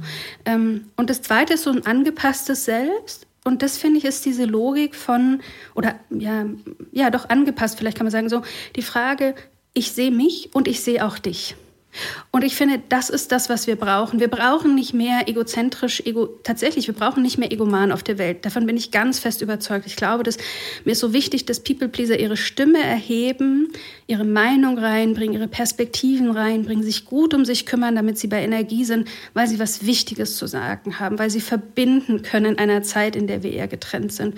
Ähm, 0.46 0.84
und 0.96 1.10
das 1.10 1.20
Zweite 1.20 1.54
ist 1.54 1.64
so 1.64 1.70
ein 1.70 1.84
angepasstes 1.84 2.64
Selbst. 2.64 3.26
Und 3.50 3.62
das 3.62 3.78
finde 3.78 3.98
ich 3.98 4.04
ist 4.04 4.24
diese 4.24 4.44
Logik 4.44 4.94
von, 4.94 5.40
oder 5.74 5.98
ja, 6.08 6.46
ja, 6.92 7.10
doch 7.10 7.28
angepasst, 7.28 7.76
vielleicht 7.76 7.96
kann 7.96 8.04
man 8.04 8.12
sagen 8.12 8.28
so, 8.28 8.42
die 8.76 8.82
Frage, 8.82 9.34
ich 9.74 9.90
sehe 9.90 10.12
mich 10.12 10.50
und 10.54 10.68
ich 10.68 10.82
sehe 10.82 11.04
auch 11.04 11.18
dich. 11.18 11.56
Und 12.30 12.44
ich 12.44 12.54
finde, 12.54 12.80
das 12.88 13.10
ist 13.10 13.32
das, 13.32 13.48
was 13.48 13.66
wir 13.66 13.76
brauchen. 13.76 14.20
Wir 14.20 14.28
brauchen 14.28 14.74
nicht 14.74 14.94
mehr 14.94 15.28
egozentrisch, 15.28 16.00
ego, 16.06 16.26
tatsächlich, 16.44 16.86
wir 16.86 16.94
brauchen 16.94 17.22
nicht 17.22 17.38
mehr 17.38 17.50
Egoman 17.50 17.90
auf 17.90 18.02
der 18.02 18.18
Welt. 18.18 18.44
Davon 18.44 18.66
bin 18.66 18.76
ich 18.76 18.90
ganz 18.92 19.18
fest 19.18 19.42
überzeugt. 19.42 19.86
Ich 19.86 19.96
glaube, 19.96 20.22
dass 20.22 20.36
mir 20.84 20.92
ist 20.92 21.00
so 21.00 21.12
wichtig, 21.12 21.46
dass 21.46 21.60
People-Pleaser 21.60 22.18
ihre 22.18 22.36
Stimme 22.36 22.78
erheben, 22.78 23.72
ihre 24.06 24.24
Meinung 24.24 24.78
reinbringen, 24.78 25.34
ihre 25.34 25.48
Perspektiven 25.48 26.30
reinbringen, 26.30 26.84
sich 26.84 27.04
gut 27.04 27.34
um 27.34 27.44
sich 27.44 27.66
kümmern, 27.66 27.96
damit 27.96 28.18
sie 28.18 28.28
bei 28.28 28.42
Energie 28.42 28.84
sind, 28.84 29.08
weil 29.34 29.48
sie 29.48 29.58
was 29.58 29.84
Wichtiges 29.84 30.36
zu 30.36 30.46
sagen 30.46 31.00
haben, 31.00 31.18
weil 31.18 31.30
sie 31.30 31.40
verbinden 31.40 32.22
können 32.22 32.52
in 32.52 32.58
einer 32.58 32.82
Zeit, 32.82 33.16
in 33.16 33.26
der 33.26 33.42
wir 33.42 33.52
eher 33.52 33.68
getrennt 33.68 34.12
sind. 34.12 34.36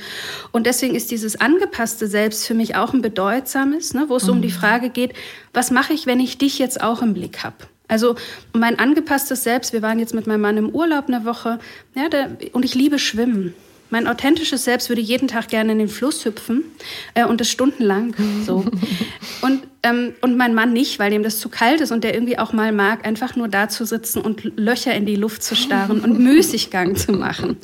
Und 0.52 0.66
deswegen 0.66 0.94
ist 0.94 1.10
dieses 1.10 1.40
angepasste 1.40 2.06
Selbst 2.06 2.46
für 2.46 2.54
mich 2.54 2.76
auch 2.76 2.94
ein 2.94 3.02
bedeutsames, 3.02 3.92
ne, 3.92 4.06
wo 4.08 4.16
es 4.16 4.24
mhm. 4.24 4.32
um 4.32 4.42
die 4.42 4.48
mhm. 4.48 4.52
Frage 4.52 4.88
geht, 4.88 5.12
was 5.52 5.70
mache 5.70 5.92
ich, 5.92 6.06
wenn 6.06 6.20
ich 6.20 6.38
dich 6.38 6.58
jetzt 6.58 6.82
auch 6.82 7.02
im 7.02 7.12
Blick 7.12 7.41
habe? 7.44 7.56
Also 7.88 8.16
mein 8.54 8.78
angepasstes 8.78 9.44
Selbst, 9.44 9.72
wir 9.72 9.82
waren 9.82 9.98
jetzt 9.98 10.14
mit 10.14 10.26
meinem 10.26 10.40
Mann 10.40 10.56
im 10.56 10.70
Urlaub 10.70 11.08
eine 11.08 11.24
Woche, 11.24 11.58
ja, 11.94 12.08
der, 12.08 12.30
und 12.52 12.64
ich 12.64 12.74
liebe 12.74 12.98
Schwimmen. 12.98 13.54
Mein 13.90 14.08
authentisches 14.08 14.64
Selbst 14.64 14.88
würde 14.88 15.02
jeden 15.02 15.28
Tag 15.28 15.48
gerne 15.48 15.72
in 15.72 15.78
den 15.78 15.88
Fluss 15.88 16.24
hüpfen 16.24 16.64
äh, 17.12 17.26
und 17.26 17.42
das 17.42 17.50
stundenlang 17.50 18.14
so. 18.46 18.64
Und, 19.42 19.66
ähm, 19.82 20.14
und 20.20 20.36
mein 20.36 20.54
Mann 20.54 20.72
nicht, 20.72 21.00
weil 21.00 21.12
ihm 21.12 21.24
das 21.24 21.40
zu 21.40 21.48
kalt 21.48 21.80
ist 21.80 21.90
und 21.90 22.04
der 22.04 22.14
irgendwie 22.14 22.38
auch 22.38 22.52
mal 22.52 22.70
mag, 22.70 23.04
einfach 23.04 23.34
nur 23.34 23.48
da 23.48 23.68
zu 23.68 23.84
sitzen 23.84 24.20
und 24.20 24.44
Löcher 24.56 24.94
in 24.94 25.04
die 25.04 25.16
Luft 25.16 25.42
zu 25.42 25.56
starren 25.56 25.98
und 26.00 26.16
Müßiggang 26.20 26.94
zu 26.94 27.10
machen. 27.10 27.56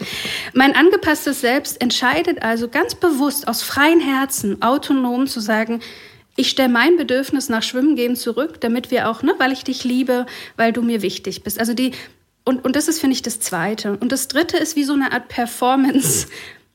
Mein 0.55 0.75
angepasstes 0.75 1.41
Selbst 1.41 1.81
entscheidet 1.81 2.43
also 2.43 2.67
ganz 2.67 2.97
bewusst 2.97 3.47
aus 3.47 3.63
freien 3.63 4.01
Herzen, 4.01 4.61
autonom 4.61 5.29
zu 5.29 5.39
sagen, 5.39 5.79
ich 6.39 6.51
stelle 6.51 6.69
mein 6.69 6.97
Bedürfnis 6.97 7.49
nach 7.49 7.65
Schwimmen 7.65 7.97
gehen 7.97 8.15
zurück, 8.15 8.61
damit 8.61 8.93
wir 8.93 9.11
auch, 9.11 9.23
ne, 9.23 9.35
weil 9.39 9.51
ich 9.51 9.65
dich 9.65 9.83
liebe, 9.83 10.25
weil 10.57 10.73
du 10.73 10.83
mir 10.83 11.03
wichtig 11.03 11.43
bist. 11.43 11.59
Also 11.59 11.75
die, 11.75 11.91
und, 12.45 12.65
und 12.65 12.77
das 12.77 12.87
ist, 12.87 13.01
finde 13.01 13.15
ich, 13.15 13.23
das 13.23 13.41
Zweite. 13.41 13.97
Und 13.99 14.13
das 14.13 14.29
Dritte 14.29 14.57
ist 14.57 14.77
wie 14.77 14.85
so 14.85 14.93
eine 14.93 15.13
Art 15.13 15.27
Performance, 15.29 16.29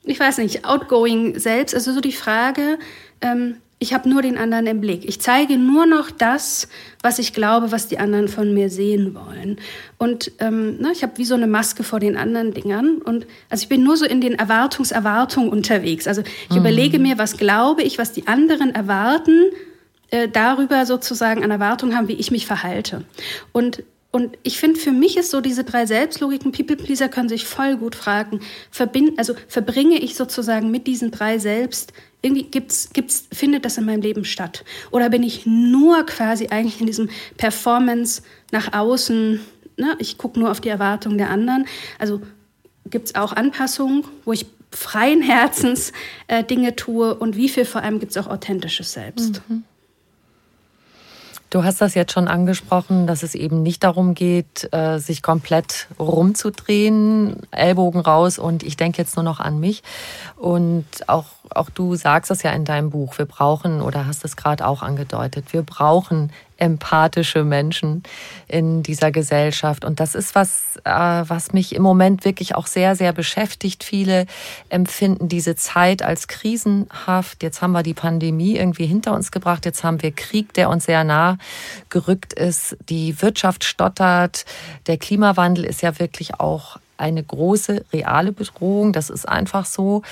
ich 0.04 0.20
weiß 0.20 0.36
nicht, 0.38 0.66
outgoing 0.66 1.38
selbst. 1.38 1.74
Also 1.74 1.94
so 1.94 2.02
die 2.02 2.12
Frage, 2.12 2.78
ähm, 3.22 3.56
ich 3.84 3.92
habe 3.92 4.08
nur 4.08 4.22
den 4.22 4.38
anderen 4.38 4.66
im 4.66 4.80
Blick. 4.80 5.04
Ich 5.06 5.20
zeige 5.20 5.58
nur 5.58 5.84
noch 5.84 6.10
das, 6.10 6.68
was 7.02 7.18
ich 7.18 7.34
glaube, 7.34 7.70
was 7.70 7.86
die 7.86 7.98
anderen 7.98 8.28
von 8.28 8.54
mir 8.54 8.70
sehen 8.70 9.14
wollen. 9.14 9.58
Und 9.98 10.32
ähm, 10.38 10.78
ne, 10.78 10.88
ich 10.90 11.02
habe 11.02 11.18
wie 11.18 11.26
so 11.26 11.34
eine 11.34 11.46
Maske 11.46 11.82
vor 11.82 12.00
den 12.00 12.16
anderen 12.16 12.54
Dingern. 12.54 13.02
Und 13.02 13.26
also 13.50 13.62
ich 13.62 13.68
bin 13.68 13.84
nur 13.84 13.98
so 13.98 14.06
in 14.06 14.22
den 14.22 14.36
Erwartungserwartungen 14.36 15.50
unterwegs. 15.50 16.08
Also 16.08 16.22
ich 16.22 16.56
mhm. 16.56 16.62
überlege 16.62 16.98
mir, 16.98 17.18
was 17.18 17.36
glaube 17.36 17.82
ich, 17.82 17.98
was 17.98 18.12
die 18.12 18.26
anderen 18.26 18.74
erwarten, 18.74 19.50
äh, 20.08 20.28
darüber 20.28 20.86
sozusagen 20.86 21.44
an 21.44 21.50
Erwartungen 21.50 21.94
haben, 21.94 22.08
wie 22.08 22.14
ich 22.14 22.30
mich 22.30 22.46
verhalte. 22.46 23.04
Und 23.52 23.84
und 24.12 24.38
ich 24.44 24.60
finde, 24.60 24.78
für 24.78 24.92
mich 24.92 25.16
ist 25.16 25.32
so 25.32 25.40
diese 25.40 25.64
drei 25.64 25.86
Selbstlogiken, 25.86 26.52
People 26.52 26.76
Pleaser 26.76 27.08
können 27.08 27.28
sich 27.28 27.44
voll 27.44 27.76
gut 27.76 27.96
fragen, 27.96 28.38
verbind, 28.70 29.18
also 29.18 29.34
verbringe 29.48 29.98
ich 29.98 30.14
sozusagen 30.14 30.70
mit 30.70 30.86
diesen 30.86 31.10
drei 31.10 31.40
Selbst 31.40 31.92
irgendwie 32.24 32.44
gibt's, 32.44 32.90
gibt's, 32.92 33.28
findet 33.32 33.64
das 33.64 33.78
in 33.78 33.84
meinem 33.84 34.00
Leben 34.00 34.24
statt? 34.24 34.64
Oder 34.90 35.10
bin 35.10 35.22
ich 35.22 35.46
nur 35.46 36.04
quasi 36.06 36.48
eigentlich 36.48 36.80
in 36.80 36.86
diesem 36.86 37.10
Performance 37.36 38.22
nach 38.50 38.72
außen, 38.72 39.40
ne? 39.76 39.96
ich 39.98 40.18
gucke 40.18 40.38
nur 40.38 40.50
auf 40.50 40.60
die 40.60 40.70
Erwartungen 40.70 41.18
der 41.18 41.30
anderen? 41.30 41.66
Also 41.98 42.22
gibt 42.86 43.08
es 43.08 43.14
auch 43.14 43.32
Anpassungen, 43.32 44.04
wo 44.24 44.32
ich 44.32 44.46
freien 44.70 45.22
Herzens 45.22 45.92
äh, 46.26 46.42
Dinge 46.42 46.76
tue 46.76 47.14
und 47.14 47.36
wie 47.36 47.48
viel 47.48 47.64
vor 47.64 47.82
allem 47.82 48.00
gibt 48.00 48.12
es 48.12 48.18
auch 48.18 48.26
authentisches 48.26 48.92
Selbst? 48.92 49.42
Mhm. 49.48 49.64
Du 51.54 51.62
hast 51.62 51.80
das 51.80 51.94
jetzt 51.94 52.10
schon 52.10 52.26
angesprochen, 52.26 53.06
dass 53.06 53.22
es 53.22 53.36
eben 53.36 53.62
nicht 53.62 53.84
darum 53.84 54.14
geht, 54.14 54.68
äh, 54.72 54.98
sich 54.98 55.22
komplett 55.22 55.86
rumzudrehen, 56.00 57.36
Ellbogen 57.52 58.00
raus 58.00 58.40
und 58.40 58.64
ich 58.64 58.76
denke 58.76 58.98
jetzt 58.98 59.14
nur 59.14 59.22
noch 59.22 59.38
an 59.38 59.60
mich. 59.60 59.84
Und 60.34 60.84
auch, 61.06 61.26
auch 61.50 61.70
du 61.70 61.94
sagst 61.94 62.32
das 62.32 62.42
ja 62.42 62.50
in 62.50 62.64
deinem 62.64 62.90
Buch, 62.90 63.16
wir 63.18 63.26
brauchen, 63.26 63.82
oder 63.82 64.08
hast 64.08 64.24
es 64.24 64.34
gerade 64.34 64.66
auch 64.66 64.82
angedeutet, 64.82 65.52
wir 65.52 65.62
brauchen 65.62 66.32
empathische 66.56 67.44
Menschen 67.44 68.02
in 68.46 68.82
dieser 68.82 69.10
Gesellschaft. 69.10 69.84
Und 69.84 70.00
das 70.00 70.14
ist 70.14 70.34
was, 70.34 70.76
äh, 70.84 70.90
was 70.90 71.52
mich 71.52 71.74
im 71.74 71.82
Moment 71.82 72.24
wirklich 72.24 72.54
auch 72.54 72.66
sehr, 72.66 72.94
sehr 72.96 73.12
beschäftigt. 73.12 73.82
Viele 73.82 74.26
empfinden 74.68 75.28
diese 75.28 75.56
Zeit 75.56 76.02
als 76.02 76.28
krisenhaft. 76.28 77.42
Jetzt 77.42 77.60
haben 77.60 77.72
wir 77.72 77.82
die 77.82 77.94
Pandemie 77.94 78.56
irgendwie 78.56 78.86
hinter 78.86 79.14
uns 79.14 79.32
gebracht. 79.32 79.64
Jetzt 79.64 79.82
haben 79.82 80.02
wir 80.02 80.12
Krieg, 80.12 80.52
der 80.54 80.70
uns 80.70 80.84
sehr 80.84 81.04
nah 81.04 81.38
gerückt 81.90 82.32
ist. 82.32 82.76
Die 82.88 83.20
Wirtschaft 83.20 83.64
stottert. 83.64 84.44
Der 84.86 84.96
Klimawandel 84.96 85.64
ist 85.64 85.82
ja 85.82 85.98
wirklich 85.98 86.38
auch 86.38 86.78
eine 86.96 87.22
große 87.22 87.84
reale 87.92 88.32
Bedrohung. 88.32 88.92
Das 88.92 89.10
ist 89.10 89.28
einfach 89.28 89.66
so. 89.66 90.02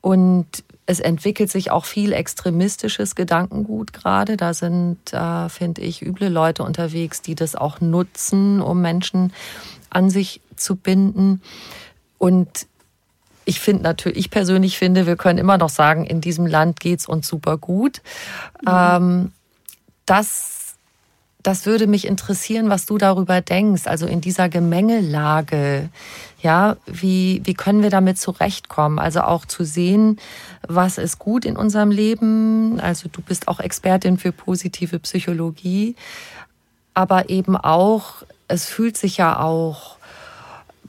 Und 0.00 0.46
es 0.90 0.98
entwickelt 0.98 1.52
sich 1.52 1.70
auch 1.70 1.84
viel 1.84 2.12
extremistisches 2.12 3.14
Gedankengut 3.14 3.92
gerade. 3.92 4.36
Da 4.36 4.54
sind, 4.54 5.12
äh, 5.12 5.48
finde 5.48 5.82
ich, 5.82 6.02
üble 6.02 6.28
Leute 6.28 6.64
unterwegs, 6.64 7.22
die 7.22 7.36
das 7.36 7.54
auch 7.54 7.80
nutzen, 7.80 8.60
um 8.60 8.82
Menschen 8.82 9.32
an 9.88 10.10
sich 10.10 10.40
zu 10.56 10.74
binden. 10.74 11.42
Und 12.18 12.66
ich 13.44 13.60
finde 13.60 13.84
natürlich, 13.84 14.18
ich 14.18 14.30
persönlich 14.30 14.78
finde, 14.78 15.06
wir 15.06 15.14
können 15.14 15.38
immer 15.38 15.58
noch 15.58 15.68
sagen, 15.68 16.04
in 16.04 16.20
diesem 16.20 16.44
Land 16.44 16.80
geht's 16.80 17.06
uns 17.06 17.28
super 17.28 17.56
gut. 17.56 18.02
Mhm. 18.62 18.68
Ähm, 18.68 19.32
das 20.06 20.59
das 21.42 21.66
würde 21.66 21.86
mich 21.86 22.06
interessieren, 22.06 22.68
was 22.68 22.86
du 22.86 22.98
darüber 22.98 23.40
denkst. 23.40 23.86
Also 23.86 24.06
in 24.06 24.20
dieser 24.20 24.48
Gemengelage, 24.48 25.88
ja, 26.42 26.76
wie, 26.86 27.40
wie 27.44 27.54
können 27.54 27.82
wir 27.82 27.90
damit 27.90 28.18
zurechtkommen? 28.18 28.98
Also 28.98 29.22
auch 29.22 29.46
zu 29.46 29.64
sehen, 29.64 30.18
was 30.66 30.98
ist 30.98 31.18
gut 31.18 31.44
in 31.44 31.56
unserem 31.56 31.90
Leben. 31.90 32.78
Also 32.80 33.08
du 33.10 33.22
bist 33.22 33.48
auch 33.48 33.60
Expertin 33.60 34.18
für 34.18 34.32
positive 34.32 34.98
Psychologie, 34.98 35.96
aber 36.94 37.30
eben 37.30 37.56
auch, 37.56 38.22
es 38.48 38.66
fühlt 38.66 38.96
sich 38.96 39.16
ja 39.16 39.40
auch 39.40 39.96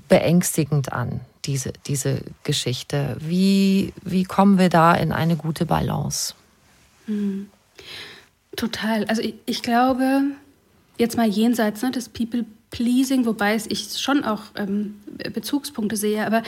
beängstigend 0.09 0.91
an, 0.91 1.21
diese, 1.45 1.71
diese 1.87 2.21
Geschichte. 2.43 3.15
Wie, 3.19 3.93
wie 4.03 4.25
kommen 4.25 4.57
wir 4.57 4.69
da 4.69 4.93
in 4.93 5.13
eine 5.13 5.37
gute 5.37 5.65
Balance? 5.65 6.33
Mhm. 7.07 7.49
Total. 8.55 9.05
Also 9.05 9.21
ich, 9.21 9.35
ich 9.45 9.61
glaube, 9.61 10.23
jetzt 10.97 11.17
mal 11.17 11.27
jenseits 11.27 11.81
ne, 11.81 11.91
des 11.91 12.09
People-Pleasing, 12.09 13.25
wobei 13.25 13.55
ich 13.55 13.97
schon 13.97 14.23
auch 14.23 14.43
ähm, 14.55 14.95
Bezugspunkte 15.33 15.95
sehe, 15.95 16.25
aber 16.25 16.43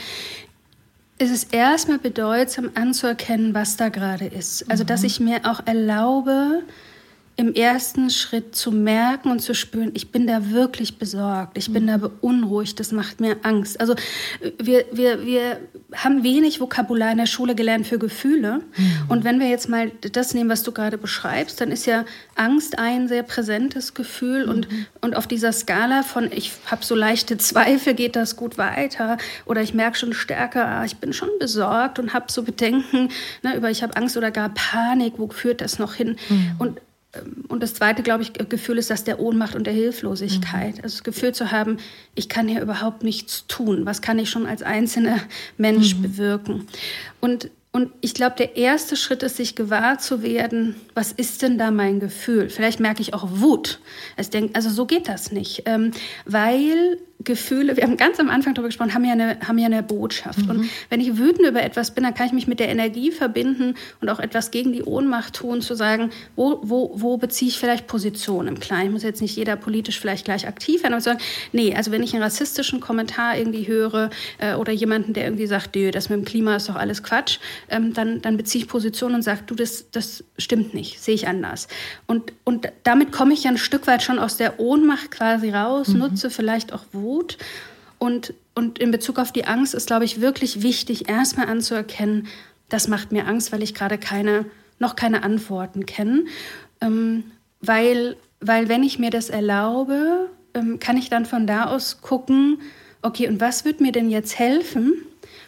es 1.18 1.30
ist 1.30 1.54
erstmal 1.54 2.00
bedeutsam 2.00 2.72
anzuerkennen, 2.76 3.54
was 3.54 3.78
da 3.78 3.90
gerade 3.90 4.26
ist. 4.26 4.70
Also, 4.70 4.84
dass 4.84 5.02
mhm. 5.02 5.08
ich 5.08 5.20
mir 5.20 5.42
auch 5.44 5.62
erlaube, 5.66 6.64
im 7.36 7.54
ersten 7.56 8.12
Schritt 8.12 8.56
zu 8.56 8.72
merken 8.72 9.32
und 9.32 9.40
zu 9.40 9.56
spüren, 9.56 9.92
ich 9.96 10.12
bin 10.12 10.28
da 10.28 10.52
wirklich 10.52 10.98
besorgt, 11.00 11.58
ich 11.58 11.74
bin 11.74 11.88
da 11.88 11.98
beunruhigt, 11.98 12.80
das 12.80 12.92
macht 12.92 13.22
mir 13.22 13.38
Angst. 13.42 13.80
Also 13.82 13.96
wir, 14.60 14.86
wir, 14.92 15.26
wir 15.26 15.60
haben 15.96 16.24
wenig 16.24 16.60
Vokabular 16.60 17.12
in 17.12 17.18
der 17.18 17.26
Schule 17.26 17.56
gelernt 17.56 17.88
für 17.88 17.98
Gefühle. 17.98 18.62
Mhm. 18.78 19.02
Und 19.10 19.24
wenn 19.24 19.40
wir 19.40 19.48
jetzt 19.48 19.68
mal 19.68 19.92
das 20.12 20.36
nehmen, 20.36 20.50
was 20.50 20.62
du 20.62 20.72
gerade 20.72 21.00
beschreibst, 21.00 21.60
dann 21.60 21.72
ist 21.72 21.88
ja 21.88 22.06
Angst 22.36 22.78
ein 22.78 23.08
sehr 23.08 23.24
präsentes 23.24 23.96
Gefühl. 23.96 24.46
Mhm. 24.46 24.52
Und, 24.52 24.68
und 25.02 25.16
auf 25.16 25.26
dieser 25.26 25.52
Skala 25.54 26.04
von, 26.04 26.32
ich 26.32 26.52
habe 26.68 26.86
so 26.86 26.94
leichte 26.94 27.40
Zweifel, 27.40 27.96
geht 27.96 28.16
das 28.16 28.36
gut 28.36 28.60
weiter? 28.60 29.18
Oder 29.46 29.62
ich 29.62 29.74
merke 29.74 29.98
schon 29.98 30.14
stärker, 30.14 30.68
ah, 30.68 30.86
ich 30.86 30.98
bin 30.98 31.14
schon 31.14 31.30
besorgt 31.40 31.98
und 31.98 32.14
habe 32.14 32.32
so 32.32 32.44
Bedenken 32.44 33.10
ne, 33.42 33.56
über, 33.56 33.72
ich 33.72 33.82
habe 33.82 33.96
Angst 33.98 34.18
oder 34.18 34.30
gar 34.30 34.50
Panik, 34.50 35.14
wo 35.18 35.28
führt 35.30 35.62
das 35.62 35.80
noch 35.80 35.96
hin? 35.96 36.18
Mhm. 36.30 36.52
Und 36.60 36.82
und 37.48 37.62
das 37.62 37.76
zweite, 37.76 38.02
glaube 38.02 38.24
ich, 38.24 38.34
Gefühl 38.34 38.78
ist 38.78 38.90
das 38.90 39.04
der 39.04 39.20
Ohnmacht 39.20 39.56
und 39.56 39.68
der 39.68 39.74
Hilflosigkeit. 39.74 40.78
Mhm. 40.78 40.84
Also 40.84 40.98
das 40.98 41.04
Gefühl 41.04 41.34
zu 41.34 41.52
haben, 41.52 41.78
ich 42.16 42.28
kann 42.28 42.48
hier 42.48 42.62
überhaupt 42.62 43.04
nichts 43.04 43.46
tun. 43.48 43.86
Was 43.86 44.02
kann 44.02 44.18
ich 44.18 44.30
schon 44.30 44.48
als 44.48 44.64
einzelner 44.64 45.20
Mensch 45.58 45.96
mhm. 45.96 46.02
bewirken? 46.02 46.68
Und 47.20 47.50
und 47.76 47.90
ich 48.02 48.14
glaube, 48.14 48.36
der 48.38 48.56
erste 48.56 48.96
Schritt 48.96 49.24
ist, 49.24 49.38
sich 49.38 49.56
gewahr 49.56 49.98
zu 49.98 50.22
werden, 50.22 50.76
was 50.94 51.12
ist 51.12 51.42
denn 51.42 51.58
da 51.58 51.72
mein 51.72 52.00
Gefühl? 52.00 52.52
Vielleicht 52.52 52.80
merke 52.80 53.02
ich 53.02 53.16
auch 53.16 53.28
Wut. 53.28 53.80
Also, 54.16 54.30
denk, 54.30 54.56
also 54.56 54.70
so 54.70 54.86
geht 54.86 55.08
das 55.08 55.32
nicht, 55.32 55.64
ähm, 55.66 55.90
weil 56.26 57.00
Gefühle, 57.24 57.78
wir 57.78 57.84
haben 57.84 57.98
ganz 57.98 58.20
am 58.20 58.30
Anfang 58.30 58.54
darüber 58.54 58.70
gesprochen, 58.70 58.94
haben 58.94 59.06
ja 59.06 59.14
eine, 59.14 59.38
haben 59.48 59.58
ja 59.58 59.66
eine 59.66 59.84
Botschaft. 59.84 60.40
Mhm. 60.40 60.50
Und 60.50 60.70
wenn 60.90 61.02
ich 61.02 61.18
wütend 61.18 61.48
über 61.48 61.64
etwas 61.64 61.92
bin, 61.92 62.04
dann 62.04 62.14
kann 62.14 62.28
ich 62.28 62.34
mich 62.34 62.48
mit 62.48 62.60
der 62.60 62.70
Energie 62.70 63.12
verbinden 63.12 63.76
und 64.02 64.10
auch 64.10 64.20
etwas 64.20 64.52
gegen 64.52 64.74
die 64.74 64.84
Ohnmacht 64.84 65.36
tun, 65.36 65.62
zu 65.62 65.76
sagen, 65.76 66.12
wo, 66.36 66.60
wo, 66.64 66.92
wo 66.96 67.18
beziehe 67.18 67.50
ich 67.50 67.60
vielleicht 67.60 67.88
Position 67.88 68.48
im 68.48 68.60
Kleinen? 68.60 68.92
Muss 68.92 69.04
jetzt 69.04 69.22
nicht 69.22 69.36
jeder 69.36 69.56
politisch 69.56 70.00
vielleicht 70.00 70.26
gleich 70.26 70.48
aktiv 70.48 70.84
werden, 70.84 70.94
aber 70.94 71.02
sagen, 71.02 71.20
nee, 71.52 71.76
also 71.76 71.92
wenn 71.92 72.04
ich 72.04 72.14
einen 72.14 72.24
rassistischen 72.24 72.80
Kommentar 72.80 73.38
irgendwie 73.38 73.68
höre 73.68 74.10
äh, 74.40 74.56
oder 74.56 74.72
jemanden, 74.72 75.14
der 75.14 75.26
irgendwie 75.26 75.48
sagt, 75.48 75.76
Dö, 75.76 75.92
das 75.92 76.10
mit 76.10 76.20
dem 76.20 76.26
Klima 76.26 76.56
ist 76.56 76.70
doch 76.70 76.76
alles 76.76 77.04
Quatsch, 77.04 77.40
ähm, 77.70 77.94
dann, 77.94 78.22
dann 78.22 78.38
beziehe 78.38 78.64
ich 78.64 78.70
Position 78.70 79.14
und 79.14 79.22
sage, 79.22 79.42
du, 79.46 79.56
das, 79.56 79.86
das 79.92 80.24
stimmt 80.38 80.74
nicht, 80.74 81.02
sehe 81.02 81.16
ich 81.16 81.28
anders. 81.28 81.68
Und, 82.08 82.34
und 82.44 82.68
damit 82.84 83.12
komme 83.12 83.34
ich 83.34 83.44
ja 83.44 83.52
ein 83.52 83.58
Stück 83.58 83.88
weit 83.88 84.04
schon 84.04 84.20
aus 84.20 84.38
der 84.38 84.60
Ohnmacht 84.60 85.12
quasi 85.12 85.50
raus, 85.50 85.90
mhm. 85.90 86.00
nutze 86.00 86.30
vielleicht 86.30 86.74
auch 86.74 86.84
Wut 86.92 87.13
Wut. 87.14 87.38
Und, 88.00 88.34
und 88.56 88.80
in 88.80 88.92
Bezug 88.92 89.20
auf 89.20 89.32
die 89.32 89.46
Angst 89.46 89.74
ist, 89.74 89.88
glaube 89.88 90.06
ich, 90.06 90.20
wirklich 90.20 90.62
wichtig, 90.62 91.10
erstmal 91.10 91.48
anzuerkennen, 91.48 92.28
das 92.70 92.88
macht 92.88 93.12
mir 93.12 93.28
Angst, 93.28 93.52
weil 93.52 93.62
ich 93.62 93.74
gerade 93.74 93.98
keine, 93.98 94.46
noch 94.80 94.96
keine 94.96 95.24
Antworten 95.24 95.86
kenne. 95.86 96.26
Ähm, 96.82 97.26
weil, 97.62 98.18
weil 98.40 98.68
wenn 98.68 98.84
ich 98.84 99.00
mir 99.00 99.12
das 99.12 99.30
erlaube, 99.30 100.30
ähm, 100.54 100.80
kann 100.80 100.98
ich 100.98 101.10
dann 101.10 101.26
von 101.26 101.48
da 101.48 101.66
aus 101.66 102.02
gucken, 102.02 102.60
okay, 103.02 103.28
und 103.28 103.40
was 103.40 103.64
wird 103.64 103.80
mir 103.80 103.92
denn 103.92 104.10
jetzt 104.10 104.40
helfen? 104.40 104.94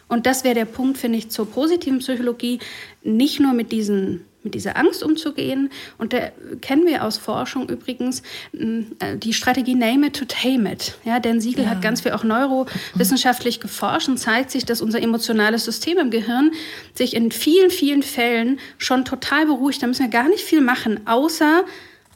Und 0.08 0.26
das 0.26 0.44
wäre 0.44 0.54
der 0.54 0.66
Punkt, 0.66 0.98
finde 0.98 1.18
ich, 1.18 1.30
zur 1.30 1.50
positiven 1.50 1.98
Psychologie, 1.98 2.60
nicht 3.02 3.40
nur 3.40 3.52
mit 3.52 3.72
diesen 3.72 4.24
mit 4.46 4.54
dieser 4.54 4.76
Angst 4.76 5.02
umzugehen. 5.02 5.70
Und 5.98 6.12
da 6.12 6.30
kennen 6.60 6.86
wir 6.86 7.04
aus 7.04 7.18
Forschung 7.18 7.68
übrigens 7.68 8.22
äh, 8.52 9.16
die 9.16 9.32
Strategie 9.32 9.74
Name 9.74 10.06
it 10.06 10.16
to 10.16 10.24
Tame 10.24 10.72
it. 10.72 10.96
Ja, 11.04 11.18
Dan 11.18 11.40
Siegel 11.40 11.64
ja. 11.64 11.70
hat 11.70 11.82
ganz 11.82 12.00
viel 12.00 12.12
auch 12.12 12.22
neurowissenschaftlich 12.22 13.58
geforscht 13.60 14.08
und 14.08 14.18
zeigt 14.18 14.52
sich, 14.52 14.64
dass 14.64 14.80
unser 14.80 15.02
emotionales 15.02 15.64
System 15.64 15.98
im 15.98 16.10
Gehirn 16.10 16.52
sich 16.94 17.14
in 17.14 17.32
vielen, 17.32 17.70
vielen 17.70 18.02
Fällen 18.02 18.60
schon 18.78 19.04
total 19.04 19.46
beruhigt. 19.46 19.82
Da 19.82 19.88
müssen 19.88 20.04
wir 20.04 20.10
gar 20.10 20.28
nicht 20.28 20.44
viel 20.44 20.60
machen, 20.60 21.00
außer 21.06 21.64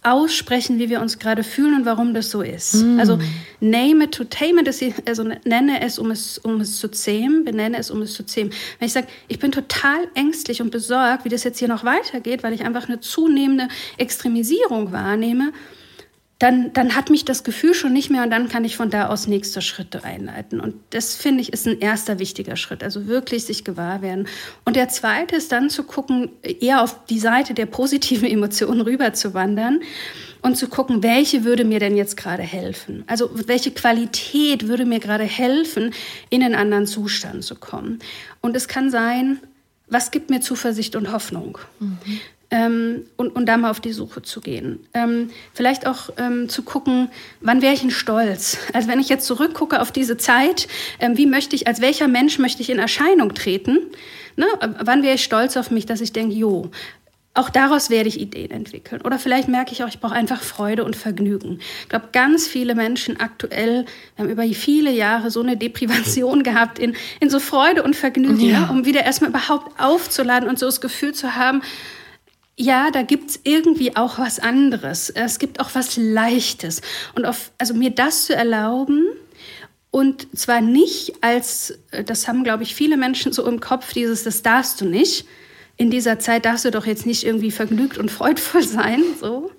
aussprechen, 0.02 0.78
wie 0.78 0.88
wir 0.88 1.00
uns 1.00 1.18
gerade 1.18 1.44
fühlen 1.44 1.74
und 1.74 1.84
warum 1.84 2.14
das 2.14 2.30
so 2.30 2.40
ist. 2.40 2.76
Mm. 2.76 2.98
Also 2.98 3.18
name 3.60 4.04
it 4.04 4.12
to 4.12 4.24
tame 4.24 4.60
it, 4.60 4.94
also 5.06 5.24
nenne 5.44 5.82
es, 5.82 5.98
um 5.98 6.10
es, 6.10 6.38
um 6.38 6.60
es 6.60 6.78
zu 6.78 6.88
zähmen, 6.88 7.44
benenne 7.44 7.78
es, 7.78 7.90
um 7.90 8.00
es 8.02 8.14
zu 8.14 8.24
zähmen. 8.24 8.52
Wenn 8.78 8.86
ich 8.86 8.92
sage, 8.92 9.08
ich 9.28 9.38
bin 9.38 9.52
total 9.52 10.08
ängstlich 10.14 10.62
und 10.62 10.70
besorgt, 10.70 11.24
wie 11.24 11.28
das 11.28 11.44
jetzt 11.44 11.58
hier 11.58 11.68
noch 11.68 11.84
weitergeht, 11.84 12.42
weil 12.42 12.54
ich 12.54 12.64
einfach 12.64 12.88
eine 12.88 13.00
zunehmende 13.00 13.68
Extremisierung 13.98 14.90
wahrnehme, 14.90 15.52
dann, 16.40 16.72
dann 16.72 16.96
hat 16.96 17.10
mich 17.10 17.26
das 17.26 17.44
Gefühl 17.44 17.74
schon 17.74 17.92
nicht 17.92 18.10
mehr 18.10 18.22
und 18.22 18.30
dann 18.30 18.48
kann 18.48 18.64
ich 18.64 18.74
von 18.78 18.88
da 18.88 19.08
aus 19.08 19.26
nächste 19.26 19.60
Schritte 19.60 20.04
einleiten. 20.04 20.58
Und 20.58 20.74
das 20.88 21.14
finde 21.14 21.42
ich 21.42 21.52
ist 21.52 21.68
ein 21.68 21.80
erster 21.80 22.18
wichtiger 22.18 22.56
Schritt, 22.56 22.82
also 22.82 23.06
wirklich 23.06 23.44
sich 23.44 23.62
gewahr 23.62 24.00
werden. 24.00 24.26
Und 24.64 24.74
der 24.74 24.88
zweite 24.88 25.36
ist 25.36 25.52
dann 25.52 25.68
zu 25.68 25.84
gucken, 25.84 26.30
eher 26.42 26.82
auf 26.82 27.04
die 27.04 27.18
Seite 27.18 27.52
der 27.52 27.66
positiven 27.66 28.26
Emotionen 28.30 28.80
rüber 28.80 29.12
zu 29.12 29.34
wandern 29.34 29.80
und 30.40 30.56
zu 30.56 30.68
gucken, 30.68 31.02
welche 31.02 31.44
würde 31.44 31.66
mir 31.66 31.78
denn 31.78 31.94
jetzt 31.94 32.16
gerade 32.16 32.42
helfen? 32.42 33.04
Also 33.06 33.28
welche 33.46 33.72
Qualität 33.72 34.66
würde 34.66 34.86
mir 34.86 34.98
gerade 34.98 35.24
helfen, 35.24 35.92
in 36.30 36.42
einen 36.42 36.54
anderen 36.54 36.86
Zustand 36.86 37.44
zu 37.44 37.54
kommen? 37.54 37.98
Und 38.40 38.56
es 38.56 38.66
kann 38.66 38.90
sein, 38.90 39.40
was 39.88 40.10
gibt 40.10 40.30
mir 40.30 40.40
Zuversicht 40.40 40.96
und 40.96 41.12
Hoffnung? 41.12 41.58
Mhm 41.80 41.98
ähm, 42.50 43.04
und, 43.16 43.34
und 43.34 43.46
da 43.46 43.56
mal 43.56 43.70
auf 43.70 43.80
die 43.80 43.92
Suche 43.92 44.22
zu 44.22 44.40
gehen. 44.40 44.80
Ähm, 44.94 45.30
vielleicht 45.54 45.86
auch 45.86 46.10
ähm, 46.16 46.48
zu 46.48 46.62
gucken, 46.62 47.10
wann 47.40 47.62
wäre 47.62 47.74
ich 47.74 47.80
denn 47.80 47.90
stolz? 47.90 48.58
Also 48.72 48.88
wenn 48.88 49.00
ich 49.00 49.08
jetzt 49.08 49.26
zurückgucke 49.26 49.80
auf 49.80 49.92
diese 49.92 50.16
Zeit, 50.16 50.68
ähm, 50.98 51.16
wie 51.16 51.26
möchte 51.26 51.54
ich, 51.56 51.66
als 51.66 51.80
welcher 51.80 52.08
Mensch 52.08 52.38
möchte 52.38 52.62
ich 52.62 52.70
in 52.70 52.78
Erscheinung 52.78 53.34
treten? 53.34 53.78
Ne? 54.36 54.46
Wann 54.80 55.02
wäre 55.02 55.14
ich 55.14 55.24
stolz 55.24 55.56
auf 55.56 55.70
mich, 55.70 55.86
dass 55.86 56.00
ich 56.00 56.12
denke, 56.12 56.34
jo, 56.34 56.70
auch 57.32 57.48
daraus 57.48 57.90
werde 57.90 58.08
ich 58.08 58.20
Ideen 58.20 58.50
entwickeln. 58.50 59.02
Oder 59.02 59.18
vielleicht 59.18 59.46
merke 59.46 59.72
ich 59.72 59.84
auch, 59.84 59.88
ich 59.88 60.00
brauche 60.00 60.14
einfach 60.14 60.42
Freude 60.42 60.84
und 60.84 60.96
Vergnügen. 60.96 61.60
Ich 61.82 61.88
glaube, 61.88 62.08
ganz 62.12 62.48
viele 62.48 62.74
Menschen 62.74 63.20
aktuell 63.20 63.84
haben 64.18 64.28
über 64.28 64.42
viele 64.48 64.90
Jahre 64.90 65.30
so 65.30 65.40
eine 65.40 65.56
Deprivation 65.56 66.42
gehabt 66.42 66.80
in, 66.80 66.96
in 67.20 67.30
so 67.30 67.38
Freude 67.38 67.84
und 67.84 67.94
Vergnügen, 67.94 68.40
ja. 68.40 68.60
ne? 68.60 68.68
um 68.70 68.84
wieder 68.84 69.04
erstmal 69.04 69.30
überhaupt 69.30 69.80
aufzuladen 69.80 70.48
und 70.48 70.58
so 70.58 70.66
das 70.66 70.80
Gefühl 70.80 71.14
zu 71.14 71.36
haben, 71.36 71.62
ja, 72.60 72.90
da 72.90 73.00
gibt's 73.00 73.40
irgendwie 73.42 73.96
auch 73.96 74.18
was 74.18 74.38
anderes. 74.38 75.08
Es 75.08 75.38
gibt 75.38 75.60
auch 75.60 75.70
was 75.72 75.96
Leichtes. 75.96 76.82
Und 77.14 77.24
auf, 77.24 77.52
also 77.56 77.72
mir 77.72 77.90
das 77.90 78.26
zu 78.26 78.36
erlauben, 78.36 79.06
und 79.90 80.28
zwar 80.38 80.60
nicht 80.60 81.14
als, 81.22 81.78
das 82.04 82.28
haben, 82.28 82.44
glaube 82.44 82.62
ich, 82.62 82.74
viele 82.74 82.98
Menschen 82.98 83.32
so 83.32 83.46
im 83.46 83.60
Kopf, 83.60 83.94
dieses, 83.94 84.24
das 84.24 84.42
darfst 84.42 84.78
du 84.80 84.84
nicht, 84.84 85.26
in 85.80 85.88
dieser 85.88 86.18
Zeit 86.18 86.44
darfst 86.44 86.66
du 86.66 86.70
doch 86.70 86.84
jetzt 86.84 87.06
nicht 87.06 87.24
irgendwie 87.24 87.50
vergnügt 87.50 87.96
und 87.96 88.10
freudvoll 88.10 88.62
sein, 88.62 89.02
so. 89.18 89.50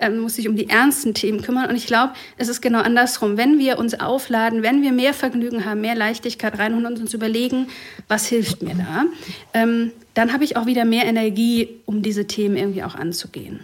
Ähm, 0.00 0.18
muss 0.18 0.34
sich 0.34 0.48
um 0.48 0.56
die 0.56 0.68
ernsten 0.68 1.14
Themen 1.14 1.40
kümmern. 1.40 1.70
Und 1.70 1.76
ich 1.76 1.86
glaube, 1.86 2.14
es 2.36 2.48
ist 2.48 2.60
genau 2.60 2.80
andersrum. 2.80 3.36
Wenn 3.36 3.60
wir 3.60 3.78
uns 3.78 3.94
aufladen, 3.94 4.64
wenn 4.64 4.82
wir 4.82 4.90
mehr 4.90 5.14
Vergnügen 5.14 5.64
haben, 5.64 5.80
mehr 5.80 5.94
Leichtigkeit 5.94 6.58
rein 6.58 6.74
und 6.74 6.84
uns 6.84 7.14
überlegen, 7.14 7.68
was 8.08 8.26
hilft 8.26 8.60
mir 8.60 8.74
da, 8.74 9.04
ähm, 9.54 9.92
dann 10.14 10.32
habe 10.32 10.42
ich 10.42 10.56
auch 10.56 10.66
wieder 10.66 10.84
mehr 10.84 11.04
Energie, 11.04 11.68
um 11.86 12.02
diese 12.02 12.26
Themen 12.26 12.56
irgendwie 12.56 12.82
auch 12.82 12.96
anzugehen. 12.96 13.60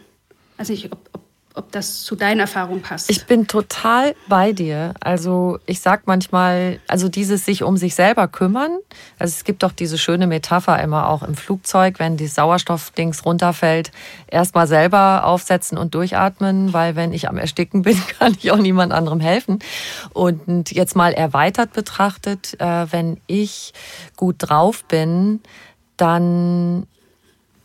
Also 0.56 0.72
ich, 0.72 0.92
ob, 0.92 1.10
ob 1.14 1.22
ob 1.56 1.70
das 1.70 2.02
zu 2.02 2.16
deinen 2.16 2.40
Erfahrungen 2.40 2.82
passt. 2.82 3.08
Ich 3.08 3.26
bin 3.26 3.46
total 3.46 4.16
bei 4.26 4.52
dir. 4.52 4.92
Also 4.98 5.60
ich 5.66 5.80
sag 5.80 6.08
manchmal, 6.08 6.80
also 6.88 7.08
dieses 7.08 7.44
sich 7.44 7.62
um 7.62 7.76
sich 7.76 7.94
selber 7.94 8.26
kümmern. 8.26 8.78
Also 9.20 9.34
es 9.36 9.44
gibt 9.44 9.62
doch 9.62 9.70
diese 9.70 9.96
schöne 9.96 10.26
Metapher 10.26 10.82
immer 10.82 11.08
auch 11.08 11.22
im 11.22 11.36
Flugzeug, 11.36 12.00
wenn 12.00 12.16
die 12.16 12.26
Sauerstoffdings 12.26 13.24
runterfällt, 13.24 13.92
erstmal 14.26 14.66
selber 14.66 15.24
aufsetzen 15.24 15.78
und 15.78 15.94
durchatmen, 15.94 16.72
weil 16.72 16.96
wenn 16.96 17.12
ich 17.12 17.28
am 17.28 17.38
Ersticken 17.38 17.82
bin, 17.82 18.02
kann 18.18 18.36
ich 18.36 18.50
auch 18.50 18.58
niemand 18.58 18.92
anderem 18.92 19.20
helfen. 19.20 19.60
Und 20.12 20.72
jetzt 20.72 20.96
mal 20.96 21.12
erweitert 21.12 21.72
betrachtet, 21.72 22.60
äh, 22.60 22.86
wenn 22.90 23.20
ich 23.28 23.72
gut 24.16 24.36
drauf 24.38 24.84
bin, 24.86 25.40
dann 25.96 26.88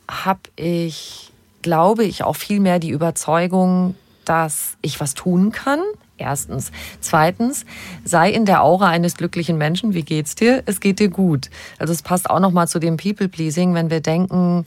habe 0.08 0.42
ich 0.56 1.32
glaube 1.62 2.04
ich 2.04 2.24
auch 2.24 2.36
viel 2.36 2.60
mehr 2.60 2.80
die 2.80 2.90
Überzeugung, 2.90 3.96
dass 4.26 4.78
ich 4.82 5.00
was 5.00 5.14
tun 5.14 5.52
kann. 5.52 5.80
Erstens. 6.18 6.72
Zweitens, 7.00 7.66
sei 8.04 8.30
in 8.30 8.46
der 8.46 8.62
Aura 8.62 8.90
eines 8.90 9.16
glücklichen 9.16 9.58
Menschen. 9.58 9.94
Wie 9.94 10.04
geht's 10.04 10.36
dir? 10.36 10.64
Es 10.66 10.82
geht 10.82 11.00
dir 11.00 11.10
gut. 11.10 11.50
Also 11.78 11.94
es 11.94 12.02
passt 12.02 12.30
auch 12.30 12.42
nochmal 12.42 12.68
zu 12.68 12.80
dem 12.80 12.98
People-Pleasing, 12.98 13.74
wenn 13.74 13.90
wir 13.90 14.02
denken, 14.02 14.66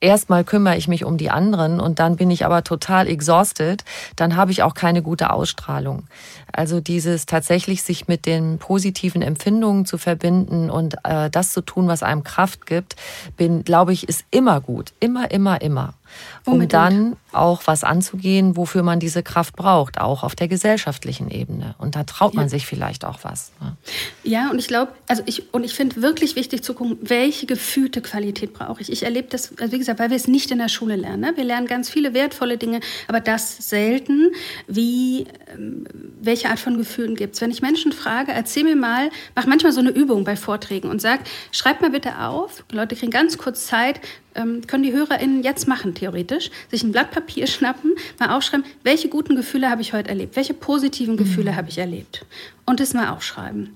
erstmal 0.00 0.44
kümmere 0.44 0.76
ich 0.76 0.88
mich 0.88 1.04
um 1.04 1.16
die 1.16 1.30
anderen 1.30 1.80
und 1.80 1.98
dann 1.98 2.16
bin 2.16 2.30
ich 2.30 2.44
aber 2.44 2.64
total 2.64 3.06
exhausted, 3.08 3.84
dann 4.16 4.36
habe 4.36 4.50
ich 4.50 4.62
auch 4.62 4.74
keine 4.74 5.02
gute 5.02 5.30
Ausstrahlung. 5.30 6.04
Also 6.52 6.80
dieses 6.80 7.26
tatsächlich 7.26 7.82
sich 7.82 8.06
mit 8.06 8.26
den 8.26 8.58
positiven 8.58 9.22
Empfindungen 9.22 9.86
zu 9.86 9.98
verbinden 9.98 10.70
und 10.70 10.96
äh, 11.04 11.30
das 11.30 11.52
zu 11.52 11.62
tun, 11.62 11.88
was 11.88 12.02
einem 12.02 12.22
Kraft 12.22 12.66
gibt, 12.66 12.96
bin, 13.36 13.64
glaube 13.64 13.92
ich, 13.92 14.08
ist 14.08 14.24
immer 14.30 14.60
gut. 14.60 14.92
Immer, 15.00 15.30
immer, 15.30 15.60
immer 15.60 15.94
um 16.44 16.54
Unbedingt. 16.54 16.72
dann 16.72 17.16
auch 17.32 17.62
was 17.66 17.84
anzugehen, 17.84 18.56
wofür 18.56 18.82
man 18.82 19.00
diese 19.00 19.22
Kraft 19.22 19.56
braucht, 19.56 20.00
auch 20.00 20.22
auf 20.22 20.34
der 20.34 20.48
gesellschaftlichen 20.48 21.30
Ebene. 21.30 21.74
Und 21.78 21.96
da 21.96 22.04
traut 22.04 22.34
man 22.34 22.46
ja. 22.46 22.48
sich 22.50 22.66
vielleicht 22.66 23.04
auch 23.04 23.20
was. 23.22 23.52
Ne? 23.60 23.76
Ja, 24.22 24.50
und 24.50 24.58
ich 24.58 24.68
glaube, 24.68 24.92
also 25.08 25.22
ich, 25.26 25.52
und 25.52 25.64
ich 25.64 25.74
finde 25.74 26.02
wirklich 26.02 26.36
wichtig 26.36 26.62
zu 26.62 26.74
gucken, 26.74 26.98
welche 27.02 27.46
gefühlte 27.46 28.00
Qualität 28.02 28.52
brauche 28.52 28.80
ich. 28.80 28.92
Ich 28.92 29.02
erlebe 29.02 29.28
das, 29.28 29.56
also 29.58 29.72
wie 29.72 29.78
gesagt, 29.78 29.98
weil 29.98 30.10
wir 30.10 30.16
es 30.16 30.28
nicht 30.28 30.50
in 30.50 30.58
der 30.58 30.68
Schule 30.68 30.96
lernen. 30.96 31.20
Ne? 31.20 31.32
Wir 31.36 31.44
lernen 31.44 31.66
ganz 31.66 31.90
viele 31.90 32.14
wertvolle 32.14 32.58
Dinge, 32.58 32.80
aber 33.08 33.20
das 33.20 33.68
selten, 33.68 34.30
wie, 34.66 35.26
ähm, 35.52 35.86
welche 36.20 36.50
Art 36.50 36.60
von 36.60 36.76
Gefühlen 36.76 37.16
gibt 37.16 37.34
es. 37.34 37.40
Wenn 37.40 37.50
ich 37.50 37.62
Menschen 37.62 37.92
frage, 37.92 38.32
erzähl 38.32 38.64
mir 38.64 38.76
mal, 38.76 39.10
mach 39.34 39.46
manchmal 39.46 39.72
so 39.72 39.80
eine 39.80 39.90
Übung 39.90 40.24
bei 40.24 40.36
Vorträgen 40.36 40.90
und 40.90 41.00
sag, 41.00 41.20
schreib 41.52 41.80
mal 41.80 41.90
bitte 41.90 42.20
auf, 42.20 42.64
die 42.70 42.76
Leute 42.76 42.96
kriegen 42.96 43.10
ganz 43.10 43.38
kurz 43.38 43.66
Zeit, 43.66 44.00
ähm, 44.34 44.66
können 44.66 44.82
die 44.82 44.92
HörerInnen 44.92 45.42
jetzt 45.42 45.68
machen, 45.68 45.94
theoretisch, 45.94 46.50
sich 46.70 46.82
ein 46.82 46.92
Blatt 46.92 47.10
Papier 47.10 47.46
schnappen, 47.48 47.94
mal 48.18 48.36
aufschreiben, 48.36 48.66
welche 48.82 49.08
guten 49.08 49.36
Gefühle 49.36 49.70
habe 49.70 49.82
ich 49.82 49.92
heute 49.92 50.08
erlebt, 50.08 50.36
welche 50.36 50.54
positiven 50.54 51.16
Gefühle 51.16 51.52
mhm. 51.52 51.56
habe 51.56 51.68
ich 51.68 51.78
erlebt 51.78 52.24
und 52.66 52.80
das 52.80 52.94
mal 52.94 53.10
aufschreiben. 53.10 53.74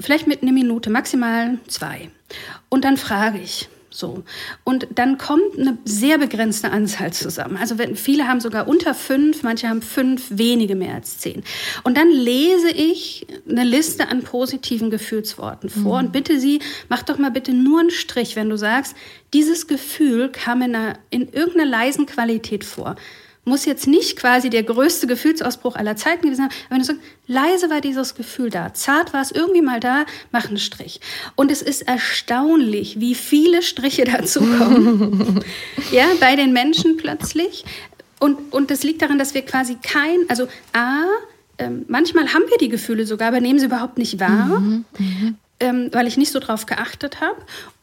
Vielleicht 0.00 0.26
mit 0.26 0.42
einer 0.42 0.52
Minute, 0.52 0.90
maximal 0.90 1.58
zwei. 1.66 2.10
Und 2.68 2.84
dann 2.84 2.96
frage 2.96 3.38
ich, 3.38 3.68
so. 3.98 4.22
Und 4.64 4.86
dann 4.94 5.18
kommt 5.18 5.58
eine 5.58 5.76
sehr 5.84 6.18
begrenzte 6.18 6.70
Anzahl 6.70 7.12
zusammen. 7.12 7.56
Also 7.56 7.78
wenn, 7.78 7.96
viele 7.96 8.28
haben 8.28 8.40
sogar 8.40 8.68
unter 8.68 8.94
fünf, 8.94 9.42
manche 9.42 9.68
haben 9.68 9.82
fünf, 9.82 10.26
wenige 10.30 10.76
mehr 10.76 10.94
als 10.94 11.18
zehn. 11.18 11.42
Und 11.84 11.96
dann 11.96 12.10
lese 12.10 12.70
ich 12.70 13.26
eine 13.48 13.64
Liste 13.64 14.08
an 14.08 14.22
positiven 14.22 14.90
Gefühlsworten 14.90 15.68
vor 15.68 16.00
mhm. 16.00 16.06
und 16.06 16.12
bitte 16.12 16.38
Sie, 16.38 16.60
mach 16.88 17.02
doch 17.02 17.18
mal 17.18 17.30
bitte 17.30 17.52
nur 17.52 17.80
einen 17.80 17.90
Strich, 17.90 18.36
wenn 18.36 18.48
du 18.48 18.56
sagst, 18.56 18.94
dieses 19.34 19.66
Gefühl 19.66 20.30
kam 20.30 20.62
in, 20.62 20.74
einer, 20.74 20.98
in 21.10 21.28
irgendeiner 21.28 21.66
leisen 21.66 22.06
Qualität 22.06 22.64
vor 22.64 22.96
muss 23.44 23.64
jetzt 23.64 23.86
nicht 23.86 24.16
quasi 24.16 24.50
der 24.50 24.62
größte 24.62 25.06
Gefühlsausbruch 25.06 25.76
aller 25.76 25.96
Zeiten 25.96 26.22
gewesen 26.22 26.42
sein, 26.42 26.50
aber 26.66 26.72
wenn 26.72 26.78
du 26.80 26.84
sagst, 26.84 27.00
leise 27.26 27.70
war 27.70 27.80
dieses 27.80 28.14
Gefühl 28.14 28.50
da, 28.50 28.74
zart 28.74 29.12
war 29.12 29.22
es 29.22 29.30
irgendwie 29.30 29.62
mal 29.62 29.80
da, 29.80 30.04
mach 30.32 30.48
einen 30.48 30.58
Strich. 30.58 31.00
Und 31.34 31.50
es 31.50 31.62
ist 31.62 31.82
erstaunlich, 31.82 33.00
wie 33.00 33.14
viele 33.14 33.62
Striche 33.62 34.04
dazu 34.16 34.40
kommen. 34.40 35.42
ja, 35.92 36.06
bei 36.20 36.36
den 36.36 36.52
Menschen 36.52 36.96
plötzlich. 36.96 37.64
Und, 38.20 38.52
und 38.52 38.70
das 38.70 38.82
liegt 38.82 39.02
daran, 39.02 39.18
dass 39.18 39.34
wir 39.34 39.42
quasi 39.42 39.76
kein, 39.80 40.18
also 40.28 40.48
A, 40.72 41.04
ähm, 41.58 41.84
manchmal 41.88 42.32
haben 42.34 42.44
wir 42.48 42.58
die 42.58 42.68
Gefühle 42.68 43.06
sogar, 43.06 43.28
aber 43.28 43.40
nehmen 43.40 43.58
sie 43.58 43.66
überhaupt 43.66 43.98
nicht 43.98 44.20
wahr. 44.20 44.60
Mhm, 44.60 44.84
mh. 44.98 45.32
ähm, 45.60 45.88
weil 45.92 46.06
ich 46.06 46.16
nicht 46.16 46.32
so 46.32 46.38
drauf 46.38 46.66
geachtet 46.66 47.20
habe 47.20 47.36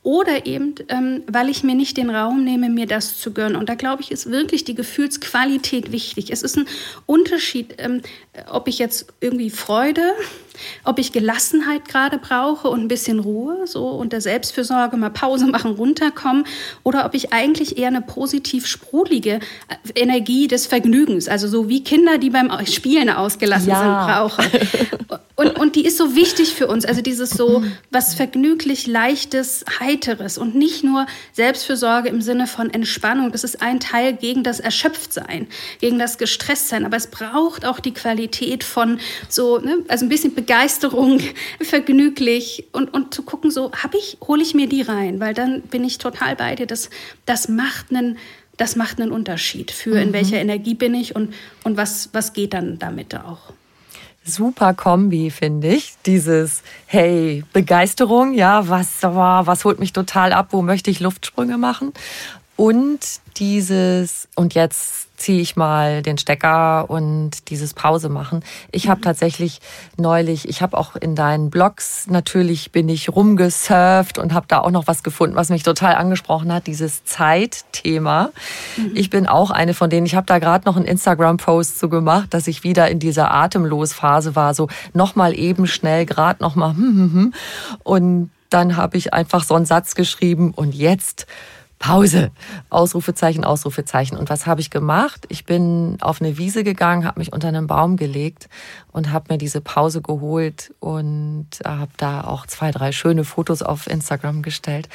oder 0.05 0.45
eben, 0.45 0.75
ähm, 0.89 1.23
weil 1.25 1.49
ich 1.49 1.63
mir 1.63 1.73
nicht 1.73 1.97
den 1.97 2.11
Raum 2.11 2.43
nehme, 2.43 2.69
mir 2.69 2.85
das 2.85 3.19
zu 3.19 3.33
gönnen. 3.33 3.55
Und 3.55 3.69
da 3.69 3.73
glaube 3.73 4.03
ich, 4.03 4.11
ist 4.11 4.29
wirklich 4.29 4.63
die 4.63 4.75
Gefühlsqualität 4.75 5.91
wichtig. 5.91 6.31
Es 6.31 6.43
ist 6.43 6.57
ein 6.57 6.67
Unterschied, 7.07 7.73
ähm, 7.79 8.03
ob 8.51 8.67
ich 8.67 8.77
jetzt 8.77 9.07
irgendwie 9.19 9.49
Freude, 9.49 10.03
ob 10.83 10.99
ich 10.99 11.11
Gelassenheit 11.11 11.87
gerade 11.87 12.19
brauche 12.19 12.67
und 12.67 12.81
ein 12.81 12.87
bisschen 12.87 13.19
Ruhe, 13.19 13.65
so 13.65 13.87
unter 13.89 14.21
Selbstfürsorge 14.21 14.95
mal 14.95 15.09
Pause 15.09 15.47
machen, 15.47 15.71
runterkommen, 15.71 16.45
oder 16.83 17.03
ob 17.05 17.15
ich 17.15 17.33
eigentlich 17.33 17.79
eher 17.79 17.87
eine 17.87 18.03
positiv 18.03 18.67
sprudelige 18.67 19.39
äh, 19.39 19.99
Energie 19.99 20.47
des 20.47 20.67
Vergnügens, 20.67 21.27
also 21.27 21.47
so 21.47 21.67
wie 21.67 21.83
Kinder, 21.83 22.19
die 22.19 22.29
beim 22.29 22.51
Spielen 22.67 23.09
ausgelassen 23.09 23.69
ja. 23.69 23.79
sind, 23.79 24.37
brauche. 24.37 25.19
Und, 25.37 25.59
und 25.59 25.75
die 25.75 25.85
ist 25.85 25.97
so 25.97 26.15
wichtig 26.15 26.53
für 26.53 26.67
uns, 26.67 26.85
also 26.85 27.01
dieses 27.01 27.31
so 27.31 27.61
was 27.91 28.15
vergnüglich, 28.15 28.87
leichtes, 28.87 29.65
heiteres 29.95 30.37
und 30.37 30.55
nicht 30.55 30.83
nur 30.83 31.05
Selbstfürsorge 31.33 32.09
im 32.09 32.21
Sinne 32.21 32.47
von 32.47 32.73
Entspannung. 32.73 33.31
Das 33.31 33.43
ist 33.43 33.61
ein 33.61 33.79
Teil 33.79 34.13
gegen 34.13 34.43
das 34.43 34.59
Erschöpftsein, 34.59 35.47
gegen 35.79 35.99
das 35.99 36.17
Gestresstsein. 36.17 36.85
Aber 36.85 36.97
es 36.97 37.07
braucht 37.07 37.65
auch 37.65 37.79
die 37.79 37.93
Qualität 37.93 38.63
von 38.63 38.99
so, 39.29 39.59
ne, 39.59 39.77
also 39.87 40.05
ein 40.05 40.09
bisschen 40.09 40.35
Begeisterung, 40.35 41.21
vergnüglich 41.61 42.67
und, 42.71 42.93
und 42.93 43.13
zu 43.13 43.23
gucken, 43.23 43.51
so 43.51 43.71
habe 43.71 43.97
ich, 43.97 44.17
hole 44.25 44.41
ich 44.41 44.53
mir 44.53 44.67
die 44.67 44.81
rein, 44.81 45.19
weil 45.19 45.33
dann 45.33 45.61
bin 45.61 45.83
ich 45.83 45.97
total 45.97 46.35
bei 46.35 46.55
dir. 46.55 46.67
Das, 46.67 46.89
das 47.25 47.47
macht 47.47 47.91
einen 47.91 48.17
das 48.57 48.77
macht 48.77 49.01
einen 49.01 49.11
Unterschied 49.11 49.69
für 49.69 49.99
in 49.99 50.09
mhm. 50.09 50.13
welcher 50.13 50.37
Energie 50.37 50.75
bin 50.75 50.93
ich 50.93 51.13
und, 51.13 51.33
und 51.65 51.75
was, 51.75 52.11
was 52.13 52.31
geht 52.31 52.53
dann 52.53 52.79
damit 52.79 53.13
auch 53.13 53.51
super 54.25 54.73
Kombi, 54.73 55.29
finde 55.31 55.69
ich. 55.69 55.93
Dieses, 56.05 56.63
hey, 56.87 57.43
Begeisterung, 57.53 58.33
ja, 58.33 58.67
was, 58.67 59.01
was 59.03 59.63
holt 59.63 59.79
mich 59.79 59.93
total 59.93 60.33
ab, 60.33 60.47
wo 60.51 60.61
möchte 60.61 60.91
ich 60.91 60.99
Luftsprünge 60.99 61.57
machen? 61.57 61.93
Und 62.57 62.99
dieses, 63.37 64.27
und 64.35 64.55
jetzt 64.55 65.04
ziehe 65.17 65.41
ich 65.41 65.55
mal 65.55 66.01
den 66.01 66.17
Stecker 66.17 66.89
und 66.89 67.49
dieses 67.49 67.73
Pause 67.73 68.09
machen. 68.09 68.43
Ich 68.71 68.87
habe 68.89 68.99
mhm. 68.99 69.03
tatsächlich 69.03 69.59
neulich, 69.97 70.47
ich 70.47 70.61
habe 70.61 70.77
auch 70.77 70.95
in 70.95 71.15
deinen 71.15 71.49
Blogs 71.49 72.07
natürlich 72.07 72.71
bin 72.71 72.89
ich 72.89 73.09
rumgesurft 73.09 74.17
und 74.17 74.33
habe 74.33 74.45
da 74.47 74.59
auch 74.59 74.71
noch 74.71 74.87
was 74.87 75.03
gefunden, 75.03 75.35
was 75.35 75.49
mich 75.49 75.63
total 75.63 75.95
angesprochen 75.95 76.51
hat, 76.51 76.67
dieses 76.67 77.05
Zeitthema. 77.05 78.31
Mhm. 78.77 78.91
Ich 78.95 79.09
bin 79.09 79.27
auch 79.27 79.51
eine 79.51 79.73
von 79.73 79.89
denen, 79.89 80.05
ich 80.05 80.15
habe 80.15 80.25
da 80.25 80.39
gerade 80.39 80.65
noch 80.65 80.75
einen 80.75 80.85
Instagram-Post 80.85 81.79
zu 81.79 81.89
gemacht, 81.89 82.33
dass 82.33 82.47
ich 82.47 82.63
wieder 82.63 82.89
in 82.89 82.99
dieser 82.99 83.31
Atemlosphase 83.31 84.35
war, 84.35 84.53
so 84.53 84.67
nochmal 84.93 85.37
eben 85.37 85.67
schnell, 85.67 86.05
gerade 86.05 86.43
nochmal 86.43 86.75
hm, 86.75 86.95
hm, 86.95 87.13
hm. 87.13 87.33
und 87.83 88.31
dann 88.49 88.77
habe 88.77 88.97
ich 88.97 89.13
einfach 89.13 89.43
so 89.43 89.55
einen 89.55 89.65
Satz 89.65 89.95
geschrieben 89.95 90.51
und 90.55 90.75
jetzt 90.75 91.25
Pause. 91.79 92.31
Ausrufezeichen, 92.69 93.43
Ausrufezeichen. 93.43 94.17
Und 94.17 94.29
was 94.29 94.47
habe 94.47 94.61
ich 94.61 94.69
gemacht? 94.69 95.25
Ich 95.29 95.45
bin 95.45 95.97
auf 96.01 96.21
eine 96.21 96.37
Wiese 96.37 96.63
gegangen, 96.63 97.05
habe 97.05 97.19
mich 97.19 97.33
unter 97.33 97.47
einen 97.49 97.67
Baum 97.67 97.97
gelegt 97.97 98.49
und 98.91 99.11
habe 99.11 99.33
mir 99.33 99.37
diese 99.37 99.61
Pause 99.61 100.01
geholt 100.01 100.73
und 100.79 101.47
habe 101.65 101.91
da 101.97 102.23
auch 102.23 102.45
zwei, 102.47 102.71
drei 102.71 102.91
schöne 102.91 103.23
Fotos 103.23 103.61
auf 103.61 103.87
Instagram 103.87 104.41
gestellt. 104.41 104.89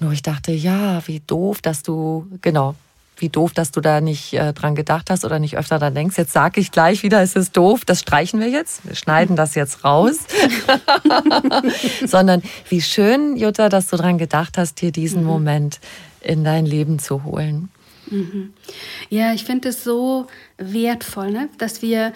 Nur 0.00 0.12
ich 0.12 0.22
dachte, 0.22 0.52
ja, 0.52 1.06
wie 1.06 1.20
doof, 1.20 1.60
dass 1.62 1.82
du, 1.82 2.26
genau, 2.40 2.74
wie 3.16 3.28
doof, 3.28 3.52
dass 3.52 3.70
du 3.70 3.80
da 3.80 4.00
nicht 4.00 4.34
äh, 4.34 4.52
dran 4.52 4.74
gedacht 4.74 5.10
hast 5.10 5.24
oder 5.24 5.38
nicht 5.38 5.56
öfter 5.56 5.78
dran 5.78 5.94
denkst. 5.94 6.18
Jetzt 6.18 6.32
sage 6.32 6.60
ich 6.60 6.72
gleich 6.72 7.02
wieder, 7.02 7.22
es 7.22 7.36
ist 7.36 7.56
doof, 7.56 7.84
das 7.84 8.00
streichen 8.00 8.40
wir 8.40 8.48
jetzt. 8.48 8.84
Wir 8.86 8.96
schneiden 8.96 9.36
das 9.36 9.54
jetzt 9.54 9.84
raus. 9.84 10.18
Sondern 12.04 12.42
wie 12.68 12.82
schön, 12.82 13.36
Jutta, 13.36 13.68
dass 13.68 13.86
du 13.86 13.96
dran 13.96 14.18
gedacht 14.18 14.58
hast, 14.58 14.80
dir 14.80 14.90
diesen 14.90 15.20
mhm. 15.20 15.28
Moment 15.28 15.80
in 16.24 16.44
dein 16.44 16.66
Leben 16.66 16.98
zu 16.98 17.24
holen. 17.24 17.68
Mhm. 18.10 18.52
Ja, 19.08 19.32
ich 19.32 19.44
finde 19.44 19.68
es 19.70 19.84
so 19.84 20.26
wertvoll, 20.58 21.30
ne? 21.30 21.48
dass 21.58 21.82
wir, 21.82 22.12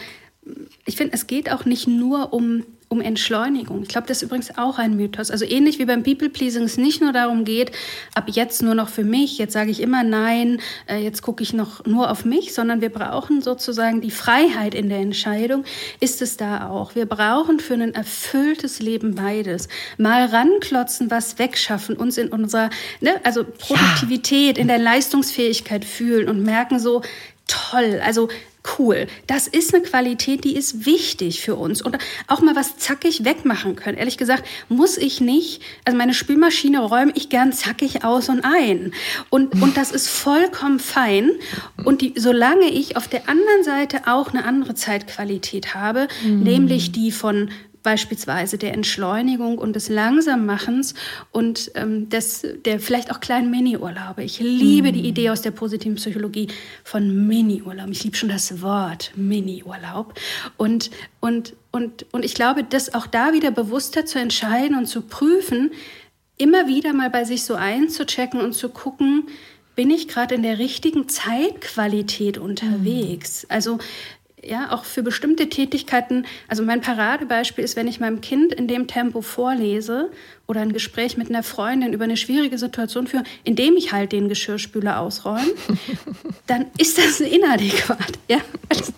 ich 0.85 0.97
finde, 0.97 1.15
es 1.15 1.27
geht 1.27 1.51
auch 1.51 1.65
nicht 1.65 1.87
nur 1.87 2.33
um 2.33 2.65
um 2.91 3.03
Entschleunigung. 3.03 3.83
Ich 3.83 3.89
glaube, 3.89 4.07
das 4.07 4.19
ist 4.19 4.23
übrigens 4.23 4.57
auch 4.57 4.79
ein 4.79 4.97
Mythos. 4.97 5.31
Also 5.31 5.45
ähnlich 5.45 5.79
wie 5.79 5.85
beim 5.85 6.03
People-Pleasing 6.03 6.63
es 6.63 6.79
nicht 6.79 7.03
nur 7.03 7.13
darum 7.13 7.45
geht, 7.45 7.71
ab 8.15 8.25
jetzt 8.29 8.63
nur 8.63 8.75
noch 8.75 8.89
für 8.89 9.05
mich, 9.05 9.37
jetzt 9.37 9.53
sage 9.53 9.71
ich 9.71 9.81
immer 9.81 10.05
nein, 10.05 10.61
äh, 10.89 10.97
jetzt 10.97 11.21
gucke 11.21 11.43
ich 11.43 11.53
noch 11.53 11.85
nur 11.85 12.11
auf 12.11 12.25
mich, 12.25 12.55
sondern 12.55 12.81
wir 12.81 12.89
brauchen 12.89 13.43
sozusagen 13.43 14.01
die 14.01 14.11
Freiheit 14.11 14.75
in 14.75 14.89
der 14.89 14.99
Entscheidung, 14.99 15.65
ist 16.01 16.23
es 16.23 16.39
da 16.39 16.69
auch. 16.71 16.95
Wir 16.95 17.05
brauchen 17.05 17.61
für 17.61 17.75
ein 17.75 17.95
erfülltes 17.95 18.81
Leben 18.81 19.15
beides. 19.15 19.69
Mal 19.99 20.25
ranklotzen, 20.27 21.11
was 21.11 21.39
wegschaffen, 21.39 21.95
uns 21.95 22.17
in 22.17 22.29
unserer, 22.29 22.71
ne, 23.01 23.21
also 23.23 23.45
Produktivität, 23.45 24.57
ja. 24.57 24.63
in 24.63 24.69
der 24.69 24.79
Leistungsfähigkeit 24.79 25.85
fühlen 25.85 26.29
und 26.29 26.43
merken 26.43 26.79
so, 26.79 27.03
toll. 27.47 28.01
Also 28.05 28.29
cool. 28.79 29.07
Das 29.27 29.47
ist 29.47 29.75
eine 29.75 29.83
Qualität, 29.83 30.45
die 30.45 30.57
ist 30.57 30.87
wichtig 30.87 31.41
für 31.41 31.55
uns. 31.55 31.83
Und 31.83 31.99
auch 32.27 32.41
mal 32.41 32.57
was 32.57 32.77
zackig 32.77 33.25
wegmachen 33.25 33.77
können. 33.77 33.99
Ehrlich 33.99 34.19
gesagt, 34.19 34.45
muss 34.69 34.97
ich 34.97 35.21
nicht, 35.21 35.63
also 35.85 35.97
meine 35.97 36.15
Spülmaschine 36.15 36.81
räume 36.81 37.13
ich 37.15 37.29
gern 37.29 37.53
zackig 37.53 38.05
aus 38.05 38.29
und 38.29 38.45
ein. 38.45 38.93
Und, 39.31 39.61
und 39.61 39.77
das 39.77 39.93
ist 39.93 40.09
vollkommen 40.09 40.79
fein. 40.79 41.31
Und 41.85 42.03
die, 42.03 42.15
solange 42.17 42.67
ich 42.67 42.97
auf 42.97 43.09
der 43.09 43.29
anderen 43.29 43.65
Seite 43.65 44.03
auch 44.07 44.31
eine 44.31 44.45
andere 44.45 44.75
Zeitqualität 44.75 45.75
habe, 45.75 46.09
mhm. 46.25 46.43
nämlich 46.43 46.93
die 46.93 47.13
von 47.13 47.51
beispielsweise 47.83 48.59
der 48.59 48.75
Entschleunigung 48.75 49.59
und 49.59 49.75
des 49.75 49.89
Langsammachens 49.89 50.95
und 51.31 51.71
ähm, 51.75 52.09
des, 52.09 52.47
der 52.65 52.81
vielleicht 52.81 53.11
auch 53.11 53.21
kleinen 53.21 53.51
Mini-Urlaube. 53.51 54.23
Ich 54.25 54.41
liebe 54.41 54.91
mm. 54.91 54.95
die 54.95 55.09
Idee 55.09 55.31
aus 55.31 55.43
der 55.43 55.51
positiven 55.53 55.97
Psychologie 55.97 56.49
von 56.85 57.27
Mini-Urlaub. 57.27 57.89
Ich 57.91 58.05
liebe 58.05 58.17
schon 58.17 58.29
das 58.29 58.63
Wort 58.63 59.13
Mini-Urlaub. 59.17 60.15
Und, 60.57 60.91
und, 61.21 61.55
und, 61.71 62.07
und 62.13 62.25
ich 62.25 62.35
glaube, 62.35 62.65
das 62.65 62.95
auch 62.95 63.07
da 63.07 63.33
wieder 63.33 63.51
bewusster 63.51 64.07
zu 64.07 64.19
entscheiden 64.19 64.77
und 64.77 64.87
zu 64.87 65.03
prüfen, 65.03 65.71
immer 66.37 66.69
wieder 66.69 66.93
mal 66.93 67.11
bei 67.11 67.25
sich 67.25 67.45
so 67.45 67.55
einzuchecken 67.55 68.41
und 68.41 68.55
zu 68.55 68.69
gucken, 68.69 69.27
bin 69.75 69.91
ich 69.91 70.09
gerade 70.09 70.35
in 70.35 70.43
der 70.43 70.59
richtigen 70.59 71.09
Zeitqualität 71.09 72.37
unterwegs? 72.37 73.45
Mm. 73.45 73.53
Also 73.53 73.79
ja, 74.45 74.73
auch 74.73 74.85
für 74.85 75.03
bestimmte 75.03 75.49
Tätigkeiten. 75.49 76.27
Also 76.49 76.63
mein 76.63 76.81
Paradebeispiel 76.81 77.65
ist, 77.65 77.77
wenn 77.77 77.89
ich 77.89 78.01
meinem 78.01 78.21
Kind 78.21 78.53
in 78.53 78.69
dem 78.69 78.87
Tempo 78.87 79.23
vorlese 79.23 80.11
oder 80.47 80.61
ein 80.61 80.73
Gespräch 80.73 81.17
mit 81.17 81.29
einer 81.29 81.43
Freundin 81.43 81.93
über 81.93 82.05
eine 82.05 82.17
schwierige 82.17 82.57
Situation 82.57 83.07
führe, 83.07 83.25
indem 83.45 83.77
ich 83.77 83.93
halt 83.93 84.13
den 84.13 84.29
Geschirrspüler 84.29 85.01
ausräume, 85.01 85.53
dann 86.47 86.67
ist 86.79 86.99
das 86.99 87.21
inadäquat. 87.21 88.19
Ja? 88.29 88.39
Also, 88.69 88.93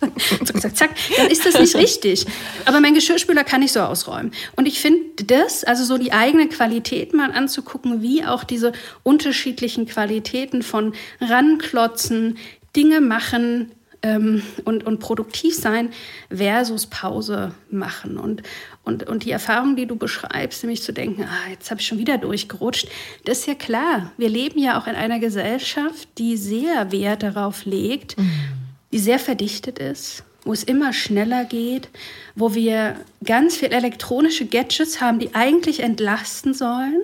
zack, 0.45 0.77
zack, 0.77 0.91
dann 1.17 1.27
ist 1.27 1.45
das 1.45 1.59
nicht 1.59 1.75
richtig. 1.75 2.27
Aber 2.67 2.81
mein 2.81 2.95
Geschirrspüler 2.95 3.45
kann 3.45 3.63
ich 3.63 3.73
so 3.73 3.81
ausräumen. 3.81 4.33
Und 4.57 4.67
ich 4.67 4.81
finde 4.81 5.25
das, 5.25 5.65
also 5.65 5.85
so 5.85 5.99
die 5.99 6.13
eigene 6.13 6.49
Qualität 6.49 7.15
mal 7.15 7.33
anzugucken, 7.33 8.03
wie 8.03 8.25
auch 8.25 8.45
diese 8.45 8.73
unterschiedlichen 9.03 9.87
Qualitäten 9.87 10.63
von 10.63 10.95
ranklotzen, 11.21 12.39
Dinge 12.77 13.01
machen, 13.01 13.73
ähm, 14.03 14.43
und, 14.65 14.85
und 14.85 15.01
produktiv 15.01 15.55
sein 15.55 15.91
versus 16.31 16.87
Pause 16.87 17.53
machen. 17.71 18.19
Und, 18.19 18.43
und, 18.85 19.09
und 19.09 19.25
die 19.25 19.31
Erfahrung, 19.31 19.77
die 19.77 19.87
du 19.87 19.97
beschreibst, 19.97 20.63
nämlich 20.63 20.83
zu 20.83 20.93
denken, 20.93 21.25
ah, 21.25 21.51
jetzt 21.51 21.71
habe 21.71 21.81
ich 21.81 21.87
schon 21.87 21.99
wieder 21.99 22.19
durchgerutscht, 22.19 22.89
das 23.25 23.41
ist 23.41 23.47
ja 23.47 23.55
klar. 23.55 24.13
Wir 24.17 24.29
leben 24.29 24.59
ja 24.61 24.81
auch 24.81 24.87
in 24.87 24.95
einer 24.95 25.19
Gesellschaft, 25.19 26.09
die 26.19 26.37
sehr 26.37 26.93
Wert 26.93 27.23
darauf 27.23 27.65
legt, 27.65 28.19
mhm. 28.19 28.31
die 28.93 28.99
sehr 28.99 29.19
verdichtet 29.19 29.79
ist 29.79 30.25
wo 30.43 30.55
es 30.55 30.63
immer 30.63 30.95
schneller 30.95 31.45
geht, 31.45 31.91
wo 32.35 32.55
wir 32.55 32.97
ganz 33.25 33.57
viele 33.57 33.77
elektronische 33.77 34.47
Gadgets 34.47 35.01
haben, 35.01 35.19
die 35.19 35.35
eigentlich 35.35 35.81
entlasten 35.81 36.55
sollen 36.55 37.03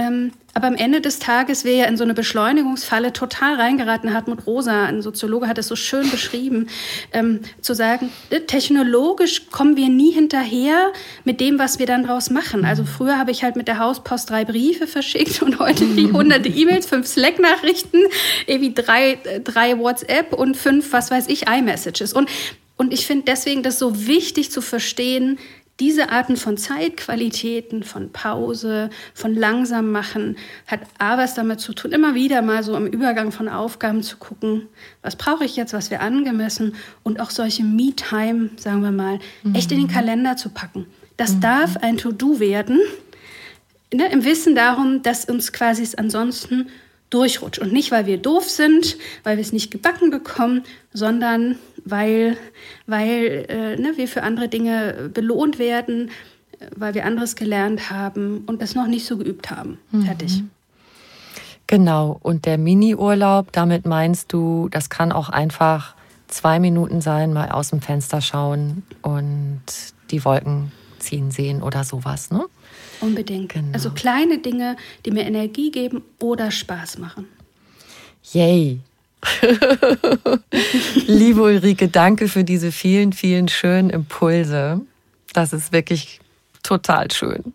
ähm, 0.00 0.32
aber 0.54 0.66
am 0.66 0.76
Ende 0.76 1.02
des 1.02 1.18
Tages 1.18 1.64
wir 1.64 1.74
ja 1.74 1.84
in 1.84 1.98
so 1.98 2.04
eine 2.04 2.14
Beschleunigungsfalle 2.14 3.12
total 3.12 3.56
reingeraten. 3.56 4.14
Hartmut 4.14 4.46
Rosa, 4.46 4.86
ein 4.86 5.02
Soziologe, 5.02 5.46
hat 5.46 5.58
es 5.58 5.68
so 5.68 5.76
schön 5.76 6.10
beschrieben, 6.10 6.68
ähm, 7.12 7.40
zu 7.60 7.74
sagen, 7.74 8.10
äh, 8.30 8.40
technologisch 8.40 9.50
kommen 9.50 9.76
wir 9.76 9.90
nie 9.90 10.10
hinterher 10.10 10.92
mit 11.24 11.38
dem, 11.40 11.58
was 11.58 11.78
wir 11.78 11.84
dann 11.84 12.04
draus 12.04 12.30
machen. 12.30 12.64
Also 12.64 12.84
früher 12.84 13.18
habe 13.18 13.30
ich 13.30 13.44
halt 13.44 13.56
mit 13.56 13.68
der 13.68 13.78
Hauspost 13.78 14.30
drei 14.30 14.46
Briefe 14.46 14.86
verschickt 14.86 15.42
und 15.42 15.58
heute 15.58 15.84
die 15.84 16.06
hunderte 16.12 16.48
E-Mails, 16.48 16.86
fünf 16.86 17.06
Slack-Nachrichten, 17.06 17.98
irgendwie 18.46 18.72
drei, 18.72 19.18
drei 19.44 19.78
WhatsApp 19.78 20.32
und 20.32 20.56
fünf, 20.56 20.94
was 20.94 21.10
weiß 21.10 21.28
ich, 21.28 21.46
iMessages. 21.46 22.14
Und 22.14 22.30
und 22.80 22.94
ich 22.94 23.06
finde 23.06 23.26
deswegen 23.26 23.62
das 23.62 23.78
so 23.78 24.06
wichtig 24.06 24.50
zu 24.50 24.62
verstehen, 24.62 25.38
diese 25.80 26.10
Arten 26.10 26.36
von 26.36 26.56
Zeitqualitäten, 26.56 27.82
von 27.82 28.12
Pause, 28.12 28.90
von 29.14 29.34
langsam 29.34 29.90
machen, 29.90 30.36
hat 30.66 30.80
A 30.98 31.18
was 31.18 31.34
damit 31.34 31.60
zu 31.60 31.72
tun, 31.72 31.92
immer 31.92 32.14
wieder 32.14 32.42
mal 32.42 32.62
so 32.62 32.76
im 32.76 32.86
Übergang 32.86 33.32
von 33.32 33.48
Aufgaben 33.48 34.02
zu 34.02 34.18
gucken, 34.18 34.68
was 35.02 35.16
brauche 35.16 35.44
ich 35.44 35.56
jetzt, 35.56 35.72
was 35.72 35.90
wäre 35.90 36.02
angemessen 36.02 36.74
und 37.02 37.18
auch 37.18 37.30
solche 37.30 37.64
Me-Time, 37.64 38.50
sagen 38.56 38.82
wir 38.82 38.92
mal, 38.92 39.18
mhm. 39.42 39.54
echt 39.54 39.72
in 39.72 39.78
den 39.78 39.88
Kalender 39.88 40.36
zu 40.36 40.50
packen. 40.50 40.86
Das 41.16 41.34
mhm. 41.36 41.40
darf 41.40 41.76
ein 41.78 41.96
To-Do 41.96 42.38
werden, 42.38 42.78
ne, 43.92 44.10
im 44.12 44.24
Wissen 44.24 44.54
darum, 44.54 45.02
dass 45.02 45.24
uns 45.24 45.52
quasi 45.52 45.82
es 45.82 45.94
ansonsten 45.94 46.68
durchrutscht. 47.10 47.60
Und 47.60 47.72
nicht, 47.72 47.90
weil 47.90 48.06
wir 48.06 48.18
doof 48.18 48.48
sind, 48.48 48.96
weil 49.24 49.36
wir 49.36 49.42
es 49.42 49.52
nicht 49.52 49.70
gebacken 49.70 50.10
bekommen, 50.10 50.62
sondern 50.92 51.56
weil, 51.84 52.36
weil 52.86 53.46
äh, 53.48 53.76
ne, 53.76 53.96
wir 53.96 54.08
für 54.08 54.22
andere 54.22 54.48
Dinge 54.48 55.10
belohnt 55.12 55.58
werden, 55.58 56.10
weil 56.76 56.94
wir 56.94 57.04
anderes 57.04 57.36
gelernt 57.36 57.90
haben 57.90 58.44
und 58.46 58.62
das 58.62 58.74
noch 58.74 58.86
nicht 58.86 59.06
so 59.06 59.16
geübt 59.16 59.50
haben. 59.50 59.78
Mhm. 59.90 60.02
Fertig. 60.04 60.42
Genau, 61.66 62.18
und 62.22 62.46
der 62.46 62.58
Mini-Urlaub, 62.58 63.52
damit 63.52 63.86
meinst 63.86 64.32
du, 64.32 64.68
das 64.70 64.90
kann 64.90 65.12
auch 65.12 65.28
einfach 65.28 65.94
zwei 66.26 66.58
Minuten 66.58 67.00
sein, 67.00 67.32
mal 67.32 67.50
aus 67.50 67.70
dem 67.70 67.80
Fenster 67.80 68.20
schauen 68.20 68.82
und 69.02 69.62
die 70.10 70.24
Wolken 70.24 70.72
ziehen 70.98 71.30
sehen 71.30 71.62
oder 71.62 71.84
sowas, 71.84 72.30
ne? 72.30 72.44
Unbedingt. 73.00 73.52
Genau. 73.52 73.72
Also 73.72 73.90
kleine 73.90 74.38
Dinge, 74.38 74.76
die 75.04 75.10
mir 75.10 75.24
Energie 75.24 75.70
geben 75.70 76.02
oder 76.18 76.50
Spaß 76.50 76.98
machen. 76.98 77.26
Yay. 78.32 78.80
Liebe 81.06 81.42
Ulrike, 81.42 81.88
danke 81.88 82.28
für 82.28 82.44
diese 82.44 82.72
vielen, 82.72 83.12
vielen 83.12 83.48
schönen 83.48 83.90
Impulse. 83.90 84.80
Das 85.32 85.52
ist 85.52 85.72
wirklich 85.72 86.20
total 86.62 87.10
schön. 87.10 87.54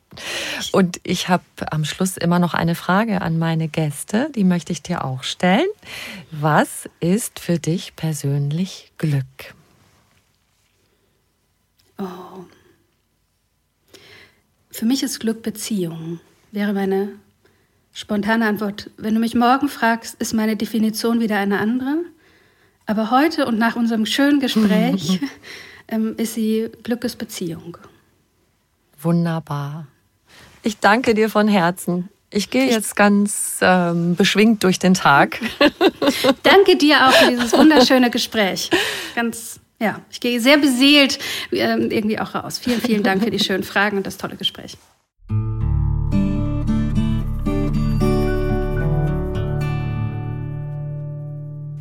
Und 0.71 0.99
ich 1.03 1.27
habe 1.27 1.43
am 1.71 1.85
Schluss 1.85 2.17
immer 2.17 2.39
noch 2.39 2.53
eine 2.53 2.75
Frage 2.75 3.21
an 3.21 3.37
meine 3.37 3.67
Gäste, 3.67 4.29
die 4.35 4.43
möchte 4.43 4.71
ich 4.71 4.81
dir 4.81 5.03
auch 5.03 5.23
stellen. 5.23 5.67
Was 6.31 6.89
ist 6.99 7.39
für 7.39 7.59
dich 7.59 7.95
persönlich 7.95 8.91
Glück? 8.97 9.25
Oh. 11.97 12.45
Für 14.75 14.85
mich 14.85 15.03
ist 15.03 15.21
Glück 15.21 15.41
Beziehung, 15.41 16.19
wäre 16.51 16.73
meine 16.73 17.07
spontane 17.93 18.45
Antwort. 18.45 18.89
Wenn 18.97 19.13
du 19.13 19.21
mich 19.21 19.33
morgen 19.33 19.69
fragst, 19.69 20.15
ist 20.15 20.33
meine 20.33 20.57
Definition 20.57 21.21
wieder 21.21 21.37
eine 21.37 21.59
andere. 21.59 22.03
Aber 22.85 23.09
heute 23.09 23.45
und 23.45 23.57
nach 23.57 23.77
unserem 23.77 24.05
schönen 24.05 24.41
Gespräch 24.41 25.21
ähm, 25.87 26.15
ist 26.17 26.33
sie 26.33 26.69
Glückes 26.83 27.15
Beziehung. 27.15 27.77
Wunderbar. 29.01 29.87
Ich 30.61 30.77
danke 30.77 31.13
dir 31.13 31.29
von 31.29 31.47
Herzen. 31.47 32.09
Ich 32.29 32.49
gehe 32.49 32.69
jetzt 32.69 32.97
ganz 32.97 33.59
ähm, 33.61 34.17
beschwingt 34.17 34.61
durch 34.65 34.77
den 34.77 34.93
Tag. 34.93 35.39
danke 36.43 36.75
dir 36.75 37.07
auch 37.07 37.13
für 37.13 37.29
dieses 37.29 37.53
wunderschöne 37.53 38.09
Gespräch. 38.09 38.69
Ganz 39.15 39.61
ja, 39.79 40.01
ich 40.09 40.19
gehe 40.19 40.39
sehr 40.39 40.57
beseelt 40.57 41.19
äh, 41.51 41.57
irgendwie 41.57 42.19
auch 42.19 42.35
raus. 42.35 42.59
Vielen, 42.59 42.81
vielen 42.81 43.03
Dank 43.03 43.23
für 43.23 43.31
die 43.31 43.39
schönen 43.39 43.63
Fragen 43.63 43.97
und 43.97 44.05
das 44.07 44.17
tolle 44.17 44.35
Gespräch. 44.35 44.77